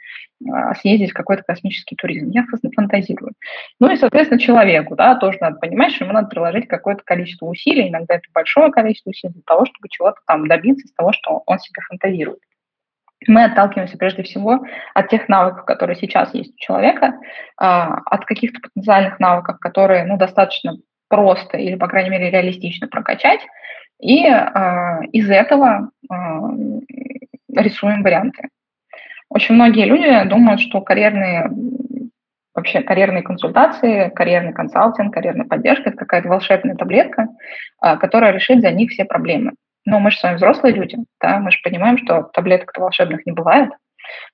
а, 0.49 0.75
съездить 0.75 1.11
в 1.11 1.13
какой-то 1.13 1.43
космический 1.43 1.95
туризм. 1.95 2.29
Я 2.29 2.45
фантазирую. 2.75 3.33
Ну 3.79 3.91
и, 3.91 3.97
соответственно, 3.97 4.39
человеку, 4.39 4.95
да, 4.95 5.15
тоже 5.15 5.37
надо 5.41 5.57
понимать, 5.59 5.93
что 5.93 6.05
ему 6.05 6.13
надо 6.13 6.27
приложить 6.27 6.67
какое-то 6.67 7.03
количество 7.03 7.45
усилий, 7.45 7.89
иногда 7.89 8.15
это 8.15 8.25
большое 8.33 8.71
количество 8.71 9.09
усилий 9.09 9.33
для 9.33 9.43
того, 9.45 9.65
чтобы 9.65 9.89
чего-то 9.89 10.17
там 10.27 10.47
добиться 10.47 10.87
из 10.87 10.93
того, 10.93 11.11
что 11.13 11.43
он 11.45 11.59
себе 11.59 11.81
фантазирует. 11.87 12.39
Мы 13.27 13.45
отталкиваемся 13.45 13.97
прежде 13.97 14.23
всего 14.23 14.65
от 14.93 15.09
тех 15.09 15.27
навыков, 15.29 15.65
которые 15.65 15.95
сейчас 15.95 16.33
есть 16.33 16.53
у 16.53 16.57
человека, 16.57 17.15
а, 17.57 17.95
от 18.05 18.25
каких-то 18.25 18.59
потенциальных 18.59 19.19
навыков, 19.19 19.57
которые 19.59 20.05
ну, 20.05 20.17
достаточно 20.17 20.77
просто 21.07 21.57
или, 21.57 21.75
по 21.75 21.87
крайней 21.87 22.09
мере, 22.09 22.29
реалистично 22.29 22.87
прокачать, 22.87 23.41
и 23.99 24.25
э, 24.25 25.05
из 25.11 25.29
этого 25.29 25.89
э, 26.11 26.15
рисуем 27.55 28.03
варианты. 28.03 28.49
Очень 29.29 29.55
многие 29.55 29.85
люди 29.85 30.29
думают, 30.29 30.61
что 30.61 30.81
карьерные 30.81 31.49
вообще 32.55 32.81
карьерные 32.81 33.21
консультации, 33.21 34.09
карьерный 34.09 34.53
консалтинг, 34.53 35.13
карьерная 35.13 35.45
поддержка– 35.45 35.89
это 35.91 35.97
какая-то 35.97 36.29
волшебная 36.29 36.75
таблетка, 36.75 37.27
а, 37.79 37.97
которая 37.97 38.31
решит 38.31 38.61
за 38.61 38.71
них 38.71 38.91
все 38.91 39.03
проблемы. 39.03 39.51
Но 39.85 39.99
мы 39.99 40.09
же 40.09 40.17
с 40.17 40.23
вами 40.23 40.37
взрослые 40.37 40.73
люди, 40.73 40.97
да, 41.21 41.39
мы 41.39 41.51
же 41.51 41.59
понимаем, 41.63 41.97
что 41.97 42.23
таблеток 42.33 42.75
волшебных 42.77 43.25
не 43.25 43.33
бывает, 43.33 43.69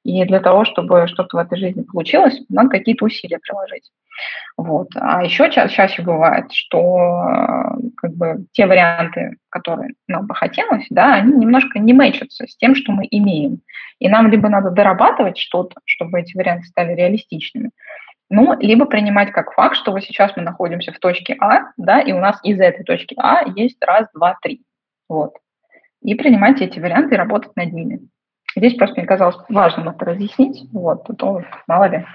и 0.04 0.24
для 0.26 0.40
того, 0.40 0.66
чтобы 0.66 1.08
что-то 1.08 1.38
в 1.38 1.40
этой 1.40 1.58
жизни 1.58 1.84
получилось, 1.84 2.40
надо 2.50 2.70
какие-то 2.70 3.06
усилия 3.06 3.40
приложить. 3.40 3.90
Вот. 4.58 4.90
А 4.96 5.24
еще 5.24 5.50
ча- 5.52 5.68
чаще 5.68 6.02
бывает, 6.02 6.52
что 6.52 7.76
как 7.98 8.14
бы 8.14 8.46
те 8.52 8.66
варианты, 8.66 9.38
которые 9.50 9.94
нам 10.08 10.28
бы 10.28 10.36
хотелось, 10.36 10.86
да, 10.90 11.16
они 11.16 11.34
немножко 11.34 11.80
не 11.80 11.94
мэчатся 11.94 12.48
с 12.48 12.56
тем, 12.58 12.76
что 12.76 12.92
мы 12.92 13.08
имеем. 13.10 13.62
И 14.00 14.10
нам 14.10 14.30
либо 14.30 14.50
надо 14.50 14.72
дорабатывать 14.72 15.38
что-то, 15.38 15.76
чтобы 15.86 16.20
эти 16.20 16.36
варианты 16.36 16.66
стали 16.68 16.94
реалистичными, 16.94 17.72
ну, 18.34 18.58
либо 18.60 18.86
принимать 18.86 19.34
как 19.34 19.52
факт, 19.52 19.76
что 19.76 19.92
вот 19.92 20.04
сейчас 20.04 20.32
мы 20.38 20.44
находимся 20.44 20.94
в 20.94 21.00
точке 21.00 21.36
А, 21.42 21.66
да, 21.76 22.00
и 22.00 22.14
у 22.14 22.20
нас 22.20 22.40
из 22.44 22.62
этой 22.62 22.86
точки 22.86 23.14
А 23.18 23.44
есть 23.58 23.78
раз, 23.84 24.08
два, 24.14 24.38
три. 24.42 24.64
Вот. 25.10 25.34
И 26.02 26.16
принимать 26.16 26.62
эти 26.62 26.80
варианты 26.80 27.16
и 27.16 27.18
работать 27.18 27.54
над 27.58 27.74
ними. 27.74 28.08
Здесь 28.56 28.76
просто 28.76 29.00
мне 29.00 29.08
казалось 29.08 29.38
важным 29.50 29.90
это 29.90 30.06
разъяснить. 30.06 30.70
Вот, 30.72 31.10
а 31.10 31.42
мало 31.68 31.86
ли. 31.86 32.06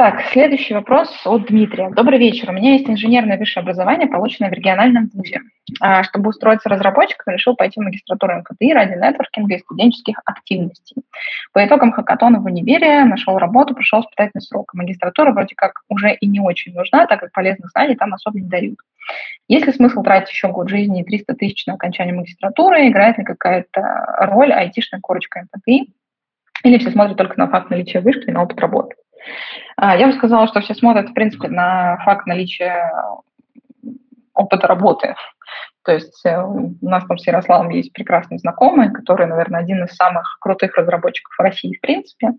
Так, 0.00 0.22
следующий 0.32 0.72
вопрос 0.72 1.10
от 1.26 1.48
Дмитрия. 1.48 1.90
Добрый 1.90 2.18
вечер. 2.18 2.48
У 2.48 2.54
меня 2.54 2.72
есть 2.72 2.88
инженерное 2.88 3.36
высшее 3.36 3.60
образование, 3.60 4.08
полученное 4.08 4.48
в 4.48 4.54
региональном 4.54 5.10
вузе. 5.12 5.42
А, 5.78 6.04
чтобы 6.04 6.30
устроиться 6.30 6.70
разработчиком, 6.70 7.34
решил 7.34 7.54
пойти 7.54 7.78
в 7.78 7.84
магистратуру 7.84 8.38
МКТИ 8.38 8.72
ради 8.72 8.94
нетворкинга 8.94 9.56
и 9.56 9.58
студенческих 9.58 10.18
активностей. 10.24 11.02
По 11.52 11.66
итогам 11.66 11.92
хакатона 11.92 12.40
в 12.40 12.46
универе 12.46 13.04
нашел 13.04 13.36
работу, 13.36 13.74
прошел 13.74 14.00
испытательный 14.00 14.40
срок. 14.40 14.72
Магистратура 14.72 15.32
вроде 15.32 15.54
как 15.54 15.82
уже 15.90 16.14
и 16.14 16.26
не 16.26 16.40
очень 16.40 16.72
нужна, 16.72 17.06
так 17.06 17.20
как 17.20 17.32
полезных 17.32 17.68
знаний 17.72 17.94
там 17.94 18.14
особо 18.14 18.40
не 18.40 18.48
дают. 18.48 18.78
Есть 19.48 19.66
ли 19.66 19.72
смысл 19.74 20.02
тратить 20.02 20.30
еще 20.30 20.48
год 20.48 20.70
жизни 20.70 21.02
и 21.02 21.04
300 21.04 21.34
тысяч 21.34 21.66
на 21.66 21.74
окончание 21.74 22.14
магистратуры? 22.14 22.88
Играет 22.88 23.18
ли 23.18 23.24
какая-то 23.24 23.82
роль 24.32 24.50
айтишная 24.50 25.00
корочка 25.02 25.42
МКТИ? 25.52 25.92
Или 26.64 26.78
все 26.78 26.90
смотрят 26.90 27.18
только 27.18 27.38
на 27.38 27.48
факт 27.48 27.68
наличия 27.68 28.00
вышки 28.00 28.28
и 28.28 28.32
на 28.32 28.44
опыт 28.44 28.58
работы? 28.60 28.94
А, 29.76 29.96
я 29.96 30.06
бы 30.06 30.12
сказала, 30.12 30.46
что 30.48 30.60
все 30.60 30.74
смотрят, 30.74 31.10
в 31.10 31.14
принципе, 31.14 31.48
на 31.48 31.98
факт 32.04 32.26
наличия 32.26 32.90
опыта 34.34 34.66
работы. 34.66 35.14
То 35.84 35.92
есть 35.92 36.24
э, 36.24 36.40
у 36.42 36.76
нас 36.82 37.04
там 37.06 37.18
с 37.18 37.26
Ярославом 37.26 37.70
есть 37.70 37.92
прекрасный 37.92 38.38
знакомый, 38.38 38.92
который, 38.92 39.26
наверное, 39.26 39.60
один 39.60 39.84
из 39.84 39.94
самых 39.96 40.38
крутых 40.40 40.76
разработчиков 40.76 41.34
России, 41.38 41.76
в 41.76 41.80
принципе, 41.80 42.32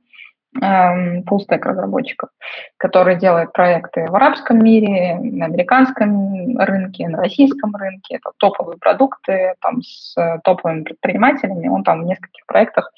фуллстек 0.54 1.66
эм, 1.66 1.72
разработчиков, 1.72 2.30
который 2.78 3.18
делает 3.18 3.54
проекты 3.54 4.06
в 4.08 4.16
арабском 4.16 4.64
мире, 4.64 5.16
на 5.16 5.46
американском 5.46 6.58
рынке, 6.58 7.08
на 7.08 7.20
российском 7.20 7.74
рынке. 7.76 8.16
Это 8.16 8.32
топовые 8.38 8.78
продукты 8.78 9.54
там, 9.62 9.82
с 9.82 10.14
топовыми 10.44 10.84
предпринимателями. 10.84 11.70
Он 11.70 11.84
там 11.84 12.02
в 12.02 12.06
нескольких 12.06 12.46
проектах 12.46 12.92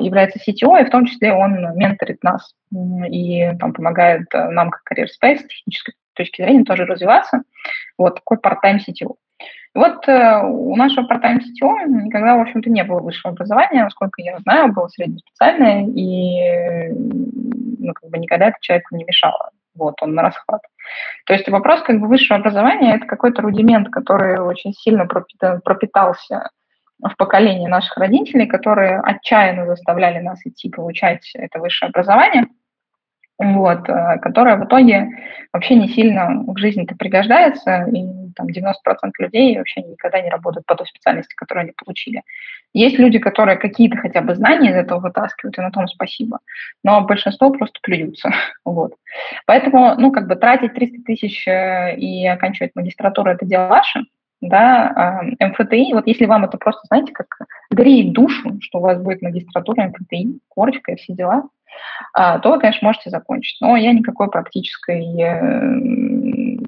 является 0.00 0.38
CTO, 0.38 0.80
и 0.80 0.84
в 0.84 0.90
том 0.90 1.06
числе 1.06 1.32
он 1.32 1.76
менторит 1.76 2.22
нас 2.22 2.54
и 3.10 3.50
там, 3.58 3.72
помогает 3.72 4.26
э, 4.34 4.48
нам, 4.50 4.70
как 4.70 4.80
Career 4.90 5.06
Space, 5.06 5.38
с 5.38 5.46
технической 5.46 5.94
точки 6.14 6.42
зрения 6.42 6.64
тоже 6.64 6.84
развиваться. 6.86 7.42
Вот 7.98 8.16
такой 8.16 8.38
part-time 8.38 8.78
CTO. 8.78 9.14
Вот 9.74 10.06
э, 10.08 10.40
у 10.42 10.76
нашего 10.76 11.06
part-time 11.06 11.38
CTO 11.38 11.86
никогда, 11.86 12.36
в 12.36 12.40
общем-то, 12.40 12.70
не 12.70 12.84
было 12.84 13.00
высшего 13.00 13.32
образования, 13.32 13.84
насколько 13.84 14.22
я 14.22 14.38
знаю, 14.40 14.72
было 14.72 14.88
среднеспециальное, 14.88 15.86
и 15.86 16.90
ну, 16.92 17.92
как 17.94 18.10
бы 18.10 18.18
никогда 18.18 18.48
это 18.48 18.56
человеку 18.60 18.96
не 18.96 19.04
мешало. 19.04 19.50
Вот, 19.74 19.94
он 20.02 20.14
на 20.14 20.22
расхват. 20.22 20.60
То 21.26 21.32
есть 21.32 21.48
вопрос 21.48 21.80
как 21.82 21.98
бы 21.98 22.06
высшего 22.06 22.38
образования– 22.38 22.94
это 22.96 23.06
какой-то 23.06 23.40
рудимент, 23.42 23.88
который 23.88 24.38
очень 24.38 24.74
сильно 24.74 25.06
пропитался 25.06 26.50
в 27.02 27.16
поколении 27.16 27.66
наших 27.66 27.96
родителей, 27.96 28.46
которые 28.46 29.00
отчаянно 29.00 29.66
заставляли 29.66 30.20
нас 30.20 30.40
идти 30.44 30.68
получать 30.70 31.30
это 31.34 31.58
высшее 31.58 31.90
образование, 31.90 32.46
вот, 33.38 33.88
э, 33.88 34.18
которое 34.20 34.56
в 34.56 34.64
итоге 34.64 35.08
вообще 35.52 35.74
не 35.74 35.88
сильно 35.88 36.44
в 36.46 36.56
жизни-то 36.58 36.94
пригождается, 36.96 37.86
и 37.92 38.04
там 38.36 38.46
90% 38.46 39.10
людей 39.18 39.58
вообще 39.58 39.82
никогда 39.82 40.20
не 40.20 40.30
работают 40.30 40.64
по 40.64 40.76
той 40.76 40.86
специальности, 40.86 41.34
которую 41.34 41.64
они 41.64 41.72
получили. 41.72 42.22
Есть 42.72 42.98
люди, 42.98 43.18
которые 43.18 43.58
какие-то 43.58 43.96
хотя 43.98 44.20
бы 44.20 44.34
знания 44.34 44.70
из 44.70 44.76
этого 44.76 45.00
вытаскивают, 45.00 45.58
и 45.58 45.60
на 45.60 45.70
том 45.70 45.88
спасибо, 45.88 46.38
но 46.84 47.00
большинство 47.02 47.50
просто 47.50 47.78
плюются. 47.82 48.30
Вот. 48.64 48.94
Поэтому, 49.44 49.96
ну, 49.98 50.12
как 50.12 50.28
бы 50.28 50.36
тратить 50.36 50.74
300 50.74 51.02
тысяч 51.04 51.46
э, 51.48 51.96
и 51.96 52.26
оканчивать 52.26 52.76
магистратуру– 52.76 53.30
это 53.32 53.44
дело 53.44 53.66
ваше, 53.66 54.04
да, 54.42 54.92
а, 54.96 55.22
МФТИ, 55.22 55.94
вот 55.94 56.06
если 56.06 56.26
вам 56.26 56.44
это 56.44 56.58
просто, 56.58 56.82
знаете, 56.88 57.12
как 57.12 57.28
греет 57.70 58.12
душу, 58.12 58.58
что 58.60 58.78
у 58.78 58.82
вас 58.82 59.00
будет 59.00 59.22
магистратура 59.22 59.84
МФТИ, 59.84 60.40
корочка 60.48 60.92
и 60.92 60.96
все 60.96 61.14
дела, 61.14 61.44
а, 62.12 62.40
то 62.40 62.50
вы, 62.50 62.58
конечно, 62.58 62.86
можете 62.86 63.08
закончить. 63.08 63.60
Но 63.60 63.76
я 63.76 63.92
никакой 63.92 64.28
практической 64.28 65.00
э, 65.22 66.58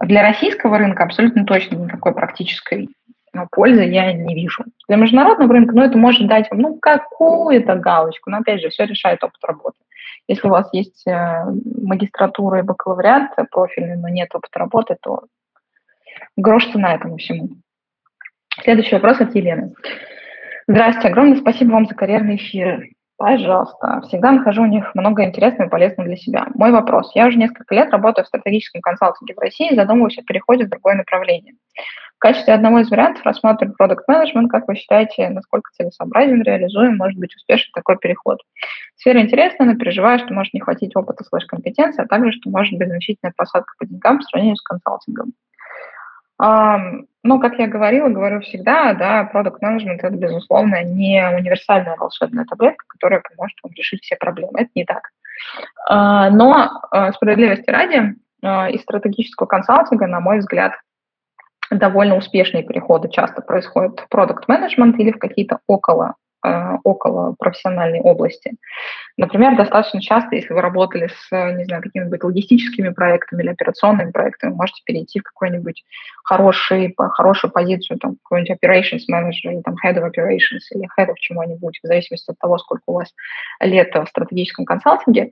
для 0.00 0.22
российского 0.22 0.78
рынка 0.78 1.04
абсолютно 1.04 1.44
точно 1.44 1.76
никакой 1.76 2.12
практической 2.12 2.88
ну, 3.32 3.46
пользы 3.48 3.84
я 3.84 4.12
не 4.12 4.34
вижу. 4.34 4.64
Для 4.88 4.96
международного 4.96 5.52
рынка, 5.52 5.76
ну, 5.76 5.82
это 5.82 5.96
может 5.96 6.26
дать 6.26 6.50
вам, 6.50 6.60
ну, 6.60 6.78
какую-то 6.80 7.76
галочку, 7.76 8.30
но, 8.30 8.38
опять 8.38 8.60
же, 8.60 8.70
все 8.70 8.84
решает 8.84 9.22
опыт 9.22 9.38
работы. 9.44 9.78
Если 10.26 10.48
у 10.48 10.50
вас 10.50 10.68
есть 10.72 11.06
э, 11.06 11.44
магистратура 11.80 12.58
и 12.58 12.62
бакалавриат 12.62 13.36
профильный, 13.52 13.96
но 13.96 14.08
нет 14.08 14.34
опыта 14.34 14.58
работы, 14.58 14.96
то 15.00 15.22
грош 16.36 16.66
цена 16.72 16.94
этому 16.94 17.16
всему. 17.16 17.48
Следующий 18.62 18.94
вопрос 18.94 19.20
от 19.20 19.34
Елены. 19.34 19.72
Здравствуйте, 20.66 21.08
огромное 21.08 21.38
спасибо 21.38 21.72
вам 21.72 21.86
за 21.86 21.94
карьерные 21.94 22.36
эфиры. 22.36 22.90
Пожалуйста. 23.20 24.00
Всегда 24.08 24.32
нахожу 24.32 24.62
у 24.62 24.66
них 24.66 24.94
много 24.94 25.24
интересного 25.24 25.68
и 25.68 25.70
полезного 25.70 26.08
для 26.08 26.16
себя. 26.16 26.46
Мой 26.54 26.72
вопрос. 26.72 27.12
Я 27.14 27.26
уже 27.26 27.36
несколько 27.36 27.74
лет 27.74 27.90
работаю 27.90 28.24
в 28.24 28.28
стратегическом 28.28 28.80
консалтинге 28.80 29.34
в 29.34 29.38
России 29.38 29.70
и 29.70 29.76
задумываюсь 29.76 30.16
о 30.16 30.22
переходе 30.22 30.64
в 30.64 30.70
другое 30.70 30.94
направление. 30.94 31.52
В 32.16 32.18
качестве 32.18 32.54
одного 32.54 32.78
из 32.78 32.90
вариантов 32.90 33.24
рассматриваю 33.26 33.74
продукт 33.76 34.08
менеджмент 34.08 34.50
Как 34.50 34.68
вы 34.68 34.74
считаете, 34.74 35.28
насколько 35.28 35.70
целесообразен, 35.72 36.42
реализуем, 36.42 36.96
может 36.96 37.18
быть 37.18 37.34
успешен 37.34 37.70
такой 37.74 37.98
переход? 37.98 38.38
Сфера 38.96 39.20
интересная, 39.20 39.66
но 39.66 39.76
переживаю, 39.76 40.18
что 40.18 40.32
может 40.32 40.54
не 40.54 40.60
хватить 40.60 40.96
опыта 40.96 41.22
слэш-компетенции, 41.24 42.02
а 42.02 42.08
также, 42.08 42.32
что 42.32 42.48
может 42.48 42.78
быть 42.78 42.88
значительная 42.88 43.34
просадка 43.36 43.74
по 43.78 43.84
деньгам 43.84 44.18
по 44.18 44.22
сравнению 44.22 44.56
с 44.56 44.62
консалтингом. 44.62 45.32
Ну, 47.22 47.38
как 47.38 47.58
я 47.58 47.66
говорила, 47.66 48.08
говорю 48.08 48.40
всегда, 48.40 48.94
да, 48.94 49.24
продукт 49.24 49.60
менеджмент 49.60 50.02
это, 50.02 50.16
безусловно, 50.16 50.82
не 50.82 51.22
универсальная 51.36 51.96
волшебная 51.96 52.46
таблетка, 52.46 52.86
которая 52.88 53.20
поможет 53.20 53.58
вам 53.62 53.72
решить 53.74 54.02
все 54.02 54.16
проблемы. 54.16 54.60
Это 54.60 54.70
не 54.74 54.86
так. 54.86 55.10
А, 55.86 56.30
но 56.30 56.80
а, 56.90 57.12
справедливости 57.12 57.68
ради, 57.68 58.14
а, 58.42 58.70
из 58.70 58.80
стратегического 58.80 59.46
консалтинга, 59.46 60.06
на 60.06 60.20
мой 60.20 60.38
взгляд, 60.38 60.72
довольно 61.70 62.16
успешные 62.16 62.62
переходы 62.62 63.10
часто 63.10 63.42
происходят 63.42 64.00
в 64.00 64.08
продукт 64.08 64.48
менеджмент 64.48 64.98
или 64.98 65.12
в 65.12 65.18
какие-то 65.18 65.60
около 65.66 66.14
около 66.42 67.34
профессиональной 67.38 68.00
области. 68.00 68.52
Например, 69.16 69.56
достаточно 69.56 70.00
часто, 70.00 70.36
если 70.36 70.54
вы 70.54 70.60
работали 70.60 71.08
с, 71.08 71.30
не 71.30 71.64
знаю, 71.64 71.82
какими-нибудь 71.82 72.24
логистическими 72.24 72.88
проектами 72.88 73.42
или 73.42 73.50
операционными 73.50 74.10
проектами, 74.10 74.54
можете 74.54 74.82
перейти 74.84 75.20
в 75.20 75.24
какой-нибудь 75.24 75.84
хороший, 76.24 76.94
хорошую 76.96 77.50
позицию, 77.50 77.98
там, 77.98 78.16
какой-нибудь 78.22 78.56
operations 78.56 79.02
manager, 79.12 79.52
или 79.52 79.60
там 79.60 79.74
head 79.84 79.96
of 79.96 80.08
operations, 80.08 80.64
или 80.74 80.88
head 80.98 81.08
of 81.08 81.14
чего-нибудь, 81.16 81.78
в 81.82 81.86
зависимости 81.86 82.30
от 82.30 82.38
того, 82.38 82.58
сколько 82.58 82.82
у 82.86 82.94
вас 82.94 83.12
лет 83.60 83.94
в 83.94 84.06
стратегическом 84.06 84.64
консалтинге. 84.64 85.30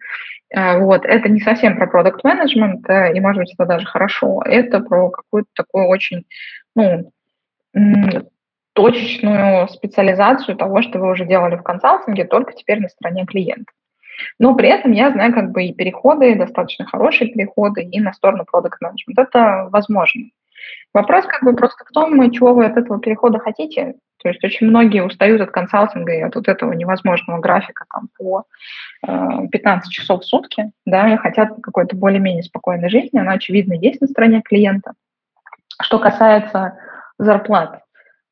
Э, 0.50 0.78
вот. 0.78 1.04
Это 1.04 1.28
не 1.28 1.40
совсем 1.40 1.76
про 1.76 1.86
продукт 1.86 2.24
менеджмент 2.24 2.88
э, 2.90 3.14
и, 3.14 3.20
может 3.20 3.38
быть, 3.38 3.54
это 3.54 3.66
даже 3.66 3.86
хорошо. 3.86 4.42
Это 4.44 4.80
про 4.80 5.10
какую-то 5.10 5.48
такую 5.54 5.88
очень, 5.88 6.24
ну, 6.74 7.10
точечную 8.78 9.66
специализацию 9.70 10.56
того, 10.56 10.82
что 10.82 11.00
вы 11.00 11.10
уже 11.10 11.26
делали 11.26 11.56
в 11.56 11.64
консалтинге, 11.64 12.24
только 12.24 12.52
теперь 12.52 12.78
на 12.78 12.88
стороне 12.88 13.26
клиента. 13.26 13.72
Но 14.38 14.54
при 14.54 14.68
этом 14.68 14.92
я 14.92 15.10
знаю 15.10 15.34
как 15.34 15.50
бы 15.50 15.64
и 15.64 15.74
переходы, 15.74 16.36
достаточно 16.36 16.86
хорошие 16.86 17.32
переходы 17.32 17.82
и 17.82 17.98
на 17.98 18.12
сторону 18.12 18.44
продукт 18.44 18.80
менеджмент. 18.80 19.18
Это 19.18 19.68
возможно. 19.72 20.26
Вопрос 20.94 21.24
как 21.26 21.42
бы 21.42 21.56
просто 21.56 21.84
в 21.84 21.92
том, 21.92 22.30
чего 22.30 22.54
вы 22.54 22.66
от 22.66 22.76
этого 22.76 23.00
перехода 23.00 23.40
хотите. 23.40 23.94
То 24.22 24.28
есть 24.28 24.44
очень 24.44 24.68
многие 24.68 25.04
устают 25.04 25.40
от 25.40 25.50
консалтинга 25.50 26.12
и 26.12 26.20
от 26.20 26.36
вот 26.36 26.46
этого 26.46 26.72
невозможного 26.72 27.40
графика 27.40 27.84
там, 27.92 28.08
по 28.16 28.44
э, 29.04 29.48
15 29.50 29.90
часов 29.90 30.22
в 30.22 30.24
сутки, 30.24 30.70
да, 30.86 31.12
и 31.12 31.16
хотят 31.16 31.50
какой-то 31.60 31.96
более-менее 31.96 32.44
спокойной 32.44 32.90
жизни. 32.90 33.18
Она, 33.18 33.32
очевидно, 33.32 33.72
есть 33.72 34.00
на 34.00 34.06
стороне 34.06 34.40
клиента. 34.40 34.92
Что 35.82 35.98
касается 35.98 36.78
зарплат, 37.18 37.82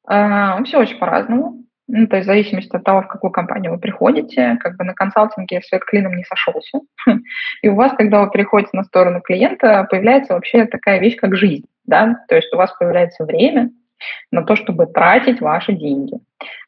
все 0.06 0.78
очень 0.78 0.98
по-разному. 0.98 1.66
Ну, 1.88 2.08
то 2.08 2.16
есть 2.16 2.26
в 2.26 2.30
зависимости 2.30 2.74
от 2.74 2.82
того, 2.82 3.02
в 3.02 3.06
какую 3.06 3.30
компанию 3.30 3.72
вы 3.72 3.78
приходите, 3.78 4.56
как 4.60 4.76
бы 4.76 4.84
на 4.84 4.92
консалтинге 4.92 5.62
свет 5.62 5.84
клином 5.84 6.16
не 6.16 6.24
сошелся. 6.24 6.80
И 7.62 7.68
у 7.68 7.76
вас, 7.76 7.92
когда 7.96 8.22
вы 8.22 8.30
переходите 8.30 8.70
на 8.72 8.82
сторону 8.82 9.20
клиента, 9.20 9.86
появляется 9.88 10.34
вообще 10.34 10.66
такая 10.66 10.98
вещь, 10.98 11.16
как 11.16 11.36
жизнь. 11.36 11.66
Да? 11.84 12.16
То 12.28 12.34
есть 12.34 12.52
у 12.52 12.56
вас 12.56 12.72
появляется 12.76 13.24
время 13.24 13.70
на 14.32 14.42
то, 14.42 14.56
чтобы 14.56 14.86
тратить 14.86 15.40
ваши 15.40 15.72
деньги. 15.72 16.14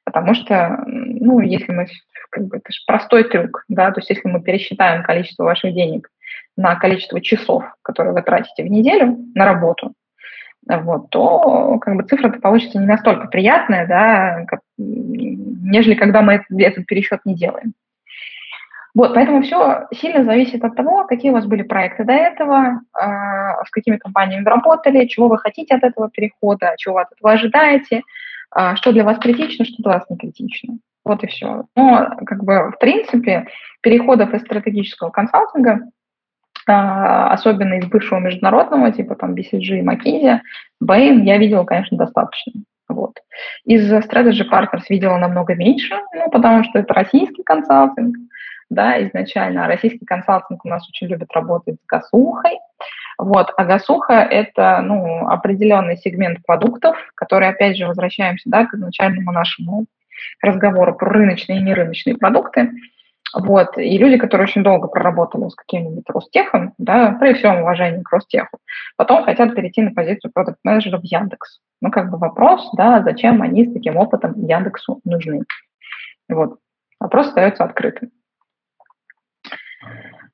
Потому 0.04 0.34
что, 0.34 0.82
ну, 0.86 1.40
если 1.40 1.72
мы, 1.72 1.86
как 2.30 2.44
бы, 2.44 2.58
это 2.58 2.72
же 2.72 2.78
простой 2.86 3.24
трюк, 3.24 3.64
да, 3.68 3.90
то 3.90 4.00
есть 4.00 4.10
если 4.10 4.28
мы 4.28 4.40
пересчитаем 4.40 5.02
количество 5.02 5.44
ваших 5.44 5.74
денег 5.74 6.08
на 6.56 6.76
количество 6.76 7.20
часов, 7.20 7.64
которые 7.82 8.14
вы 8.14 8.22
тратите 8.22 8.62
в 8.62 8.68
неделю 8.68 9.18
на 9.34 9.44
работу, 9.44 9.92
вот, 10.66 11.10
то 11.10 11.78
как 11.78 11.96
бы 11.96 12.02
цифра-то 12.02 12.40
получится 12.40 12.78
не 12.78 12.86
настолько 12.86 13.28
приятная, 13.28 13.86
да, 13.86 14.44
как, 14.46 14.60
нежели 14.76 15.94
когда 15.94 16.22
мы 16.22 16.44
этот, 16.58 16.86
пересчет 16.86 17.20
не 17.24 17.34
делаем. 17.34 17.74
Вот, 18.94 19.14
поэтому 19.14 19.42
все 19.42 19.86
сильно 19.94 20.24
зависит 20.24 20.64
от 20.64 20.74
того, 20.74 21.06
какие 21.06 21.30
у 21.30 21.34
вас 21.34 21.46
были 21.46 21.62
проекты 21.62 22.04
до 22.04 22.12
этого, 22.12 22.80
э, 23.00 23.64
с 23.64 23.70
какими 23.70 23.96
компаниями 23.96 24.42
вы 24.42 24.50
работали, 24.50 25.06
чего 25.06 25.28
вы 25.28 25.38
хотите 25.38 25.74
от 25.76 25.84
этого 25.84 26.10
перехода, 26.10 26.74
чего 26.78 26.94
вы 26.94 27.02
от 27.02 27.12
этого 27.12 27.32
ожидаете, 27.32 28.02
э, 28.56 28.74
что 28.76 28.92
для 28.92 29.04
вас 29.04 29.18
критично, 29.18 29.64
что 29.64 29.82
для 29.82 29.92
вас 29.92 30.04
не 30.10 30.16
критично. 30.16 30.78
Вот 31.04 31.22
и 31.22 31.26
все. 31.28 31.64
Но, 31.76 32.16
как 32.26 32.42
бы, 32.42 32.72
в 32.72 32.78
принципе, 32.80 33.46
переходов 33.82 34.34
из 34.34 34.40
стратегического 34.40 35.10
консалтинга 35.10 35.82
особенно 36.68 37.74
из 37.74 37.86
бывшего 37.86 38.18
международного, 38.18 38.92
типа 38.92 39.14
там 39.14 39.34
BCG 39.34 39.80
и 39.80 39.82
McKinsey, 39.82 40.40
Bain 40.82 41.22
я 41.22 41.38
видела, 41.38 41.64
конечно, 41.64 41.96
достаточно. 41.96 42.52
Вот. 42.88 43.14
Из 43.64 43.92
Strategy 43.92 44.48
Partners 44.50 44.84
видела 44.88 45.18
намного 45.18 45.54
меньше, 45.54 45.94
ну, 46.14 46.30
потому 46.30 46.64
что 46.64 46.78
это 46.78 46.94
российский 46.94 47.42
консалтинг, 47.42 48.16
да, 48.70 49.02
изначально. 49.06 49.64
А 49.64 49.68
российский 49.68 50.04
консалтинг 50.04 50.64
у 50.64 50.68
нас 50.68 50.88
очень 50.88 51.08
любит 51.08 51.30
работать 51.32 51.76
с 51.76 51.86
гасухой. 51.86 52.58
Вот. 53.18 53.52
А 53.56 53.64
гасуха– 53.64 54.14
это 54.30 54.80
ну, 54.82 55.28
определенный 55.28 55.96
сегмент 55.96 56.38
продуктов, 56.46 56.96
который, 57.14 57.48
опять 57.48 57.76
же, 57.76 57.86
возвращаемся 57.86 58.48
да, 58.48 58.66
к 58.66 58.74
изначальному 58.74 59.32
нашему 59.32 59.86
разговору 60.40 60.94
про 60.94 61.10
рыночные 61.10 61.58
и 61.58 61.62
нерыночные 61.62 62.16
продукты. 62.16 62.70
Вот. 63.34 63.76
И 63.76 63.98
люди, 63.98 64.16
которые 64.16 64.46
очень 64.46 64.62
долго 64.62 64.88
проработали 64.88 65.48
с 65.48 65.54
каким-нибудь 65.54 66.08
Ростехом, 66.08 66.72
да, 66.78 67.16
при 67.20 67.34
всем 67.34 67.60
уважении 67.60 68.02
к 68.02 68.10
Ростеху, 68.10 68.58
потом 68.96 69.24
хотят 69.24 69.54
перейти 69.54 69.82
на 69.82 69.92
позицию 69.92 70.32
продукт-менеджера 70.32 70.98
в 70.98 71.04
Яндекс. 71.04 71.60
Ну, 71.80 71.90
как 71.90 72.10
бы 72.10 72.18
вопрос, 72.18 72.68
да, 72.74 73.02
зачем 73.02 73.42
они 73.42 73.66
с 73.66 73.72
таким 73.72 73.96
опытом 73.96 74.34
Яндексу 74.46 75.00
нужны. 75.04 75.42
Вот. 76.28 76.58
Вопрос 77.00 77.28
остается 77.28 77.64
открытым. 77.64 78.10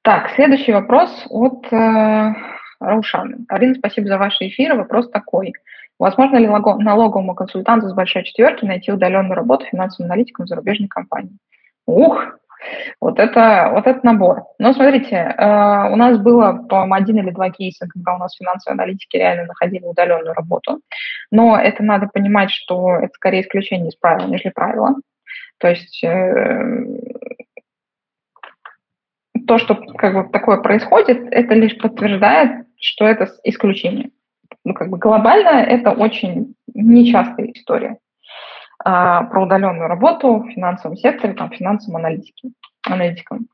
Так, 0.02 0.30
следующий 0.34 0.72
вопрос 0.72 1.26
от 1.30 1.66
э, 1.72 2.34
Раушаны. 2.80 3.44
Арина, 3.48 3.74
спасибо 3.74 4.06
за 4.06 4.18
ваши 4.18 4.48
эфиры. 4.48 4.76
Вопрос 4.76 5.10
такой. 5.10 5.52
Возможно 5.98 6.36
ли 6.36 6.46
налоговому 6.46 7.34
консультанту 7.34 7.88
с 7.88 7.94
большой 7.94 8.24
четверки 8.24 8.64
найти 8.64 8.92
удаленную 8.92 9.34
работу 9.34 9.64
финансовым 9.66 10.10
аналитиком 10.10 10.46
зарубежной 10.46 10.88
компании? 10.88 11.38
Ух, 11.86 12.38
вот 13.00 13.18
это, 13.18 13.70
вот 13.72 13.86
это 13.86 14.00
набор. 14.02 14.44
Но 14.58 14.72
смотрите, 14.72 15.16
э, 15.16 15.92
у 15.92 15.96
нас 15.96 16.18
было, 16.18 16.64
по-моему, 16.68 16.94
один 16.94 17.18
или 17.18 17.30
два 17.30 17.50
кейса, 17.50 17.86
когда 17.88 18.14
у 18.14 18.18
нас 18.18 18.36
финансовые 18.36 18.74
аналитики 18.74 19.16
реально 19.16 19.46
находили 19.46 19.84
удаленную 19.84 20.34
работу. 20.34 20.80
Но 21.30 21.58
это 21.58 21.82
надо 21.82 22.08
понимать, 22.12 22.50
что 22.50 22.96
это 22.96 23.12
скорее 23.14 23.42
исключение 23.42 23.88
из 23.88 23.96
правила, 23.96 24.26
нежели 24.26 24.50
правило. 24.50 24.96
То 25.58 25.68
есть 25.68 26.02
э, 26.04 26.84
то, 29.46 29.58
что 29.58 29.76
как 29.96 30.14
бы 30.14 30.32
такое 30.32 30.58
происходит, 30.58 31.28
это 31.30 31.54
лишь 31.54 31.76
подтверждает, 31.78 32.66
что 32.78 33.06
это 33.06 33.28
исключение. 33.44 34.10
Ну, 34.64 34.74
как 34.74 34.88
бы 34.88 34.98
глобально 34.98 35.62
это 35.62 35.92
очень 35.92 36.54
нечастая 36.72 37.52
история. 37.52 37.98
А, 38.86 39.24
про 39.24 39.44
удаленную 39.44 39.88
работу 39.88 40.40
в 40.40 40.50
финансовом 40.50 40.96
секторе, 40.98 41.32
там, 41.32 41.50
финансовым 41.50 41.96
аналитики, 41.96 42.52
аналитикам. 42.86 43.46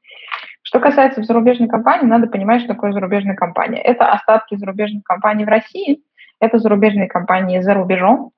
Что 0.63 0.81
касается 0.81 1.23
зарубежной 1.23 1.69
компании, 1.69 2.07
надо 2.07 2.27
понимать, 2.27 2.63
что 2.63 2.75
такое 2.75 2.93
зарубежная 2.93 3.37
компания. 3.37 3.81
Это 3.81 4.11
остатки 4.11 4.57
зарубежных 4.57 5.05
компаний 5.05 5.45
в 5.45 5.49
России, 5.49 6.03
это 6.41 6.59
зарубежные 6.59 7.07
компании 7.07 7.61
за 7.61 7.75
рубежом. 7.75 8.33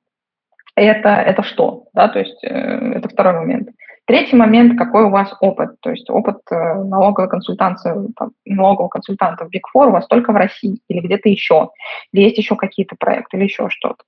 Это, 0.75 1.09
это 1.09 1.43
что? 1.43 1.85
Да, 1.95 2.09
то 2.09 2.19
есть 2.19 2.45
э, 2.45 2.49
это 2.49 3.09
второй 3.09 3.35
момент. 3.35 3.71
Третий 4.05 4.37
момент, 4.37 4.79
какой 4.79 5.05
у 5.05 5.11
вас 5.11 5.35
опыт. 5.41 5.81
То 5.81 5.91
есть 5.91 6.11
опыт 6.11 6.41
э, 6.51 6.55
налоговой 6.55 7.31
консультации, 7.31 7.95
там, 8.17 8.33
налогового 8.45 8.89
консультанта 8.89 9.47
в 9.47 9.49
Big 9.49 9.63
Four 9.75 9.89
у 9.89 9.93
вас 9.93 10.07
только 10.09 10.33
в 10.33 10.37
России 10.37 10.81
или 10.89 11.01
где-то 11.01 11.31
еще. 11.31 11.71
Или 12.13 12.25
есть 12.25 12.39
еще 12.39 12.57
какие-то 12.57 12.97
проекты 12.99 13.39
или 13.39 13.45
еще 13.45 13.71
что-то. 13.71 14.05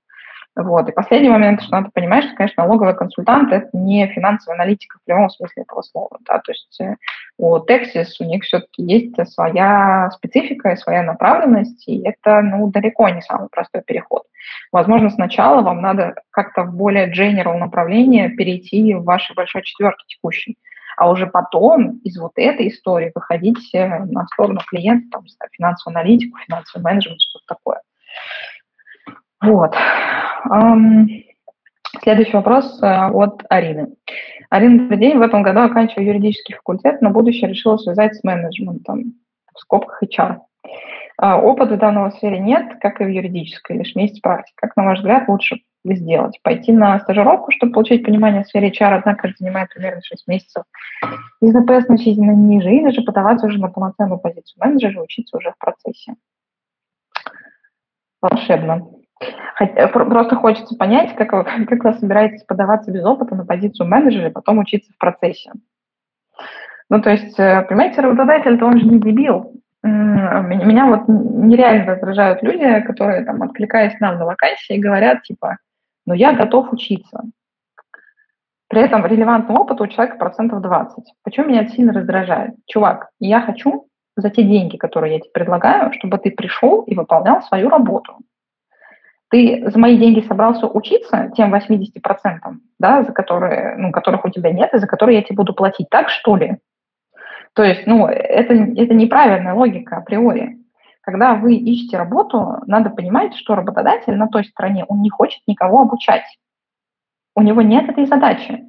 Вот. 0.57 0.89
И 0.89 0.93
последний 0.93 1.31
момент, 1.31 1.63
что 1.63 1.73
надо 1.73 1.91
понимать, 1.93 2.25
что, 2.25 2.37
конечно, 2.37 2.63
налоговый 2.63 2.95
консультант– 2.95 3.53
это 3.53 3.69
не 3.73 4.07
финансовый 4.07 4.55
аналитик 4.55 4.95
в 4.95 5.05
прямом 5.05 5.29
смысле 5.29 5.65
этого 5.65 5.83
слова. 5.83 6.19
Да? 6.21 6.39
То 6.39 6.53
есть 6.53 6.81
э, 6.81 6.97
у 7.39 7.57
Texas 7.57 8.07
у 8.21 8.25
них 8.25 8.45
все-таки 8.45 8.83
есть 8.85 9.33
своя 9.33 10.11
специфика 10.13 10.71
и 10.71 10.77
своя 10.77 11.03
направленность, 11.03 11.89
и 11.89 12.07
это 12.07 12.41
ну, 12.43 12.69
далеко 12.69 13.09
не 13.09 13.21
самый 13.21 13.49
простой 13.51 13.83
переход. 13.83 14.23
Возможно, 14.71 15.11
сначала 15.11 15.63
вам 15.63 15.83
надо 15.83 16.15
как-то 16.31 16.63
в 16.63 16.75
более 16.75 17.13
general 17.13 17.57
направление 17.59 18.29
перейти 18.29 18.95
в 18.95 19.03
вашей 19.03 19.35
большой 19.35 19.63
четверке 19.63 20.05
текущей, 20.07 20.57
а 20.97 21.11
уже 21.11 21.27
потом 21.27 21.99
из 22.05 22.17
вот 22.17 22.33
этой 22.37 22.69
истории 22.69 23.11
выходить 23.13 23.75
э, 23.75 23.89
на 24.05 24.25
сторону 24.29 24.61
клиента, 24.69 25.09
там, 25.11 25.25
финансовую 25.51 25.99
аналитику, 25.99 26.39
финансовый 26.47 26.83
менеджмент, 26.85 27.21
что-то 27.21 27.57
такое. 27.57 27.81
Вот. 29.45 29.75
Следующий 32.03 32.33
вопрос 32.33 32.83
э, 32.83 32.87
от 32.87 33.45
Арины. 33.49 33.95
Арина, 34.51 34.79
добрый 34.81 34.99
день. 34.99 35.19
В 35.19 35.23
этом 35.23 35.43
году 35.43 35.61
оканчиваю 35.61 36.09
юридический 36.09 36.55
факультет, 36.55 37.01
но 37.03 37.11
будущее 37.11 37.49
решила 37.49 37.77
связать 37.77 38.15
с 38.15 38.25
менеджментом, 38.25 39.15
в 39.55 39.61
скобках 39.61 40.03
HR. 40.03 40.39
А, 41.17 41.39
опыта 41.41 41.77
в 41.77 41.79
данной 41.79 42.11
сфере 42.13 42.41
нет, 42.41 42.79
как 42.81 43.01
и 43.01 43.05
в 43.05 43.09
юридической, 43.09 43.79
лишь 43.79 43.95
месяц 43.95 44.21
практики. 44.21 44.55
Как, 44.57 44.77
на 44.77 44.85
ваш 44.85 44.99
взгляд, 44.99 45.29
лучше 45.29 45.61
сделать? 45.85 46.39
Пойти 46.43 46.73
на 46.73 46.99
стажировку, 47.01 47.53
чтобы 47.53 47.73
получить 47.73 48.05
понимание 48.05 48.43
в 48.43 48.49
сфере 48.49 48.71
HR, 48.71 48.99
однако 48.99 49.29
это 49.29 49.37
занимает 49.39 49.69
примерно 49.69 50.01
6 50.03 50.27
месяцев. 50.27 50.65
И 51.41 51.55
ЗП 51.55 51.87
значительно 51.87 52.33
ниже, 52.33 52.71
или 52.71 52.91
же 52.91 53.03
подаваться 53.03 53.47
уже 53.47 53.59
на 53.59 53.69
полноценную 53.69 54.19
позицию 54.19 54.57
менеджера 54.65 54.95
и 54.95 55.05
учиться 55.05 55.37
уже 55.37 55.53
в 55.53 55.59
процессе. 55.59 56.15
Волшебно. 58.21 59.04
Э, 59.61 59.89
просто 59.89 60.37
хочется 60.37 60.77
понять, 60.77 61.15
как 61.17 61.33
вы, 61.33 61.45
как 61.67 61.85
вы 61.85 61.95
собираетесь 61.95 62.45
подаваться 62.45 62.91
без 62.91 63.05
опыта 63.05 63.35
на 63.35 63.45
позицию 63.45 63.89
менеджера 63.89 64.29
и 64.29 64.33
потом 64.33 64.59
учиться 64.59 64.93
в 64.93 64.99
процессе. 64.99 65.53
Ну, 66.91 67.01
то 67.01 67.11
есть, 67.11 67.39
э, 67.39 67.63
понимаете, 67.63 68.01
работодатель-то 68.01 68.67
он 68.67 68.79
же 68.79 68.87
не 68.87 69.01
дебил. 69.01 69.53
Меня 69.83 70.87
вот 70.87 71.09
нереально 71.09 71.93
раздражают 71.93 72.43
люди, 72.43 72.81
которые, 72.87 73.23
там, 73.25 73.43
откликаясь 73.43 74.01
нам 74.01 74.19
на 74.19 74.25
вакансии, 74.25 74.79
говорят, 74.79 75.23
типа, 75.23 75.59
ну, 76.07 76.15
я 76.15 76.33
готов 76.33 76.73
учиться. 76.73 77.21
При 78.69 78.81
этом 78.81 79.05
релевантного 79.05 79.61
опыта 79.61 79.83
у 79.83 79.87
человека 79.87 80.17
процентов 80.17 80.63
20. 80.63 81.05
Почему 81.23 81.49
меня 81.49 81.63
это 81.63 81.73
сильно 81.73 81.93
раздражает? 81.93 82.55
Чувак, 82.67 83.11
я 83.21 83.43
хочу 83.43 83.87
за 84.17 84.31
те 84.31 84.43
деньги, 84.43 84.79
которые 84.79 85.15
я 85.15 85.21
тебе 85.21 85.33
предлагаю, 85.33 85.93
чтобы 85.93 86.17
ты 86.17 86.31
пришел 86.31 86.81
и 86.83 86.95
выполнял 86.95 87.43
свою 87.43 87.69
работу 87.69 88.17
ты 89.35 89.69
за 89.69 89.77
мои 89.81 89.99
деньги 89.99 90.21
собрался 90.21 90.69
учиться 90.69 91.33
тем 91.37 91.53
80%, 91.53 91.81
да, 92.79 93.03
за 93.03 93.11
которые, 93.11 93.75
ну, 93.77 93.91
которых 93.91 94.25
у 94.25 94.31
тебя 94.31 94.53
нет, 94.53 94.73
и 94.73 94.79
за 94.79 94.87
которые 94.87 95.19
я 95.19 95.25
тебе 95.25 95.35
буду 95.35 95.53
платить, 95.55 95.89
так 95.91 96.09
что 96.09 96.37
ли? 96.37 96.59
То 97.53 97.65
есть, 97.65 97.85
ну, 97.85 98.07
это, 98.07 98.55
это 98.55 98.95
неправильная 98.95 99.55
логика 99.55 99.97
априори. 99.97 100.59
Когда 101.01 101.35
вы 101.35 101.57
ищете 101.57 101.97
работу, 101.97 102.59
надо 102.69 102.91
понимать, 102.91 103.35
что 103.35 103.57
работодатель 103.57 104.15
на 104.15 104.29
той 104.29 104.45
стороне, 104.45 104.85
он 104.87 105.03
не 105.03 105.11
хочет 105.11 105.41
никого 105.49 105.81
обучать. 105.81 106.23
У 107.35 107.43
него 107.43 107.61
нет 107.61 107.89
этой 107.89 108.07
задачи. 108.07 108.65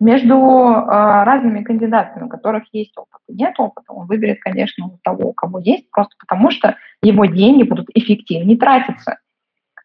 Между 0.00 0.34
э, 0.34 0.84
разными 0.86 1.62
кандидатами, 1.62 2.24
у 2.24 2.28
которых 2.28 2.64
есть 2.72 2.92
опыт 2.98 3.22
и 3.26 3.32
нет 3.32 3.54
опыта, 3.58 3.90
он 3.94 4.06
выберет, 4.06 4.40
конечно, 4.40 4.90
того, 5.02 5.30
у 5.30 5.32
кого 5.32 5.60
есть, 5.60 5.90
просто 5.90 6.14
потому 6.18 6.50
что 6.50 6.76
его 7.00 7.24
деньги 7.24 7.62
будут 7.62 7.88
эффективнее 7.94 8.58
тратиться. 8.58 9.16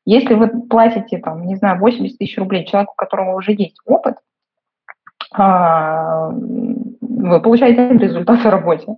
Если 0.09 0.33
вы 0.33 0.47
платите, 0.47 1.19
там, 1.19 1.45
не 1.45 1.55
знаю, 1.55 1.77
80 1.79 2.17
тысяч 2.17 2.35
рублей 2.39 2.65
человеку, 2.65 2.93
у 2.93 2.95
которого 2.95 3.35
уже 3.35 3.51
есть 3.51 3.77
опыт, 3.85 4.15
а, 5.31 6.31
вы 6.31 7.39
получаете 7.39 7.89
результат 7.95 8.39
в 8.39 8.49
работе. 8.49 8.95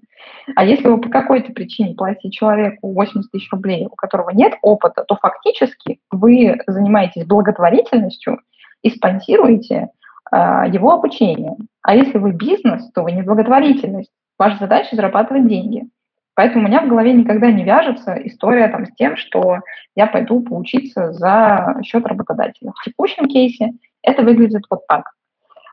А 0.55 0.63
если 0.63 0.87
вы 0.87 1.01
по 1.01 1.09
какой-то 1.09 1.51
причине 1.51 1.95
платите 1.95 2.29
человеку 2.29 2.93
80 2.93 3.29
тысяч 3.29 3.51
рублей, 3.51 3.87
у 3.87 3.95
которого 3.97 4.29
нет 4.29 4.53
опыта, 4.61 5.03
то 5.05 5.17
фактически 5.17 5.99
вы 6.11 6.57
занимаетесь 6.65 7.25
благотворительностью 7.25 8.39
и 8.81 8.89
спонсируете 8.89 9.89
а, 10.31 10.65
его 10.65 10.93
обучение. 10.93 11.57
А 11.81 11.93
если 11.93 12.19
вы 12.19 12.31
бизнес, 12.31 12.89
то 12.93 13.03
вы 13.03 13.11
не 13.11 13.21
благотворительность. 13.21 14.13
Ваша 14.39 14.59
задача– 14.59 14.89
зарабатывать 14.95 15.45
деньги. 15.45 15.89
Поэтому 16.35 16.63
у 16.63 16.67
меня 16.67 16.81
в 16.81 16.87
голове 16.87 17.13
никогда 17.13 17.51
не 17.51 17.63
вяжется 17.63 18.15
история 18.25 18.67
там, 18.69 18.85
с 18.85 18.95
тем, 18.95 19.17
что 19.17 19.59
я 19.95 20.07
пойду 20.07 20.41
поучиться 20.41 21.11
за 21.11 21.75
счет 21.83 22.05
работодателя. 22.05 22.71
В 22.71 22.83
текущем 22.83 23.27
кейсе 23.27 23.71
это 24.01 24.23
выглядит 24.23 24.63
вот 24.69 24.87
так. 24.87 25.11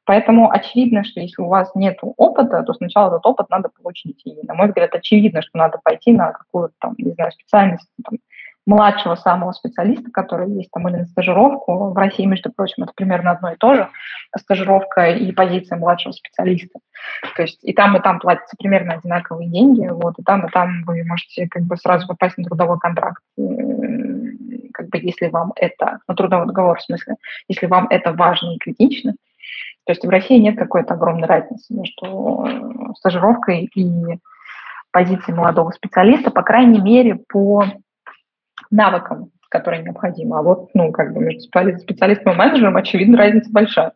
Поэтому 0.05 0.51
очевидно, 0.51 1.05
что 1.05 1.21
если 1.21 1.43
у 1.43 1.49
вас 1.49 1.71
нет 1.75 1.99
опыта, 2.03 2.63
то 2.63 2.73
сначала 2.73 3.11
этот 3.11 3.27
опыт 3.27 3.51
надо 3.51 3.69
получить. 3.69 4.23
И, 4.25 4.39
на 4.47 4.55
мой 4.55 4.69
взгляд, 4.69 4.95
очевидно, 4.95 5.43
что 5.43 5.59
надо 5.59 5.79
пойти 5.85 6.13
на 6.13 6.33
какую-то 6.33 6.75
там, 6.81 6.95
не 6.97 7.13
знаю, 7.13 7.31
специальность 7.33 7.87
там, 8.03 8.19
младшего 8.69 9.15
самого 9.15 9.53
специалиста, 9.53 10.11
который 10.11 10.51
есть 10.51 10.71
там, 10.71 10.87
или 10.89 10.97
на 10.99 11.07
стажировку. 11.07 11.91
В 11.91 11.97
России, 11.97 12.27
между 12.27 12.53
прочим, 12.53 12.83
это 12.83 12.93
примерно 12.95 13.31
одно 13.31 13.53
и 13.53 13.57
то 13.57 13.75
же, 13.75 13.89
стажировка 14.37 15.09
и 15.09 15.33
позиция 15.33 15.79
младшего 15.79 16.13
специалиста. 16.13 16.79
То 17.35 17.43
есть 17.43 17.59
и 17.63 17.73
там, 17.73 17.97
и 17.97 18.01
там 18.01 18.21
платятся 18.21 18.57
примерно 18.59 18.95
одинаковые 18.95 19.49
деньги, 19.49 19.87
вот, 19.89 20.19
и 20.19 20.23
там, 20.23 20.47
и 20.47 20.51
там 20.51 20.85
вы 20.85 21.03
можете 21.05 21.49
как 21.49 21.63
бы 21.63 21.79
сразу 21.79 22.07
попасть 22.07 22.37
на 22.37 22.45
трудовой 22.45 22.79
контракт, 22.79 23.23
как 23.37 24.89
бы 24.91 24.99
если 24.99 25.29
вам 25.29 25.55
это, 25.57 26.01
на 26.07 26.15
трудовой 26.15 26.47
договор 26.47 26.79
в 26.79 26.83
смысле, 26.83 27.15
если 27.49 27.65
вам 27.67 27.87
это 27.89 28.13
важно 28.13 28.55
и 28.55 28.59
критично, 28.59 29.15
то 29.87 29.93
есть 29.93 30.05
в 30.05 30.11
России 30.11 30.37
нет 30.37 30.59
какой-то 30.59 30.93
огромной 30.93 31.27
разницы 31.27 31.73
между 31.73 32.45
э, 32.47 32.93
стажировкой 32.99 33.71
и 33.75 34.19
позицией 34.91 35.35
молодого 35.35 35.71
специалиста, 35.71 36.31
по 36.31 36.43
крайней 36.43 36.81
мере, 36.83 37.15
по 37.15 37.65
навыкам, 38.71 39.31
которые 39.49 39.83
необходимы. 39.83 40.39
А 40.39 40.43
вот, 40.43 40.71
ну, 40.75 40.93
как 40.93 41.13
бы 41.13 41.21
между 41.21 41.43
специалистом 41.43 42.33
и 42.33 42.37
менеджером, 42.37 42.77
очевидно, 42.77 43.19
разница 43.19 43.51
большая. 43.51 43.93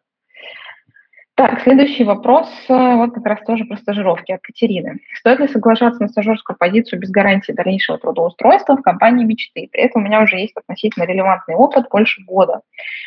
Так, 1.34 1.62
следующий 1.62 2.04
вопрос, 2.04 2.46
э, 2.68 2.96
вот 2.96 3.14
как 3.14 3.24
раз 3.24 3.40
тоже 3.46 3.64
про 3.64 3.78
стажировки 3.78 4.32
от 4.32 4.42
Катерины. 4.42 4.98
Стоит 5.14 5.40
ли 5.40 5.48
соглашаться 5.48 6.02
на 6.02 6.08
стажерскую 6.08 6.58
позицию 6.58 7.00
без 7.00 7.10
гарантии 7.10 7.52
дальнейшего 7.52 7.98
трудоустройства 7.98 8.76
в 8.76 8.82
компании 8.82 9.24
мечты? 9.24 9.68
При 9.72 9.80
этом 9.80 10.02
у 10.02 10.04
меня 10.04 10.22
уже 10.22 10.36
есть 10.36 10.56
относительно 10.56 11.04
релевантный 11.04 11.54
опыт 11.54 11.86
больше 11.90 12.22
года, 12.24 12.60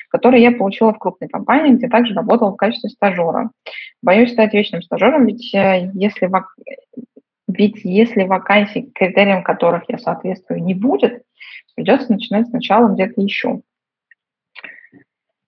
который 0.09 0.41
я 0.41 0.51
получила 0.51 0.91
в 0.91 0.97
крупной 0.97 1.30
компании, 1.30 1.76
где 1.76 1.88
также 1.88 2.16
работала 2.16 2.51
в 2.51 2.57
качестве 2.57 2.89
стажера. 2.89 3.51
Боюсь 4.01 4.34
стать 4.34 4.53
вечным 4.53 4.82
стажером, 4.82 5.28
ведь 5.28 5.53
э, 5.53 5.91
если. 5.93 6.30
Ведь 7.47 7.83
если 7.83 8.23
вакансий, 8.23 8.91
критериям 8.93 9.43
которых 9.43 9.83
я 9.87 9.97
соответствую, 9.97 10.63
не 10.63 10.73
будет, 10.73 11.23
придется 11.75 12.11
начинать 12.11 12.47
сначала 12.47 12.93
где-то 12.93 13.21
еще. 13.21 13.61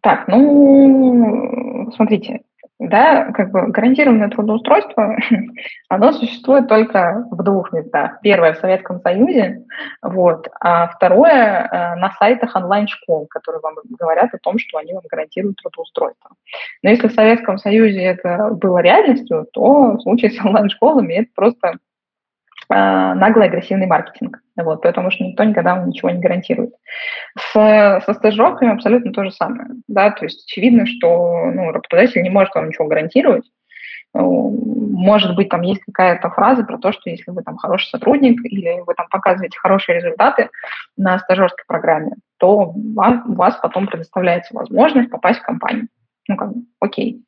Так, 0.02 0.28
ну, 0.28 1.92
смотрите, 1.96 2.42
да, 2.80 3.32
как 3.32 3.52
бы 3.52 3.68
гарантированное 3.68 4.30
трудоустройство, 4.30 5.18
оно 5.90 6.12
существует 6.12 6.68
только 6.68 7.26
в 7.32 7.44
двух 7.44 7.72
местах. 7.74 8.20
Первое 8.22 8.54
в 8.54 8.60
Советском 8.60 9.02
Союзе, 9.02 9.66
вот, 10.04 10.48
а 10.62 10.88
второе 10.88 11.68
э, 11.68 11.96
на 11.96 12.12
сайтах 12.20 12.56
онлайн-школ, 12.56 13.26
которые 13.28 13.62
вам 13.62 13.76
говорят 14.00 14.34
о 14.34 14.38
том, 14.38 14.60
что 14.60 14.78
они 14.78 14.94
вам 14.94 15.04
гарантируют 15.10 15.58
трудоустройство. 15.58 16.32
Но 16.84 16.92
если 16.92 17.08
в 17.08 17.14
Советском 17.14 17.58
Союзе 17.58 18.04
это 18.04 18.50
было 18.52 18.78
реальностью, 18.80 19.48
то 19.52 19.94
в 19.94 20.02
случае 20.02 20.32
с 20.32 20.40
онлайн-школами 20.46 21.14
это 21.14 21.30
просто 21.36 21.74
наглый 22.70 23.48
агрессивный 23.48 23.88
маркетинг. 23.88 24.40
Вот, 24.58 24.82
потому 24.82 25.12
что 25.12 25.24
никто 25.24 25.44
никогда 25.44 25.76
вам 25.76 25.90
ничего 25.90 26.10
не 26.10 26.20
гарантирует. 26.20 26.74
С, 27.38 27.54
со 27.54 28.14
стажировками 28.14 28.74
абсолютно 28.74 29.14
то 29.14 29.24
же 29.24 29.32
самое. 29.32 29.70
Да? 29.88 30.12
То 30.12 30.26
есть 30.26 30.46
очевидно, 30.46 30.86
что 30.86 31.46
ну, 31.54 31.72
работодатель 31.72 32.22
не 32.22 32.30
может 32.30 32.54
вам 32.56 32.68
ничего 32.68 32.88
гарантировать. 32.88 33.46
Ну, 34.14 34.50
может 34.92 35.36
быть, 35.36 35.50
там 35.50 35.62
есть 35.62 35.82
какая-то 35.86 36.30
фраза 36.30 36.64
про 36.64 36.78
то, 36.78 36.92
что 36.92 37.10
если 37.10 37.30
вы 37.32 37.44
там 37.44 37.58
хороший 37.58 37.90
сотрудник 37.90 38.44
или 38.46 38.82
вы 38.86 38.94
там 38.96 39.08
показываете 39.10 39.60
хорошие 39.60 39.98
результаты 39.98 40.50
на 40.96 41.20
стажерской 41.20 41.66
программе, 41.68 42.14
то 42.38 42.58
у 42.58 42.94
вас, 42.96 43.22
у 43.26 43.34
вас 43.34 43.56
потом 43.62 43.88
предоставляется 43.88 44.56
возможность 44.56 45.12
попасть 45.12 45.40
в 45.40 45.44
компанию. 45.44 45.88
Ну, 46.28 46.36
как 46.36 46.52
бы, 46.52 46.64
окей, 46.80 47.22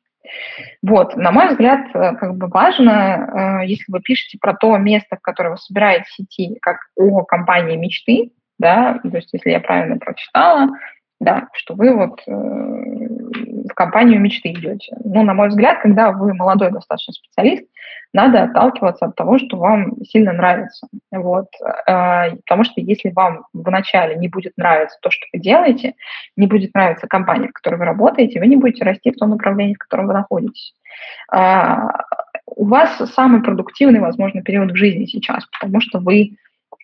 вот, 0.82 1.16
на 1.16 1.32
мой 1.32 1.48
взгляд, 1.48 1.86
э, 1.94 2.14
как 2.16 2.36
бы 2.36 2.48
важно, 2.48 3.60
э, 3.62 3.66
если 3.66 3.84
вы 3.88 4.00
пишете 4.00 4.38
про 4.40 4.54
то 4.54 4.76
место, 4.76 5.16
в 5.16 5.20
которое 5.20 5.50
вы 5.50 5.56
собираетесь 5.56 6.14
идти, 6.18 6.58
как 6.60 6.78
о 6.96 7.24
компании 7.24 7.76
мечты, 7.76 8.32
да, 8.58 9.00
то 9.02 9.16
есть 9.16 9.30
если 9.32 9.50
я 9.50 9.60
правильно 9.60 9.98
прочитала, 9.98 10.68
да, 11.20 11.48
что 11.52 11.74
вы 11.74 11.94
вот 11.94 12.20
э, 12.26 12.32
в 13.70 13.74
компанию 13.74 14.20
мечты 14.20 14.50
идете. 14.52 14.96
Ну, 15.04 15.22
на 15.22 15.34
мой 15.34 15.48
взгляд, 15.48 15.80
когда 15.80 16.10
вы 16.10 16.34
молодой 16.34 16.70
достаточно 16.70 17.14
специалист, 17.14 17.64
надо 18.12 18.42
отталкиваться 18.42 19.06
от 19.06 19.14
того, 19.14 19.38
что 19.38 19.56
вам 19.56 20.02
сильно 20.04 20.32
нравится. 20.32 20.88
Вот. 21.12 21.46
Э, 21.86 22.36
потому 22.36 22.64
что 22.64 22.80
если 22.80 23.10
вам 23.10 23.44
вначале 23.52 24.16
не 24.16 24.28
будет 24.28 24.52
нравиться 24.56 24.98
то, 25.00 25.10
что 25.10 25.26
вы 25.32 25.38
делаете, 25.38 25.94
не 26.36 26.46
будет 26.46 26.74
нравиться 26.74 27.06
компания, 27.06 27.48
в 27.48 27.52
которой 27.52 27.76
вы 27.76 27.84
работаете, 27.84 28.40
вы 28.40 28.46
не 28.46 28.56
будете 28.56 28.84
расти 28.84 29.12
в 29.12 29.16
том 29.16 29.30
направлении, 29.30 29.74
в 29.74 29.78
котором 29.78 30.08
вы 30.08 30.14
находитесь. 30.14 30.74
Э, 31.32 31.76
у 32.46 32.66
вас 32.66 32.96
самый 33.14 33.42
продуктивный, 33.42 34.00
возможно, 34.00 34.42
период 34.42 34.72
в 34.72 34.76
жизни 34.76 35.06
сейчас, 35.06 35.46
потому 35.46 35.80
что 35.80 36.00
вы 36.00 36.36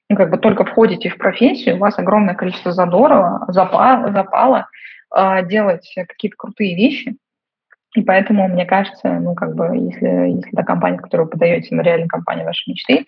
ну, 0.08 0.16
как 0.16 0.30
бы 0.30 0.38
только 0.38 0.64
входите 0.64 1.08
в 1.08 1.18
профессию, 1.18 1.76
у 1.76 1.78
вас 1.78 1.98
огромное 1.98 2.34
количество 2.34 2.70
задора, 2.70 3.40
запала, 3.48 4.12
запала 4.12 4.68
делать 5.48 5.92
какие-то 5.94 6.36
крутые 6.36 6.76
вещи. 6.76 7.16
И 7.96 8.02
поэтому, 8.02 8.46
мне 8.46 8.66
кажется, 8.66 9.08
ну, 9.20 9.34
как 9.34 9.54
бы, 9.54 9.74
если, 9.76 10.36
если 10.36 10.50
та 10.50 10.62
компания, 10.62 10.98
которую 10.98 11.26
вы 11.26 11.30
подаете, 11.30 11.74
на 11.74 11.80
реальную 11.80 12.08
компанию 12.08 12.44
вашей 12.44 12.70
мечты, 12.70 13.06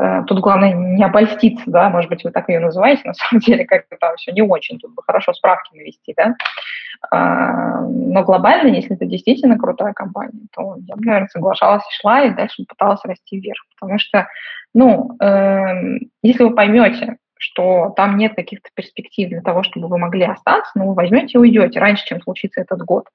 э, 0.00 0.22
тут 0.26 0.40
главное 0.40 0.72
не 0.72 1.04
обольститься, 1.04 1.70
да, 1.70 1.90
может 1.90 2.10
быть, 2.10 2.24
вы 2.24 2.32
так 2.32 2.48
ее 2.48 2.58
называете, 2.58 3.02
на 3.04 3.14
самом 3.14 3.40
деле 3.40 3.64
как-то 3.64 3.96
там 4.00 4.16
все 4.16 4.32
не 4.32 4.42
очень, 4.42 4.80
тут 4.80 4.94
бы 4.94 5.02
хорошо 5.04 5.32
справки 5.32 5.76
навести, 5.76 6.12
да, 6.16 6.34
а, 7.10 7.82
но 7.82 8.24
глобально, 8.24 8.74
если 8.74 8.96
это 8.96 9.06
действительно 9.06 9.58
крутая 9.58 9.92
компания, 9.92 10.46
то 10.52 10.76
я 10.88 10.96
бы, 10.96 11.04
наверное, 11.04 11.28
соглашалась 11.28 11.84
и 11.84 12.00
шла, 12.00 12.24
и 12.24 12.34
дальше 12.34 12.64
пыталась 12.68 13.04
расти 13.04 13.38
вверх, 13.38 13.62
потому 13.78 13.98
что 14.00 14.26
ну, 14.74 15.16
э, 15.20 15.98
если 16.22 16.42
вы 16.42 16.54
поймете, 16.54 17.16
что 17.38 17.92
там 17.96 18.16
нет 18.16 18.34
каких-то 18.34 18.70
перспектив 18.74 19.28
для 19.28 19.42
того, 19.42 19.62
чтобы 19.62 19.88
вы 19.88 19.98
могли 19.98 20.24
остаться, 20.24 20.72
ну, 20.74 20.88
вы 20.88 20.94
возьмете 20.94 21.32
и 21.34 21.38
уйдете 21.38 21.78
раньше, 21.80 22.06
чем 22.06 22.20
случится 22.22 22.60
этот 22.60 22.80
год. 22.80 23.06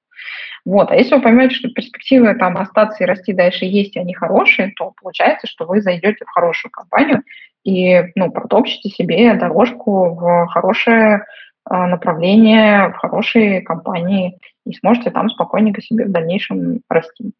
Вот. 0.65 0.91
А 0.91 0.95
если 0.95 1.15
вы 1.15 1.21
поймете, 1.21 1.55
что 1.55 1.69
перспективы 1.69 2.35
там 2.35 2.57
остаться 2.57 3.03
и 3.03 3.07
расти 3.07 3.33
дальше 3.33 3.65
есть, 3.65 3.95
и 3.95 3.99
они 3.99 4.13
хорошие, 4.13 4.73
то 4.75 4.93
получается, 5.01 5.47
что 5.47 5.65
вы 5.65 5.81
зайдете 5.81 6.25
в 6.25 6.29
хорошую 6.29 6.71
компанию 6.71 7.23
и 7.63 8.03
ну, 8.15 8.31
протопчете 8.31 8.89
себе 8.89 9.33
дорожку 9.35 10.15
в 10.15 10.47
хорошее 10.47 11.25
э, 11.69 11.73
направление, 11.73 12.89
в 12.89 12.95
хорошие 12.95 13.61
компании 13.61 14.37
и 14.65 14.73
сможете 14.73 15.11
там 15.11 15.29
спокойненько 15.29 15.81
себе 15.81 16.05
в 16.05 16.11
дальнейшем 16.11 16.81
расти. 16.89 17.31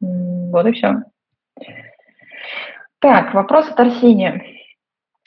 Вот 0.00 0.66
и 0.66 0.72
все. 0.72 1.02
Так, 3.00 3.34
вопрос 3.34 3.68
от 3.68 3.78
Арсения. 3.78 4.57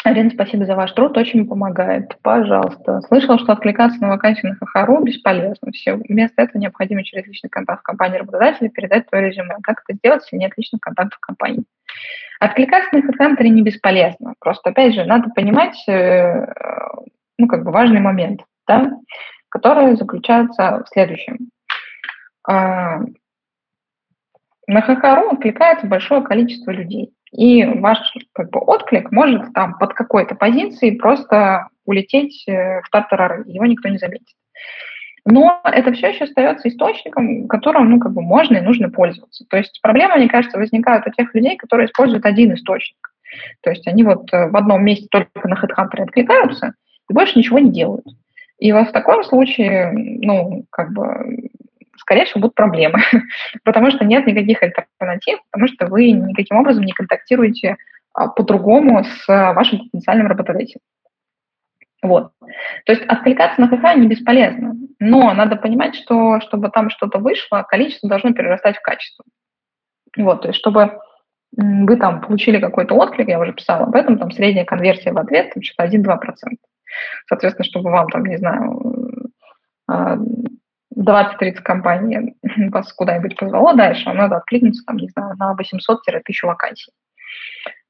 Арина, 0.04 0.32
спасибо 0.32 0.66
за 0.66 0.76
ваш 0.76 0.92
труд, 0.94 1.16
очень 1.18 1.48
помогает. 1.48 2.18
Пожалуйста. 2.24 3.02
Слышала, 3.02 3.38
что 3.38 3.54
откликаться 3.54 4.02
на 4.02 4.10
вакансию 4.10 4.58
на 4.60 4.66
ХХРУ 4.66 5.04
бесполезно. 5.04 5.72
Все. 5.72 5.94
Вместо 5.94 6.42
этого 6.42 6.60
необходимо 6.60 7.04
через 7.04 7.28
личный 7.28 7.52
контакт 7.52 7.82
в 7.82 7.84
компании 7.84 8.18
работодателя 8.18 8.70
передать 8.70 9.08
твое 9.08 9.30
резюме. 9.30 9.58
Как 9.62 9.84
это 9.86 9.96
сделать, 9.98 10.24
если 10.24 10.38
нет 10.38 10.54
личных 10.58 10.82
контактов 10.82 11.18
в 11.18 11.26
компании? 11.26 11.66
Откликаться 12.40 12.96
на 12.96 13.02
HeadHunter 13.02 13.44
не 13.44 13.62
бесполезно. 13.62 14.34
Просто, 14.40 14.72
опять 14.72 14.96
же, 14.96 15.06
надо 15.06 15.30
понимать, 15.30 15.78
э, 15.88 16.48
ну, 17.38 17.48
как 17.48 17.64
бы 17.64 17.72
важный 17.72 18.00
момент, 18.00 18.42
да, 18.68 18.92
который 19.50 19.96
заключается 19.96 20.84
в 20.84 20.90
следующем. 20.92 21.50
А, 22.48 23.02
на 24.66 24.82
ХХРУ 24.82 25.30
откликается 25.34 25.86
большое 25.86 26.24
количество 26.24 26.72
людей. 26.72 27.14
И 27.32 27.64
ваш 27.64 28.00
как 28.34 28.50
бы, 28.50 28.60
отклик 28.60 29.12
может 29.12 29.54
там 29.54 29.78
под 29.78 29.94
какой-то 29.94 30.36
позицией 30.36 30.98
просто 30.98 31.70
улететь 31.86 32.44
э, 32.48 32.82
в 32.82 32.90
тартарары, 32.90 33.44
его 33.48 33.66
никто 33.66 33.88
не 33.90 33.98
заметит. 33.98 34.36
Но 35.26 35.62
это 35.64 35.94
все 35.94 36.10
еще 36.10 36.26
остается 36.26 36.68
источником, 36.68 37.48
которым 37.48 37.90
ну, 37.90 38.00
как 38.00 38.12
бы 38.14 38.22
можно 38.22 38.58
и 38.58 38.62
нужно 38.62 38.90
пользоваться. 38.90 39.46
То 39.50 39.58
есть 39.58 39.80
проблемы, 39.82 40.16
мне 40.16 40.28
кажется, 40.28 40.58
возникают 40.58 41.06
у 41.08 41.12
тех 41.12 41.34
людей, 41.36 41.58
которые 41.58 41.88
используют 41.88 42.26
один 42.26 42.54
источник. 42.54 43.14
То 43.62 43.70
есть 43.70 43.88
они 43.88 44.04
вот 44.04 44.32
э, 44.34 44.50
в 44.50 44.56
одном 44.58 44.84
месте 44.84 45.08
только 45.10 45.48
на 45.48 45.54
HeadHunter 45.54 46.04
откликаются 46.04 46.74
и 47.10 47.14
больше 47.14 47.38
ничего 47.40 47.60
не 47.60 47.72
делают. 47.72 48.06
И 48.58 48.72
вот 48.74 48.90
в 48.90 48.92
таком 48.92 49.24
случае, 49.24 49.92
ну, 49.92 50.66
как 50.70 50.92
бы 50.94 51.50
скорее 52.02 52.26
всего, 52.26 52.42
будут 52.42 52.56
проблемы, 52.56 53.00
потому 53.64 53.92
что 53.92 54.04
нет 54.06 54.28
никаких 54.28 54.62
альтернатив, 54.62 55.40
потому 55.52 55.68
что 55.68 55.88
вы 55.88 56.12
никаким 56.12 56.58
образом 56.58 56.84
не 56.84 56.94
контактируете 56.94 57.78
а, 58.14 58.28
по-другому 58.28 59.04
с 59.04 59.28
вашим 59.28 59.80
потенциальным 59.80 60.28
работодателем. 60.28 60.82
Вот. 62.02 62.32
То 62.86 62.94
есть 62.94 63.04
откликаться 63.04 63.62
на 63.62 63.68
ХХ 63.68 63.96
не 63.96 64.08
бесполезно. 64.08 64.76
Но 65.00 65.34
надо 65.34 65.56
понимать, 65.56 65.96
что 65.96 66.40
чтобы 66.42 66.70
там 66.70 66.90
что-то 66.90 67.20
вышло, 67.20 67.64
количество 67.68 68.10
должно 68.10 68.34
перерастать 68.34 68.78
в 68.78 68.82
качество. 68.82 69.24
Вот, 70.18 70.42
то 70.42 70.48
есть 70.50 70.60
чтобы 70.60 71.00
вы 71.56 71.98
там 71.98 72.22
получили 72.22 72.60
какой-то 72.60 72.96
отклик, 72.96 73.28
я 73.28 73.40
уже 73.40 73.54
писала 73.54 73.86
об 73.86 73.96
этом, 73.96 74.18
там 74.18 74.32
средняя 74.32 74.66
конверсия 74.66 75.12
в 75.12 75.18
ответ, 75.18 75.54
там 75.54 75.62
что-то 75.62 75.90
1-2%. 75.90 76.18
Соответственно, 77.28 77.66
чтобы 77.66 77.92
вам 77.92 78.08
там, 78.08 78.26
не 78.26 78.38
знаю, 78.38 79.32
20-30 81.02 81.58
а, 81.58 81.62
компаний 81.62 82.36
вас 82.72 82.92
куда-нибудь 82.94 83.38
позвало 83.38 83.76
дальше, 83.76 84.06
вам 84.06 84.18
надо 84.18 84.38
откликнуться, 84.38 84.84
там, 84.86 84.98
не 84.98 85.10
знаю, 85.10 85.36
на 85.38 85.56
800-1000 85.56 86.22
вакансий. 86.44 86.92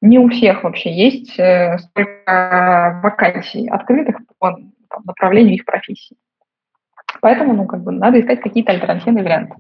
Не 0.02 0.20
у 0.20 0.30
всех 0.30 0.64
вообще 0.64 0.92
есть 0.92 1.38
э, 1.40 1.78
столько 1.78 3.00
вакансий 3.04 3.68
открытых 3.68 4.18
по 4.40 4.58
там, 4.90 5.04
направлению 5.06 5.56
их 5.56 5.66
профессии. 5.66 6.18
Поэтому, 7.22 7.54
ну, 7.54 7.66
как 7.66 7.84
бы, 7.84 7.92
надо 7.92 8.20
искать 8.20 8.42
какие-то 8.42 8.72
альтернативные 8.72 9.24
варианты. 9.24 9.56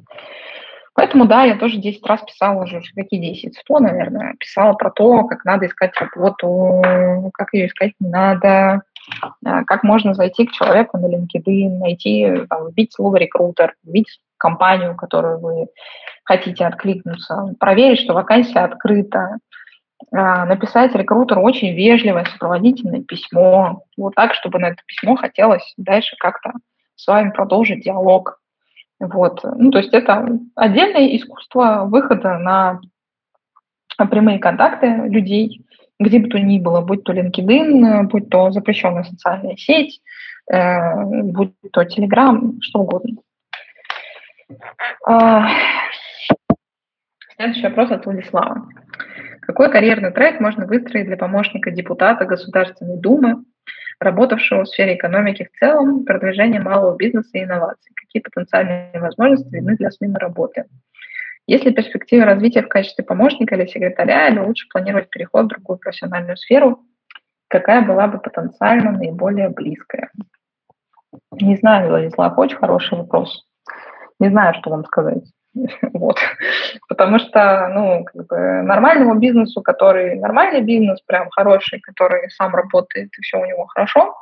Поэтому, 0.93 1.25
да, 1.25 1.43
я 1.43 1.55
тоже 1.55 1.77
10 1.77 2.05
раз 2.05 2.21
писала 2.21 2.63
уже, 2.63 2.81
какие 2.95 3.19
10, 3.19 3.55
100, 3.55 3.79
наверное, 3.79 4.35
писала 4.39 4.73
про 4.73 4.91
то, 4.91 5.23
как 5.25 5.45
надо 5.45 5.67
искать 5.67 5.93
работу, 5.97 7.31
как 7.33 7.53
ее 7.53 7.67
искать 7.67 7.93
не 7.99 8.09
надо, 8.09 8.49
а, 8.49 8.81
как 9.43 9.83
можно 9.83 10.13
зайти 10.13 10.45
к 10.45 10.51
человеку 10.51 10.97
на 10.97 11.07
LinkedIn, 11.07 11.79
найти, 11.79 12.45
там, 12.49 12.69
вбить 12.69 12.93
слово 12.93 13.17
рекрутер, 13.17 13.75
вбить 13.83 14.19
компанию, 14.37 14.95
которую 14.95 15.39
вы 15.39 15.67
хотите 16.23 16.65
откликнуться, 16.65 17.55
проверить, 17.59 17.99
что 17.99 18.13
вакансия 18.13 18.59
открыта, 18.59 19.37
а, 20.11 20.45
написать 20.45 20.95
рекрутеру 20.95 21.41
очень 21.41 21.73
вежливое, 21.75 22.25
сопроводительное 22.25 23.01
письмо, 23.01 23.83
вот 23.97 24.15
так, 24.15 24.33
чтобы 24.33 24.59
на 24.59 24.69
это 24.69 24.77
письмо 24.85 25.15
хотелось 25.15 25.73
дальше 25.77 26.15
как-то 26.19 26.53
с 26.95 27.07
вами 27.07 27.31
продолжить 27.31 27.83
диалог. 27.83 28.39
Вот. 28.99 29.41
Ну, 29.43 29.71
то 29.71 29.79
есть 29.79 29.93
это 29.93 30.27
отдельное 30.55 31.15
искусство 31.15 31.85
выхода 31.85 32.37
на 32.37 32.81
прямые 34.09 34.39
контакты 34.39 34.87
людей, 34.87 35.65
где 36.01 36.19
бы 36.19 36.29
то 36.29 36.39
ни 36.39 36.59
было, 36.59 36.81
будь 36.81 37.03
то 37.03 37.13
LinkedIn, 37.13 38.03
будь 38.03 38.29
то 38.29 38.51
запрещенная 38.51 39.03
социальная 39.03 39.55
сеть, 39.55 40.01
э, 40.51 41.03
будь 41.05 41.53
то 41.71 41.83
Telegram, 41.83 42.57
что 42.61 42.79
угодно. 42.79 43.21
Э, 45.07 45.41
следующий 47.35 47.63
вопрос 47.63 47.91
от 47.91 48.05
Владислава. 48.05 48.67
Какой 49.41 49.71
карьерный 49.71 50.11
трек 50.11 50.39
можно 50.39 50.65
выстроить 50.65 51.07
для 51.07 51.17
помощника 51.17 51.71
депутата 51.71 52.25
Государственной 52.25 52.97
Думы, 52.97 53.43
работавшего 53.99 54.63
в 54.63 54.69
сфере 54.69 54.95
экономики 54.95 55.47
в 55.51 55.59
целом, 55.59 56.05
продвижения 56.05 56.59
малого 56.59 56.95
бизнеса 56.95 57.29
и 57.33 57.43
инноваций? 57.43 57.91
Какие 57.95 58.21
потенциальные 58.21 58.99
возможности 58.99 59.53
видны 59.53 59.75
для 59.75 59.91
смены 59.91 60.19
работы? 60.19 60.65
Есть 61.47 61.65
ли 61.65 61.73
перспектива 61.73 62.25
развития 62.25 62.61
в 62.61 62.69
качестве 62.69 63.03
помощника 63.03 63.55
или 63.55 63.65
секретаря, 63.67 64.27
или 64.27 64.39
лучше 64.39 64.67
планировать 64.69 65.09
переход 65.09 65.45
в 65.45 65.49
другую 65.49 65.79
профессиональную 65.79 66.37
сферу? 66.37 66.83
Какая 67.47 67.81
была 67.81 68.07
бы 68.07 68.19
потенциально 68.19 68.91
наиболее 68.91 69.49
близкая? 69.49 70.11
Не 71.31 71.57
знаю, 71.57 71.89
Владислав, 71.89 72.37
очень 72.37 72.57
хороший 72.57 72.97
вопрос. 72.97 73.45
Не 74.19 74.29
знаю, 74.29 74.53
что 74.55 74.69
вам 74.69 74.85
сказать. 74.85 75.23
Вот. 75.93 76.17
Потому 76.87 77.19
что, 77.19 77.67
ну, 77.73 78.05
как 78.05 78.27
бы 78.27 78.37
нормальному 78.63 79.15
бизнесу, 79.19 79.61
который 79.61 80.15
нормальный 80.15 80.61
бизнес, 80.61 81.01
прям 81.01 81.29
хороший, 81.31 81.79
который 81.81 82.29
сам 82.29 82.55
работает, 82.55 83.09
и 83.17 83.21
все 83.21 83.37
у 83.37 83.45
него 83.45 83.65
хорошо, 83.65 84.15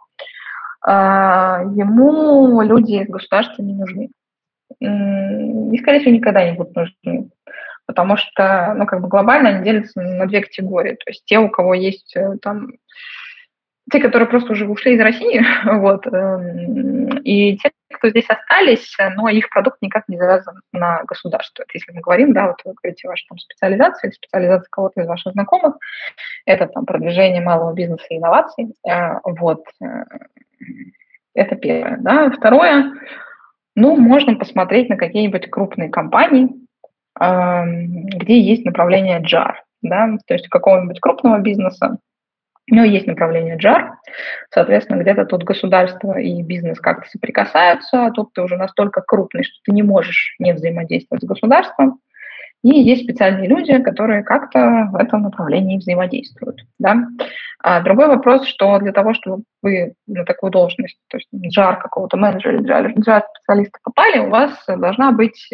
а, 0.81 1.61
ему 1.75 2.61
люди 2.61 2.93
из 2.93 3.09
государства 3.09 3.61
не 3.61 3.73
нужны. 3.73 4.09
И, 4.79 5.77
скорее 5.77 5.99
всего, 5.99 6.15
никогда 6.15 6.49
не 6.49 6.55
будут 6.55 6.75
нужны. 6.75 7.29
Потому 7.85 8.17
что, 8.17 8.73
ну, 8.77 8.85
как 8.85 9.01
бы 9.01 9.07
глобально 9.07 9.49
они 9.49 9.63
делятся 9.63 9.99
на 10.01 10.25
две 10.27 10.41
категории. 10.41 10.93
То 10.93 11.09
есть 11.09 11.25
те, 11.25 11.39
у 11.39 11.49
кого 11.49 11.73
есть 11.73 12.15
э, 12.15 12.37
там 12.41 12.69
те, 13.91 13.99
которые 13.99 14.27
просто 14.27 14.53
уже 14.53 14.67
ушли 14.67 14.93
из 14.93 14.99
России, 14.99 15.41
вот, 15.65 16.05
эм, 16.07 17.17
и 17.23 17.57
те, 17.57 17.71
кто 17.91 18.09
здесь 18.09 18.29
остались, 18.29 18.95
но 19.15 19.29
их 19.29 19.49
продукт 19.49 19.81
никак 19.81 20.07
не 20.07 20.17
завязан 20.17 20.61
на 20.71 21.03
государство. 21.03 21.63
Это 21.63 21.71
если 21.73 21.91
мы 21.91 22.01
говорим, 22.01 22.33
да, 22.33 22.47
вот 22.47 22.57
вы 22.63 22.73
говорите, 22.81 23.07
ваша 23.07 23.25
там 23.27 23.37
специализация 23.39 24.09
или 24.09 24.15
специализация 24.15 24.67
кого-то 24.69 25.01
из 25.01 25.07
ваших 25.07 25.33
знакомых, 25.33 25.75
это 26.45 26.67
там 26.67 26.85
продвижение 26.85 27.41
малого 27.41 27.73
бизнеса 27.73 28.05
и 28.09 28.17
инноваций, 28.17 28.73
э, 28.87 29.19
вот, 29.23 29.63
э, 29.81 29.85
это 31.33 31.55
первое, 31.55 31.97
да. 31.99 32.29
Второе, 32.31 32.93
ну, 33.75 33.95
можно 33.95 34.35
посмотреть 34.35 34.89
на 34.89 34.97
какие-нибудь 34.97 35.49
крупные 35.49 35.89
компании, 35.89 36.49
где 37.15 38.39
есть 38.39 38.65
направление 38.65 39.21
JAR, 39.21 39.55
да, 39.81 40.17
то 40.25 40.33
есть 40.33 40.47
какого-нибудь 40.47 40.99
крупного 40.99 41.39
бизнеса, 41.39 41.97
у 42.71 42.75
него 42.75 42.85
есть 42.85 43.07
направление 43.07 43.57
JAR, 43.57 43.93
соответственно, 44.51 45.01
где-то 45.01 45.25
тут 45.25 45.43
государство 45.43 46.17
и 46.19 46.41
бизнес 46.43 46.79
как-то 46.79 47.09
соприкасаются, 47.09 48.05
а 48.05 48.11
тут 48.11 48.33
ты 48.33 48.41
уже 48.41 48.57
настолько 48.57 49.01
крупный, 49.01 49.43
что 49.43 49.55
ты 49.65 49.71
не 49.71 49.83
можешь 49.83 50.35
не 50.39 50.53
взаимодействовать 50.53 51.23
с 51.23 51.27
государством. 51.27 51.99
И 52.63 52.69
есть 52.69 53.03
специальные 53.03 53.47
люди, 53.47 53.77
которые 53.81 54.23
как-то 54.23 54.89
в 54.91 54.95
этом 54.97 55.21
направлении 55.23 55.77
взаимодействуют. 55.77 56.61
Да? 56.77 57.07
А 57.61 57.81
другой 57.81 58.07
вопрос, 58.07 58.45
что 58.47 58.77
для 58.79 58.91
того, 58.91 59.13
чтобы 59.13 59.43
вы 59.61 59.93
на 60.07 60.25
такую 60.25 60.51
должность, 60.51 60.97
то 61.09 61.17
есть 61.17 61.29
JAR 61.57 61.79
какого-то 61.81 62.17
менеджера 62.17 62.57
или 62.57 62.69
JAR-специалиста 62.69 63.79
попали, 63.83 64.19
у 64.19 64.29
вас 64.29 64.51
должна 64.67 65.11
быть 65.11 65.49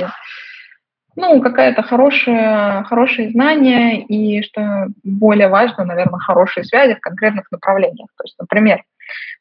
ну, 1.15 1.41
какая-то 1.41 1.81
хорошая, 1.81 2.83
хорошие 2.83 3.29
знания 3.29 4.03
и, 4.03 4.41
что 4.43 4.87
более 5.03 5.47
важно, 5.47 5.85
наверное, 5.85 6.19
хорошие 6.19 6.65
связи 6.65 6.95
в 6.95 6.99
конкретных 6.99 7.49
направлениях. 7.51 8.09
То 8.17 8.23
есть, 8.25 8.35
например, 8.37 8.83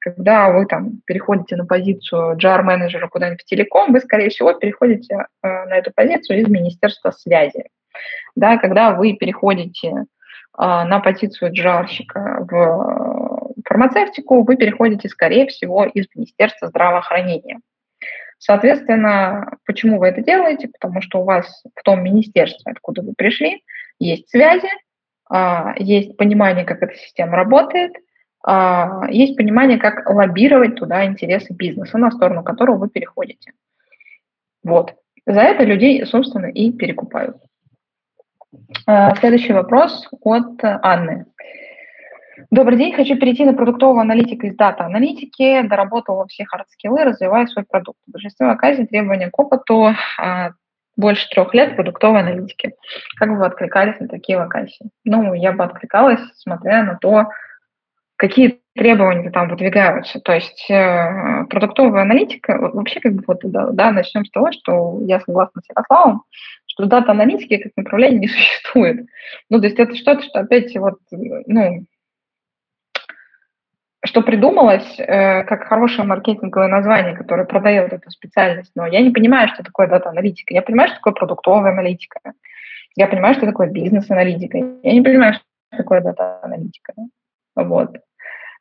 когда 0.01 0.51
вы 0.51 0.67
там 0.67 1.01
переходите 1.07 1.57
на 1.57 1.67
позицию 1.67 2.37
JAR-менеджера 2.37 3.09
куда-нибудь 3.09 3.43
в 3.43 3.45
телеком, 3.45 3.93
вы, 3.93 4.01
скорее 4.01 4.31
всего, 4.31 4.53
переходите 4.53 5.15
э, 5.15 5.25
на 5.43 5.77
эту 5.77 5.93
позицию 5.95 6.41
из 6.41 6.49
Министерства 6.49 7.11
связи. 7.11 7.65
Да, 8.35 8.59
когда 8.59 8.93
вы 8.93 9.15
переходите 9.15 9.89
э, 9.89 10.03
на 10.57 11.01
позицию 11.01 11.53
джарщика 11.53 12.47
в 12.51 13.55
фармацевтику, 13.65 14.43
вы 14.43 14.57
переходите, 14.57 15.09
скорее 15.09 15.47
всего, 15.47 15.85
из 15.85 16.07
Министерства 16.15 16.69
здравоохранения. 16.69 17.61
Соответственно, 18.39 19.57
почему 19.65 19.99
вы 19.99 20.09
это 20.09 20.21
делаете? 20.21 20.69
Потому 20.69 21.01
что 21.01 21.21
у 21.21 21.25
вас 21.25 21.63
в 21.75 21.83
том 21.83 22.03
министерстве, 22.03 22.73
откуда 22.73 23.01
вы 23.01 23.15
пришли, 23.17 23.63
есть 23.99 24.29
связи, 24.29 24.69
а, 25.31 25.75
есть 25.79 26.17
понимание, 26.17 26.65
как 26.65 26.83
эта 26.83 26.95
система 26.95 27.37
работает, 27.37 27.93
есть 29.11 29.37
понимание, 29.37 29.79
как 29.79 30.09
лоббировать 30.09 30.75
туда 30.75 31.07
интересы 31.07 31.55
бизнеса, 31.55 31.97
на 31.97 32.11
сторону 32.11 32.43
которого 32.43 32.77
вы 32.77 32.89
переходите. 32.91 33.53
Вот. 34.63 34.95
За 35.27 35.41
это 35.41 35.65
людей, 35.65 36.05
собственно, 36.05 36.47
и 36.47 36.71
перекупают. 36.73 37.37
А, 38.87 39.15
следующий 39.17 39.53
вопрос 39.53 40.09
от 40.21 40.63
Анны. 40.63 41.27
Добрый 42.51 42.77
день, 42.77 42.93
хочу 42.95 43.17
перейти 43.17 43.45
на 43.45 43.55
продуктового 43.55 44.01
аналитика 44.01 44.47
из 44.47 44.57
дата-аналитики, 44.57 45.63
доработала 45.63 46.27
все 46.27 46.45
хардскиллы, 46.45 47.05
развиваю 47.05 47.47
свой 47.49 47.65
продукт. 47.65 47.99
В 48.07 48.13
большинстве 48.13 48.49
вакансий 48.49 48.87
требования 48.87 49.31
к 49.31 49.39
опыту 49.39 49.95
а, 50.19 50.51
больше 50.97 51.29
трех 51.31 51.55
лет 51.55 51.77
продуктовой 51.77 52.21
аналитики. 52.21 52.75
Как 53.17 53.31
бы 53.31 53.37
вы 53.37 53.47
откликались 53.47 53.99
на 54.01 54.09
такие 54.09 54.37
вакансии? 54.39 54.91
Ну, 55.05 55.33
я 55.35 55.53
бы 55.53 55.65
откликалась, 55.65 56.21
смотря 56.37 56.83
на 56.83 56.97
то, 56.97 57.29
какие 58.17 58.61
требования 58.75 59.31
там 59.31 59.49
выдвигаются. 59.49 60.21
То 60.21 60.33
есть 60.33 60.67
э, 60.71 61.45
продуктовая 61.49 62.03
аналитика, 62.03 62.59
вообще 62.59 63.01
как 63.01 63.15
бы 63.15 63.25
вот, 63.27 63.41
да, 63.45 63.71
да, 63.71 63.93
начнем 63.93 64.25
с 64.25 64.31
того, 64.31 64.53
что 64.53 65.01
я 65.03 65.21
согласна 65.21 65.63
с 65.63 65.69
Ярославом, 65.69 66.25
что 66.67 66.87
дата-аналитики 66.87 67.59
как 67.59 67.73
направление 67.77 68.21
не 68.21 68.29
существует. 68.29 69.07
Ну, 69.51 69.61
то 69.61 69.67
есть 69.67 69.79
это 69.79 69.95
что-то, 69.95 70.23
что 70.23 70.41
опять 70.41 70.75
вот, 70.77 70.99
ну, 71.11 71.87
что 74.05 74.21
придумалось 74.23 74.99
э, 74.99 75.45
как 75.45 75.65
хорошее 75.65 76.07
маркетинговое 76.07 76.69
название, 76.69 77.17
которое 77.17 77.47
продает 77.47 77.93
эту 77.93 78.11
специальность, 78.11 78.73
но 78.75 78.87
я 78.87 79.01
не 79.01 79.11
понимаю, 79.11 79.49
что 79.49 79.63
такое 79.63 79.87
дата-аналитика. 79.87 80.53
Я 80.53 80.63
понимаю, 80.63 80.89
что 80.89 80.99
такое 80.99 81.15
продуктовая 81.15 81.73
аналитика. 81.73 82.21
Я 82.97 83.07
понимаю, 83.07 83.35
что 83.35 83.47
такое 83.47 83.69
бизнес-аналитика. 83.69 84.59
Я 84.59 84.93
не 84.93 85.01
понимаю, 85.01 85.35
что 85.35 85.45
такое 85.79 86.01
дата-аналитика. 86.01 86.93
Вот. 87.55 87.97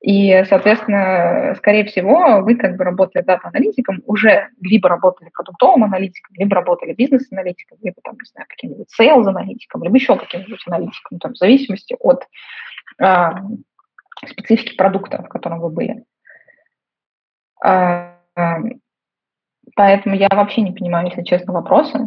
И, 0.01 0.43
соответственно, 0.49 1.55
скорее 1.57 1.85
всего, 1.85 2.41
вы 2.41 2.55
как 2.55 2.75
бы 2.75 2.83
работали 2.83 3.23
дата-аналитиком, 3.23 4.01
уже 4.05 4.49
либо 4.59 4.89
работали 4.89 5.29
продуктовым 5.33 5.85
аналитиком, 5.85 6.35
либо 6.37 6.55
работали 6.55 6.93
бизнес-аналитиком, 6.93 7.77
либо 7.81 7.95
там, 8.03 8.15
не 8.15 8.29
знаю, 8.29 8.45
каким-нибудь 8.49 8.89
sales-аналитиком, 8.99 9.83
либо 9.83 9.95
еще 9.95 10.17
каким-нибудь 10.17 10.61
аналитиком, 10.67 11.19
там, 11.19 11.33
в 11.33 11.37
зависимости 11.37 11.95
от 11.99 12.27
а, 12.99 13.43
специфики 14.27 14.75
продукта, 14.75 15.23
в 15.23 15.29
котором 15.29 15.61
вы 15.61 15.69
были. 15.69 16.03
А, 17.63 18.17
Поэтому 19.75 20.15
я 20.15 20.27
вообще 20.31 20.61
не 20.61 20.71
понимаю, 20.71 21.07
если 21.07 21.23
честно, 21.23 21.53
вопросы. 21.53 21.99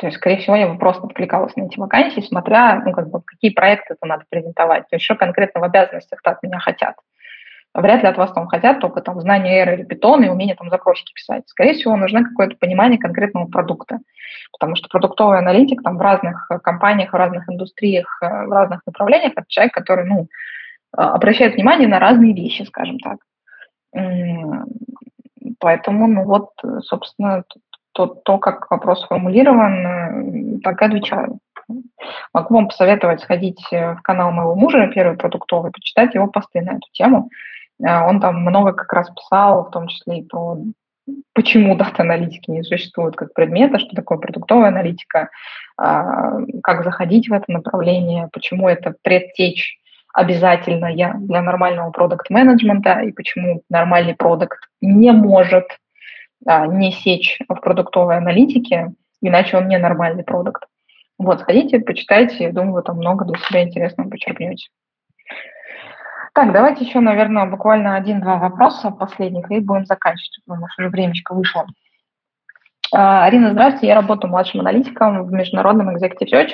То 0.00 0.06
есть, 0.06 0.16
скорее 0.16 0.38
всего, 0.38 0.56
я 0.56 0.66
бы 0.66 0.78
просто 0.78 1.06
откликалась 1.06 1.54
на 1.56 1.64
эти 1.64 1.78
вакансии, 1.78 2.22
смотря, 2.22 2.82
ну, 2.86 2.92
как 2.92 3.10
бы, 3.10 3.20
какие 3.20 3.50
проекты 3.50 3.92
это 3.94 4.06
надо 4.06 4.24
презентовать, 4.30 4.88
то 4.88 4.96
есть, 4.96 5.04
что 5.04 5.14
конкретно 5.14 5.60
в 5.60 5.64
обязанностях 5.64 6.20
от 6.24 6.42
меня 6.42 6.58
хотят. 6.58 6.96
Вряд 7.74 8.02
ли 8.02 8.08
от 8.08 8.16
вас 8.16 8.32
там 8.32 8.46
хотят 8.46 8.80
только 8.80 9.02
там 9.02 9.20
знание 9.20 9.60
R 9.60 9.74
или 9.74 9.86
Python 9.86 10.24
и 10.24 10.30
умение 10.30 10.56
там 10.56 10.70
запросики 10.70 11.12
писать. 11.12 11.42
Скорее 11.48 11.74
всего, 11.74 11.96
нужно 11.96 12.24
какое-то 12.24 12.56
понимание 12.56 12.98
конкретного 12.98 13.46
продукта. 13.46 13.98
Потому 14.52 14.74
что 14.74 14.88
продуктовый 14.88 15.38
аналитик 15.38 15.82
там 15.82 15.98
в 15.98 16.00
разных 16.00 16.48
компаниях, 16.62 17.12
в 17.12 17.16
разных 17.16 17.46
индустриях, 17.48 18.18
э, 18.22 18.46
в 18.46 18.50
разных 18.50 18.80
направлениях, 18.86 19.34
это 19.36 19.44
человек, 19.48 19.74
который, 19.74 20.06
ну, 20.06 20.28
а, 20.96 21.12
обращает 21.14 21.54
внимание 21.54 21.86
на 21.86 21.98
разные 21.98 22.32
вещи, 22.32 22.62
скажем 22.62 22.98
так. 22.98 23.18
Поэтому, 25.60 26.06
ну 26.06 26.24
вот, 26.24 26.50
собственно, 26.84 27.44
то, 27.92 28.06
то 28.06 28.38
как 28.38 28.70
вопрос 28.70 29.02
сформулирован, 29.02 30.56
э, 30.56 30.60
так 30.62 30.80
и 30.82 30.84
отвечаю. 30.84 31.38
Могу 32.32 32.54
вам 32.54 32.68
посоветовать 32.68 33.20
сходить 33.20 33.60
э, 33.72 33.94
в 33.94 34.02
канал 34.02 34.32
моего 34.32 34.54
мужа, 34.54 34.90
первый 34.94 35.16
продуктовый, 35.16 35.72
почитать 35.72 36.14
его 36.14 36.26
посты 36.26 36.60
на 36.60 36.72
эту 36.72 36.88
тему. 36.92 37.30
Э, 37.82 38.06
он 38.06 38.20
там 38.20 38.40
много 38.40 38.72
как 38.72 38.92
раз 38.92 39.10
писал, 39.10 39.64
в 39.64 39.70
том 39.70 39.88
числе 39.88 40.20
и 40.20 40.26
про 40.26 40.58
почему 41.32 41.76
дата-аналитики 41.76 42.50
не 42.50 42.62
существуют 42.62 43.16
как 43.16 43.34
предмета, 43.34 43.78
что 43.78 43.94
такое 43.96 44.18
продуктовая 44.18 44.68
аналитика, 44.68 45.30
а, 45.76 46.38
как 46.62 46.84
заходить 46.84 47.28
в 47.28 47.32
это 47.32 47.50
направление, 47.50 48.28
почему 48.32 48.68
это 48.68 48.94
предтечь 49.02 49.78
обязательно 50.12 50.92
для 50.92 51.42
нормального 51.42 51.90
продукт-менеджмента 51.90 53.00
и 53.00 53.12
почему 53.12 53.62
нормальный 53.68 54.14
продукт 54.14 54.58
не 54.80 55.12
может 55.12 55.66
не 56.46 56.92
сечь 56.92 57.38
в 57.48 57.54
продуктовой 57.56 58.16
аналитике, 58.16 58.92
иначе 59.20 59.56
он 59.56 59.68
не 59.68 59.78
нормальный 59.78 60.24
продукт. 60.24 60.64
Вот, 61.18 61.40
сходите, 61.40 61.80
почитайте, 61.80 62.50
думаю, 62.50 62.74
вы 62.74 62.82
там 62.82 62.96
много 62.96 63.26
для 63.26 63.38
себя 63.38 63.62
интересного 63.62 64.08
почерпнете. 64.08 64.70
Так, 66.32 66.52
давайте 66.52 66.84
еще, 66.84 67.00
наверное, 67.00 67.44
буквально 67.44 67.96
один-два 67.96 68.36
вопроса 68.36 68.90
последних, 68.90 69.50
и 69.50 69.60
будем 69.60 69.84
заканчивать, 69.84 70.40
потому 70.46 70.68
что 70.68 70.82
уже 70.82 70.90
времечко 70.90 71.34
вышло. 71.34 71.66
А, 72.92 73.24
Арина, 73.24 73.52
здравствуйте. 73.52 73.86
Я 73.86 73.94
работаю 73.94 74.30
младшим 74.30 74.60
аналитиком 74.60 75.24
в 75.24 75.32
международном 75.32 75.94
Executive 75.94 76.32
Search. 76.32 76.50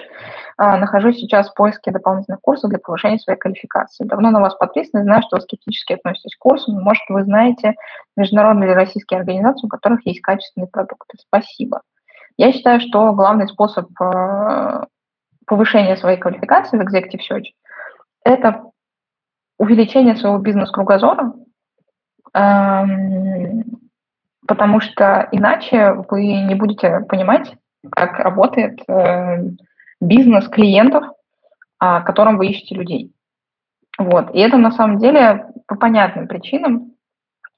А, 0.58 0.76
нахожусь 0.76 1.16
сейчас 1.16 1.48
в 1.48 1.54
поиске 1.54 1.90
дополнительных 1.90 2.40
курсов 2.42 2.68
для 2.68 2.78
повышения 2.78 3.18
своей 3.18 3.38
квалификации. 3.38 4.04
Давно 4.04 4.30
на 4.30 4.40
вас 4.40 4.54
подписан 4.54 5.00
и 5.00 5.04
знаю, 5.04 5.22
что 5.22 5.36
вы 5.36 5.42
скептически 5.42 5.94
относитесь 5.94 6.36
к 6.36 6.38
курсам. 6.38 6.74
Может, 6.82 7.04
вы 7.08 7.24
знаете 7.24 7.74
международные 8.16 8.68
или 8.68 8.74
российские 8.74 9.20
организации, 9.20 9.66
у 9.66 9.70
которых 9.70 10.04
есть 10.04 10.20
качественные 10.20 10.68
продукты. 10.68 11.16
Спасибо. 11.18 11.80
Я 12.36 12.52
считаю, 12.52 12.80
что 12.80 13.12
главный 13.14 13.48
способ 13.48 13.88
а, 13.98 14.86
повышения 15.46 15.96
своей 15.96 16.18
квалификации 16.18 16.76
в 16.76 16.82
Executive 16.82 17.20
Search– 17.30 17.46
это 18.24 18.64
увеличение 19.58 20.16
своего 20.16 20.36
бизнес-кругозора, 20.36 21.32
потому 24.46 24.80
что 24.80 25.28
иначе 25.32 25.92
вы 26.08 26.24
не 26.42 26.54
будете 26.54 27.00
понимать, 27.08 27.54
как 27.90 28.18
работает 28.18 28.80
э, 28.88 29.50
бизнес 30.00 30.48
клиентов, 30.48 31.04
а, 31.78 32.00
которым 32.00 32.38
вы 32.38 32.48
ищете 32.48 32.74
людей. 32.74 33.12
Вот. 33.98 34.34
И 34.34 34.38
это 34.38 34.56
на 34.56 34.70
самом 34.72 34.98
деле 34.98 35.46
по 35.66 35.76
понятным 35.76 36.28
причинам 36.28 36.92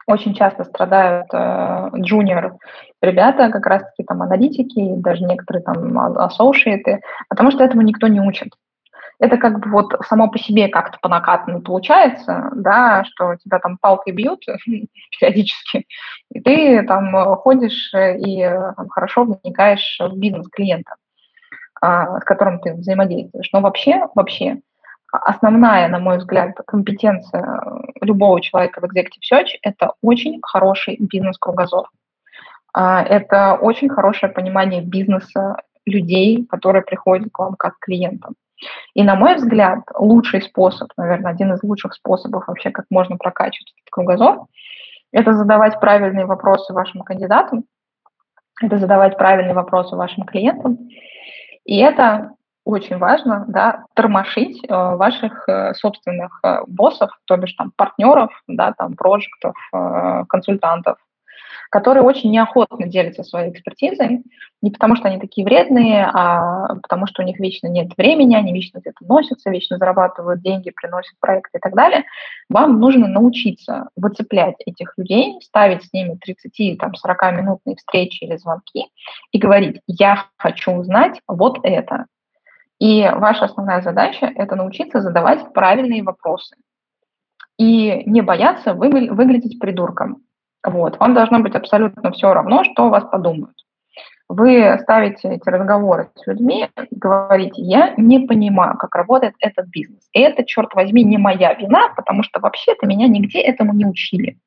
очень 0.07 0.35
часто 0.35 0.65
страдают 0.65 1.27
э, 1.33 1.91
джуниор 1.97 2.57
ребята, 3.03 3.51
как 3.51 3.67
раз-таки 3.67 4.05
там 4.05 4.23
аналитики, 4.23 4.95
даже 4.97 5.25
некоторые 5.25 5.63
там 5.63 5.99
ассоциаты, 6.19 7.03
потому 7.29 7.51
что 7.51 7.63
этому 7.63 7.83
никто 7.83 8.07
не 8.09 8.21
учит 8.21 8.49
это 9.21 9.37
как 9.37 9.61
бы 9.61 9.71
вот 9.71 9.95
само 10.07 10.29
по 10.29 10.39
себе 10.39 10.69
как-то 10.69 10.99
по 11.01 11.09
накатанной 11.09 11.61
получается, 11.61 12.51
да, 12.55 13.05
что 13.05 13.37
тебя 13.37 13.59
там 13.59 13.79
палкой 13.79 14.13
бьют 14.13 14.45
периодически, 15.21 15.87
и 16.33 16.41
ты 16.41 16.83
там 16.85 17.37
ходишь 17.37 17.93
и 17.95 18.43
там, 18.77 18.89
хорошо 18.89 19.25
вникаешь 19.25 19.99
в 20.01 20.17
бизнес 20.17 20.49
клиента, 20.49 20.95
а, 21.81 22.21
с 22.21 22.25
которым 22.25 22.61
ты 22.61 22.75
взаимодействуешь. 22.75 23.51
Но 23.53 23.61
вообще, 23.61 24.07
вообще, 24.15 24.59
основная, 25.11 25.89
на 25.89 25.99
мой 25.99 26.19
взгляд, 26.19 26.57
компетенция 26.67 27.63
любого 28.01 28.41
человека 28.41 28.81
в 28.81 28.85
Executive 28.85 29.33
Search– 29.33 29.49
это 29.63 29.93
очень 30.03 30.39
хороший 30.43 30.97
бизнес-кругозор. 31.01 31.89
А, 32.73 33.03
это 33.03 33.55
очень 33.55 33.89
хорошее 33.89 34.33
понимание 34.33 34.83
бизнеса 34.83 35.57
людей, 35.87 36.47
которые 36.47 36.83
приходят 36.83 37.29
к 37.33 37.39
вам 37.39 37.55
как 37.55 37.79
клиентам. 37.81 38.35
И, 38.95 39.03
на 39.03 39.15
мой 39.15 39.37
взгляд, 39.37 39.81
лучший 39.97 40.43
способ, 40.43 40.89
наверное, 40.97 41.33
один 41.33 41.53
из 41.53 41.63
лучших 41.63 41.95
способов 41.95 42.47
вообще, 42.47 42.71
как 42.71 42.87
можно 42.91 43.17
прокачивать 43.17 43.73
этот 43.77 43.91
кругозор, 43.91 44.47
это 45.13 45.33
задавать 45.35 45.81
правильные 45.81 46.27
вопросы 46.27 46.73
вашим 46.73 47.03
кандидатам, 47.03 47.65
это 48.61 48.79
задавать 48.79 49.17
правильные 49.17 49.55
вопросы 49.55 49.97
вашим 49.97 50.25
клиентам. 50.25 50.79
И 51.65 51.79
это 51.79 52.33
очень 52.65 52.99
важно, 52.99 53.47
да, 53.49 53.85
тормошить 53.95 54.63
э, 54.63 54.75
ваших 54.75 55.49
э, 55.49 55.73
собственных 55.75 56.41
э, 56.45 56.61
боссов, 56.67 57.11
то 57.25 57.37
бишь 57.37 57.55
там 57.55 57.73
партнеров, 57.77 58.31
да, 58.47 58.75
там 58.77 58.95
проектов, 58.95 59.55
э, 59.73 60.25
консультантов, 60.29 60.99
которые 61.71 62.03
очень 62.03 62.31
неохотно 62.31 62.87
делятся 62.87 63.23
своей 63.23 63.51
экспертизой, 63.51 64.23
не 64.63 64.71
потому 64.71 64.97
что 64.97 65.09
они 65.09 65.19
такие 65.19 65.45
вредные, 65.45 66.05
а 66.13 66.75
потому 66.77 67.07
что 67.07 67.23
у 67.23 67.25
них 67.25 67.39
вечно 67.39 67.69
нет 67.69 67.97
времени, 67.97 68.35
они 68.35 68.53
вечно 68.53 68.79
где-то 68.79 69.05
носятся, 69.07 69.51
вечно 69.51 69.79
зарабатывают 69.79 70.41
деньги, 70.41 70.71
приносят 70.71 71.15
проекты 71.21 71.59
и 71.59 71.61
так 71.61 71.75
далее. 71.75 72.05
Вам 72.49 72.81
нужно 72.81 73.07
научиться 73.07 73.89
выцеплять 73.97 74.57
этих 74.67 74.95
людей, 74.97 75.39
ставить 75.43 75.85
с 75.85 75.93
ними 75.93 76.19
30-40-минутные 76.27 77.77
встречи 77.77 78.25
или 78.25 78.37
звонки 78.37 78.87
и 79.33 79.39
говорить, 79.39 79.81
я 79.87 80.25
хочу 80.39 80.73
узнать 80.73 81.21
вот 81.29 81.61
это. 81.63 82.07
И 82.79 83.03
ваша 83.03 83.47
основная 83.47 83.83
задача– 83.83 84.31
это 84.37 84.55
научиться 84.57 85.01
задавать 85.01 85.53
правильные 85.53 86.03
вопросы 86.03 86.57
и 87.59 88.05
не 88.07 88.23
бояться 88.23 88.73
выглядеть 88.73 89.59
придурком. 89.59 90.23
Вот. 90.65 90.99
Вам 90.99 91.15
должно 91.15 91.41
быть 91.41 91.55
абсолютно 91.55 92.11
все 92.13 92.33
равно, 92.33 92.65
что 92.65 92.87
о 92.87 92.91
вас 92.91 93.05
подумают. 93.05 93.55
Вы 94.29 94.79
ставите 94.83 95.29
эти 95.29 95.49
разговоры 95.49 96.11
с 96.15 96.27
людьми 96.27 96.69
говорите, 96.91 97.63
я 97.63 97.95
не 97.97 98.27
понимаю, 98.27 98.77
как 98.77 98.95
работает 98.95 99.35
этот 99.41 99.69
бизнес. 99.69 100.07
И 100.13 100.21
это, 100.21 100.45
черт 100.45 100.75
возьми, 100.75 101.03
не 101.03 101.17
моя 101.17 101.55
вина, 101.55 101.89
потому 101.97 102.23
что 102.23 102.39
вообще-то 102.39 102.87
меня 102.87 103.09
нигде 103.09 103.41
этому 103.41 103.73
не 103.73 103.87
учили. 103.87 104.39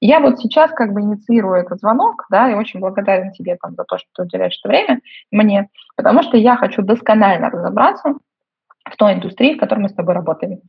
Я 0.00 0.20
вот 0.20 0.38
сейчас 0.38 0.70
как 0.70 0.92
бы 0.92 1.00
инициирую 1.00 1.56
этот 1.56 1.80
звонок, 1.80 2.24
да, 2.30 2.48
и 2.50 2.54
очень 2.54 2.78
благодарен 2.78 3.32
тебе 3.32 3.56
там 3.60 3.74
за 3.74 3.82
то, 3.82 3.98
что 3.98 4.06
ты 4.14 4.22
уделяешь 4.22 4.58
это 4.62 4.68
время 4.68 5.00
мне, 5.32 5.68
потому 5.96 6.22
что 6.22 6.36
я 6.36 6.56
хочу 6.56 6.82
досконально 6.82 7.50
разобраться 7.50 8.14
в 8.90 8.96
той 8.96 9.14
индустрии, 9.14 9.54
в 9.54 9.58
которой 9.58 9.80
мы 9.80 9.88
с 9.88 9.94
тобой 9.94 10.14
работаем. 10.14 10.60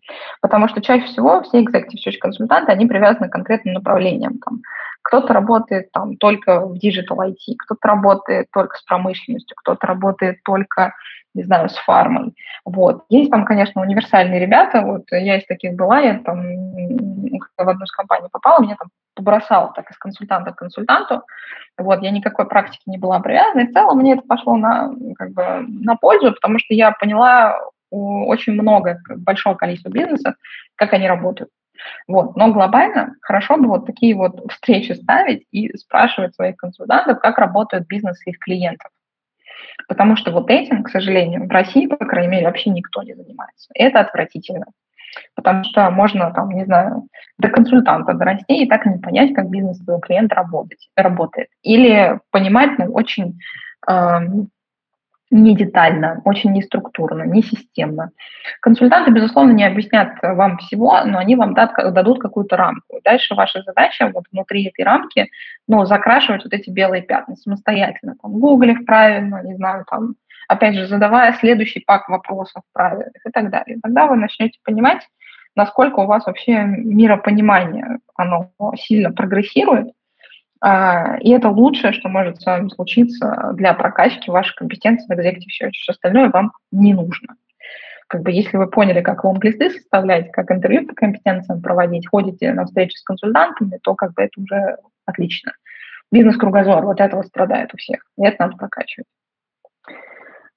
Потому 0.42 0.68
что 0.68 0.82
чаще 0.82 1.06
всего 1.06 1.42
все 1.44 1.64
executive 1.64 2.00
search 2.06 2.18
консультанты, 2.20 2.72
они 2.72 2.86
привязаны 2.86 3.30
к 3.30 3.32
конкретным 3.32 3.76
направлениям. 3.76 4.40
Там, 4.40 4.62
кто-то 5.04 5.34
работает 5.34 5.92
там, 5.92 6.18
только 6.18 6.60
в 6.60 6.74
digital 6.74 7.18
IT, 7.20 7.56
кто-то 7.58 7.88
работает 7.88 8.48
только 8.52 8.76
с 8.78 8.82
промышленностью, 8.84 9.56
кто-то 9.56 9.88
работает 9.88 10.40
только, 10.44 10.94
не 11.34 11.44
знаю, 11.44 11.70
с 11.70 11.76
фармой. 11.78 12.34
Вот. 12.66 13.04
Есть 13.10 13.32
там, 13.32 13.46
конечно, 13.46 13.82
универсальные 13.82 14.40
ребята, 14.40 14.82
вот 14.82 15.04
я 15.12 15.38
из 15.38 15.46
таких 15.46 15.76
была, 15.76 16.00
я 16.00 16.20
там 16.20 16.42
в 17.58 17.70
одну 17.70 17.86
из 17.86 17.92
компаний 17.92 18.28
попала, 18.32 18.62
меня 18.62 18.76
там 18.78 18.90
побросало 19.16 19.72
так 19.76 19.90
из 19.90 19.98
консультанта 19.98 20.52
к 20.52 20.58
консультанту, 20.58 21.24
вот, 21.78 22.02
я 22.02 22.12
никакой 22.12 22.48
практики 22.48 22.84
не 22.86 22.98
была 22.98 23.20
привязана, 23.20 23.62
и 23.62 23.68
в 23.68 23.74
целом 23.74 23.98
мне 24.00 24.14
это 24.14 24.24
пошло 24.24 24.58
на, 24.58 24.92
как 25.18 25.32
бы, 25.32 25.66
на 25.68 25.96
пользу, 25.96 26.34
потому 26.34 26.60
что 26.60 26.74
я 26.74 26.92
поняла 26.92 27.58
очень 27.90 28.54
много, 28.54 29.02
большого 29.10 29.56
количества 29.56 29.90
бизнесов, 29.90 30.36
как 30.76 30.94
они 30.94 31.08
работают. 31.08 31.50
Вот. 32.08 32.36
Но 32.36 32.52
глобально 32.52 33.16
хорошо 33.22 33.58
бы 33.58 33.68
вот 33.68 33.86
такие 33.86 34.16
вот 34.16 34.52
встречи 34.52 34.94
ставить 34.94 35.46
и 35.52 35.76
спрашивать 35.78 36.36
своих 36.36 36.58
консультантов, 36.58 37.20
как 37.20 37.38
работает 37.38 37.88
бизнес 37.88 38.20
их 38.26 38.40
клиентов. 38.40 38.92
Потому 39.88 40.16
что 40.16 40.32
вот 40.32 40.50
этим, 40.50 40.84
к 40.84 40.90
сожалению, 40.90 41.48
в 41.48 41.52
России, 41.52 41.88
по 41.88 41.98
крайней 41.98 42.30
мере, 42.30 42.46
вообще 42.48 42.72
никто 42.72 43.04
не 43.04 43.14
занимается. 43.14 43.70
Это 43.74 44.00
отвратительно. 44.00 44.66
Потому 45.36 45.64
что 45.64 45.90
можно, 45.90 46.32
там, 46.32 46.50
не 46.50 46.66
знаю, 46.66 47.08
до 47.38 47.50
консультанта 47.50 48.14
дорасти 48.14 48.64
и 48.64 48.68
так 48.68 48.86
не 48.86 49.00
понять, 49.00 49.34
как 49.34 49.50
бизнес 49.50 49.80
твоего 49.80 50.02
клиента 50.02 50.36
работать, 50.36 50.90
работает. 50.96 51.50
Или 51.64 52.20
понимать, 52.32 52.78
ну, 52.78 52.92
очень 52.92 53.40
э, 53.88 54.20
не 55.30 55.56
детально, 55.56 56.22
очень 56.24 56.52
не 56.52 56.62
структурно, 56.62 57.24
не 57.24 57.42
системно. 57.44 58.12
Консультанты, 58.62 59.12
безусловно, 59.12 59.52
не 59.52 59.66
объяснят 59.66 60.14
вам 60.22 60.58
всего, 60.58 61.02
но 61.06 61.18
они 61.18 61.36
вам 61.36 61.54
дадут 61.54 62.22
какую-то 62.22 62.56
рамку. 62.56 63.00
Дальше 63.04 63.36
ваша 63.36 63.62
задача 63.64 64.10
вот 64.14 64.24
внутри 64.32 64.66
этой 64.66 64.86
рамки 64.86 65.30
ну, 65.68 65.86
закрашивать 65.86 66.44
вот 66.44 66.54
эти 66.54 66.70
белые 66.70 67.02
пятна 67.02 67.36
самостоятельно, 67.36 68.16
там, 68.22 68.40
гуглив 68.40 68.86
правильно, 68.86 69.44
не 69.44 69.56
знаю, 69.56 69.86
там, 69.90 70.16
опять 70.48 70.76
же, 70.76 70.88
задавая 70.88 71.34
следующий 71.34 71.82
пак 71.82 72.08
вопросов 72.08 72.64
правильных 72.74 73.26
и 73.26 73.32
так 73.32 73.50
далее. 73.50 73.80
Тогда 73.84 74.08
вы 74.08 74.16
начнете 74.16 74.60
понимать, 74.64 75.06
насколько 75.56 76.00
у 76.00 76.06
вас 76.06 76.26
вообще 76.26 76.64
миропонимание, 76.64 78.00
оно 78.16 78.52
сильно 78.76 79.12
прогрессирует, 79.12 79.88
и 80.64 81.30
это 81.30 81.50
лучшее, 81.50 81.94
что 81.94 82.10
может 82.10 82.42
с 82.42 82.46
вами 82.46 82.70
случиться 82.70 83.52
для 83.54 83.74
прокачки 83.74 84.32
вашей 84.32 84.56
компетенции 84.56 85.06
в 85.08 85.18
Executive 85.18 85.68
Search. 85.68 85.74
Все 85.74 85.92
остальное 85.92 86.30
вам 86.30 86.52
не 86.72 86.94
нужно. 86.94 87.36
Как 88.08 88.22
бы 88.22 88.32
если 88.32 88.58
вы 88.58 88.68
поняли, 88.68 89.02
как 89.02 89.24
лонг-листы 89.26 89.70
составлять, 89.70 90.32
как 90.32 90.50
интервью 90.50 90.88
по 90.88 90.96
компетенциям 90.96 91.62
проводить, 91.62 92.08
ходите 92.08 92.54
на 92.54 92.66
встречи 92.66 92.96
с 92.96 93.04
консультантами, 93.04 93.80
то 93.84 93.96
как 93.96 94.14
бы 94.14 94.24
это 94.24 94.40
уже 94.40 94.78
отлично. 95.06 95.52
Бизнес-кругозор, 96.12 96.86
вот 96.86 97.02
этого 97.02 97.22
страдает 97.24 97.74
у 97.74 97.78
всех. 97.78 98.06
И 98.18 98.26
это 98.26 98.38
надо 98.40 98.58
прокачивать. 98.58 99.08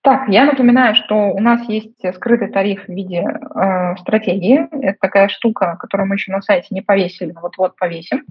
Так, 0.02 0.28
я 0.28 0.46
напоминаю, 0.46 0.94
что 0.94 1.14
у 1.14 1.40
нас 1.40 1.68
есть 1.68 1.98
скрытый 2.14 2.48
тариф 2.48 2.84
в 2.86 2.88
виде 2.88 3.22
э, 3.22 3.96
стратегии. 3.98 4.66
Это 4.82 4.96
такая 4.98 5.28
штука, 5.28 5.76
которую 5.78 6.08
мы 6.08 6.14
еще 6.14 6.32
на 6.32 6.40
сайте 6.40 6.68
не 6.70 6.80
повесили, 6.80 7.32
но 7.32 7.40
вот-вот 7.42 7.76
повесим. 7.76 8.24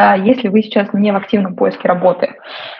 А 0.00 0.16
если 0.16 0.46
вы 0.46 0.62
сейчас 0.62 0.92
не 0.92 1.10
в 1.10 1.16
активном 1.16 1.56
поиске 1.56 1.88
работы, 1.88 2.36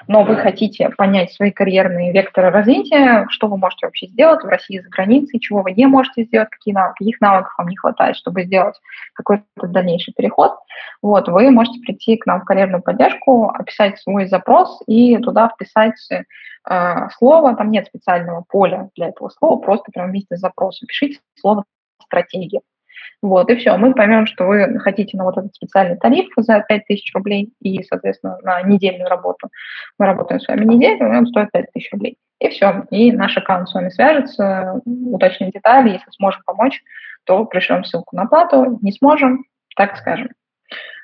но 0.07 0.23
вы 0.23 0.37
хотите 0.37 0.91
понять 0.91 1.33
свои 1.33 1.51
карьерные 1.51 2.13
векторы 2.13 2.51
развития, 2.51 3.27
что 3.29 3.49
вы 3.49 3.57
можете 3.57 3.87
вообще 3.87 4.07
сделать 4.07 4.45
в 4.45 4.47
России 4.47 4.79
за 4.79 4.89
границей, 4.89 5.41
чего 5.41 5.63
вы 5.63 5.73
не 5.73 5.87
можете 5.87 6.23
сделать, 6.23 6.49
какие 6.49 6.73
навыки, 6.73 6.99
каких 6.99 7.21
навыков 7.21 7.55
вам 7.59 7.67
не 7.67 7.77
хватает, 7.77 8.15
чтобы 8.15 8.45
сделать 8.45 8.77
какой-то 9.15 9.43
дальнейший 9.65 10.15
переход, 10.15 10.53
вот, 11.03 11.27
вы 11.27 11.51
можете 11.51 11.81
прийти 11.81 12.19
к 12.19 12.27
нам 12.27 12.43
в 12.43 12.45
карьерную 12.45 12.85
поддержку, 12.85 13.49
описать 13.49 13.99
свой 13.99 14.29
запрос 14.29 14.81
и 14.87 15.17
туда 15.19 15.49
вписать 15.49 15.97
э, 16.13 17.09
слово, 17.17 17.57
там 17.57 17.73
нет 17.73 17.87
специального 17.87 18.45
поля 18.49 18.91
для 18.95 19.09
этого 19.09 19.29
слова, 19.31 19.57
просто 19.57 19.91
прямо 19.91 20.11
вместе 20.11 20.37
с 20.37 20.41
запросом 20.41 20.87
пишите 20.87 21.19
слово 21.35 21.65
«стратегия». 22.01 22.61
Вот, 23.23 23.51
и 23.51 23.57
все. 23.57 23.77
Мы 23.77 23.95
поймем, 23.95 24.27
что 24.27 24.47
вы 24.47 24.79
хотите 24.79 25.17
на 25.17 25.25
вот 25.25 25.37
этот 25.37 25.55
специальный 25.55 25.97
тариф 25.97 26.29
за 26.37 26.65
5000 26.69 27.15
рублей 27.15 27.53
и, 27.61 27.83
соответственно, 27.83 28.39
на 28.43 28.63
недельную 28.63 29.09
работу. 29.09 29.49
Мы 29.99 30.07
работаем 30.07 30.41
с 30.41 30.49
вами 30.49 30.65
неделю, 30.65 31.13
и 31.13 31.17
он 31.17 31.27
стоит 31.27 31.51
5000 31.53 31.93
рублей. 31.93 32.17
И 32.41 32.49
все. 32.49 32.85
И 32.91 33.11
наш 33.13 33.37
аккаунт 33.37 33.69
с 33.69 33.75
вами 33.75 33.89
свяжется, 33.89 34.81
уточним 34.85 35.51
детали. 35.51 35.91
Если 35.91 36.11
сможем 36.13 36.43
помочь, 36.47 36.81
то 37.25 37.45
пришлем 37.45 37.85
ссылку 37.85 38.15
на 38.15 38.27
плату. 38.27 38.79
Не 38.83 38.93
сможем, 38.93 39.45
так 39.77 39.97
скажем. 39.97 40.29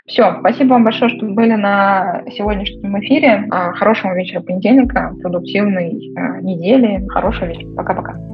Все, 0.07 0.37
спасибо 0.41 0.75
вам 0.75 0.85
большое, 0.85 1.17
что 1.17 1.25
были 1.25 1.55
на 1.55 2.23
сегодняшнем 2.31 3.01
эфире. 3.01 3.49
А, 3.51 3.73
хорошего 3.73 4.15
вечера 4.15 4.41
понедельника, 4.41 5.15
продуктивной 5.23 6.13
а, 6.17 6.41
недели, 6.43 7.07
хорошего 7.09 7.47
вечера. 7.47 7.75
Пока-пока. 7.75 8.34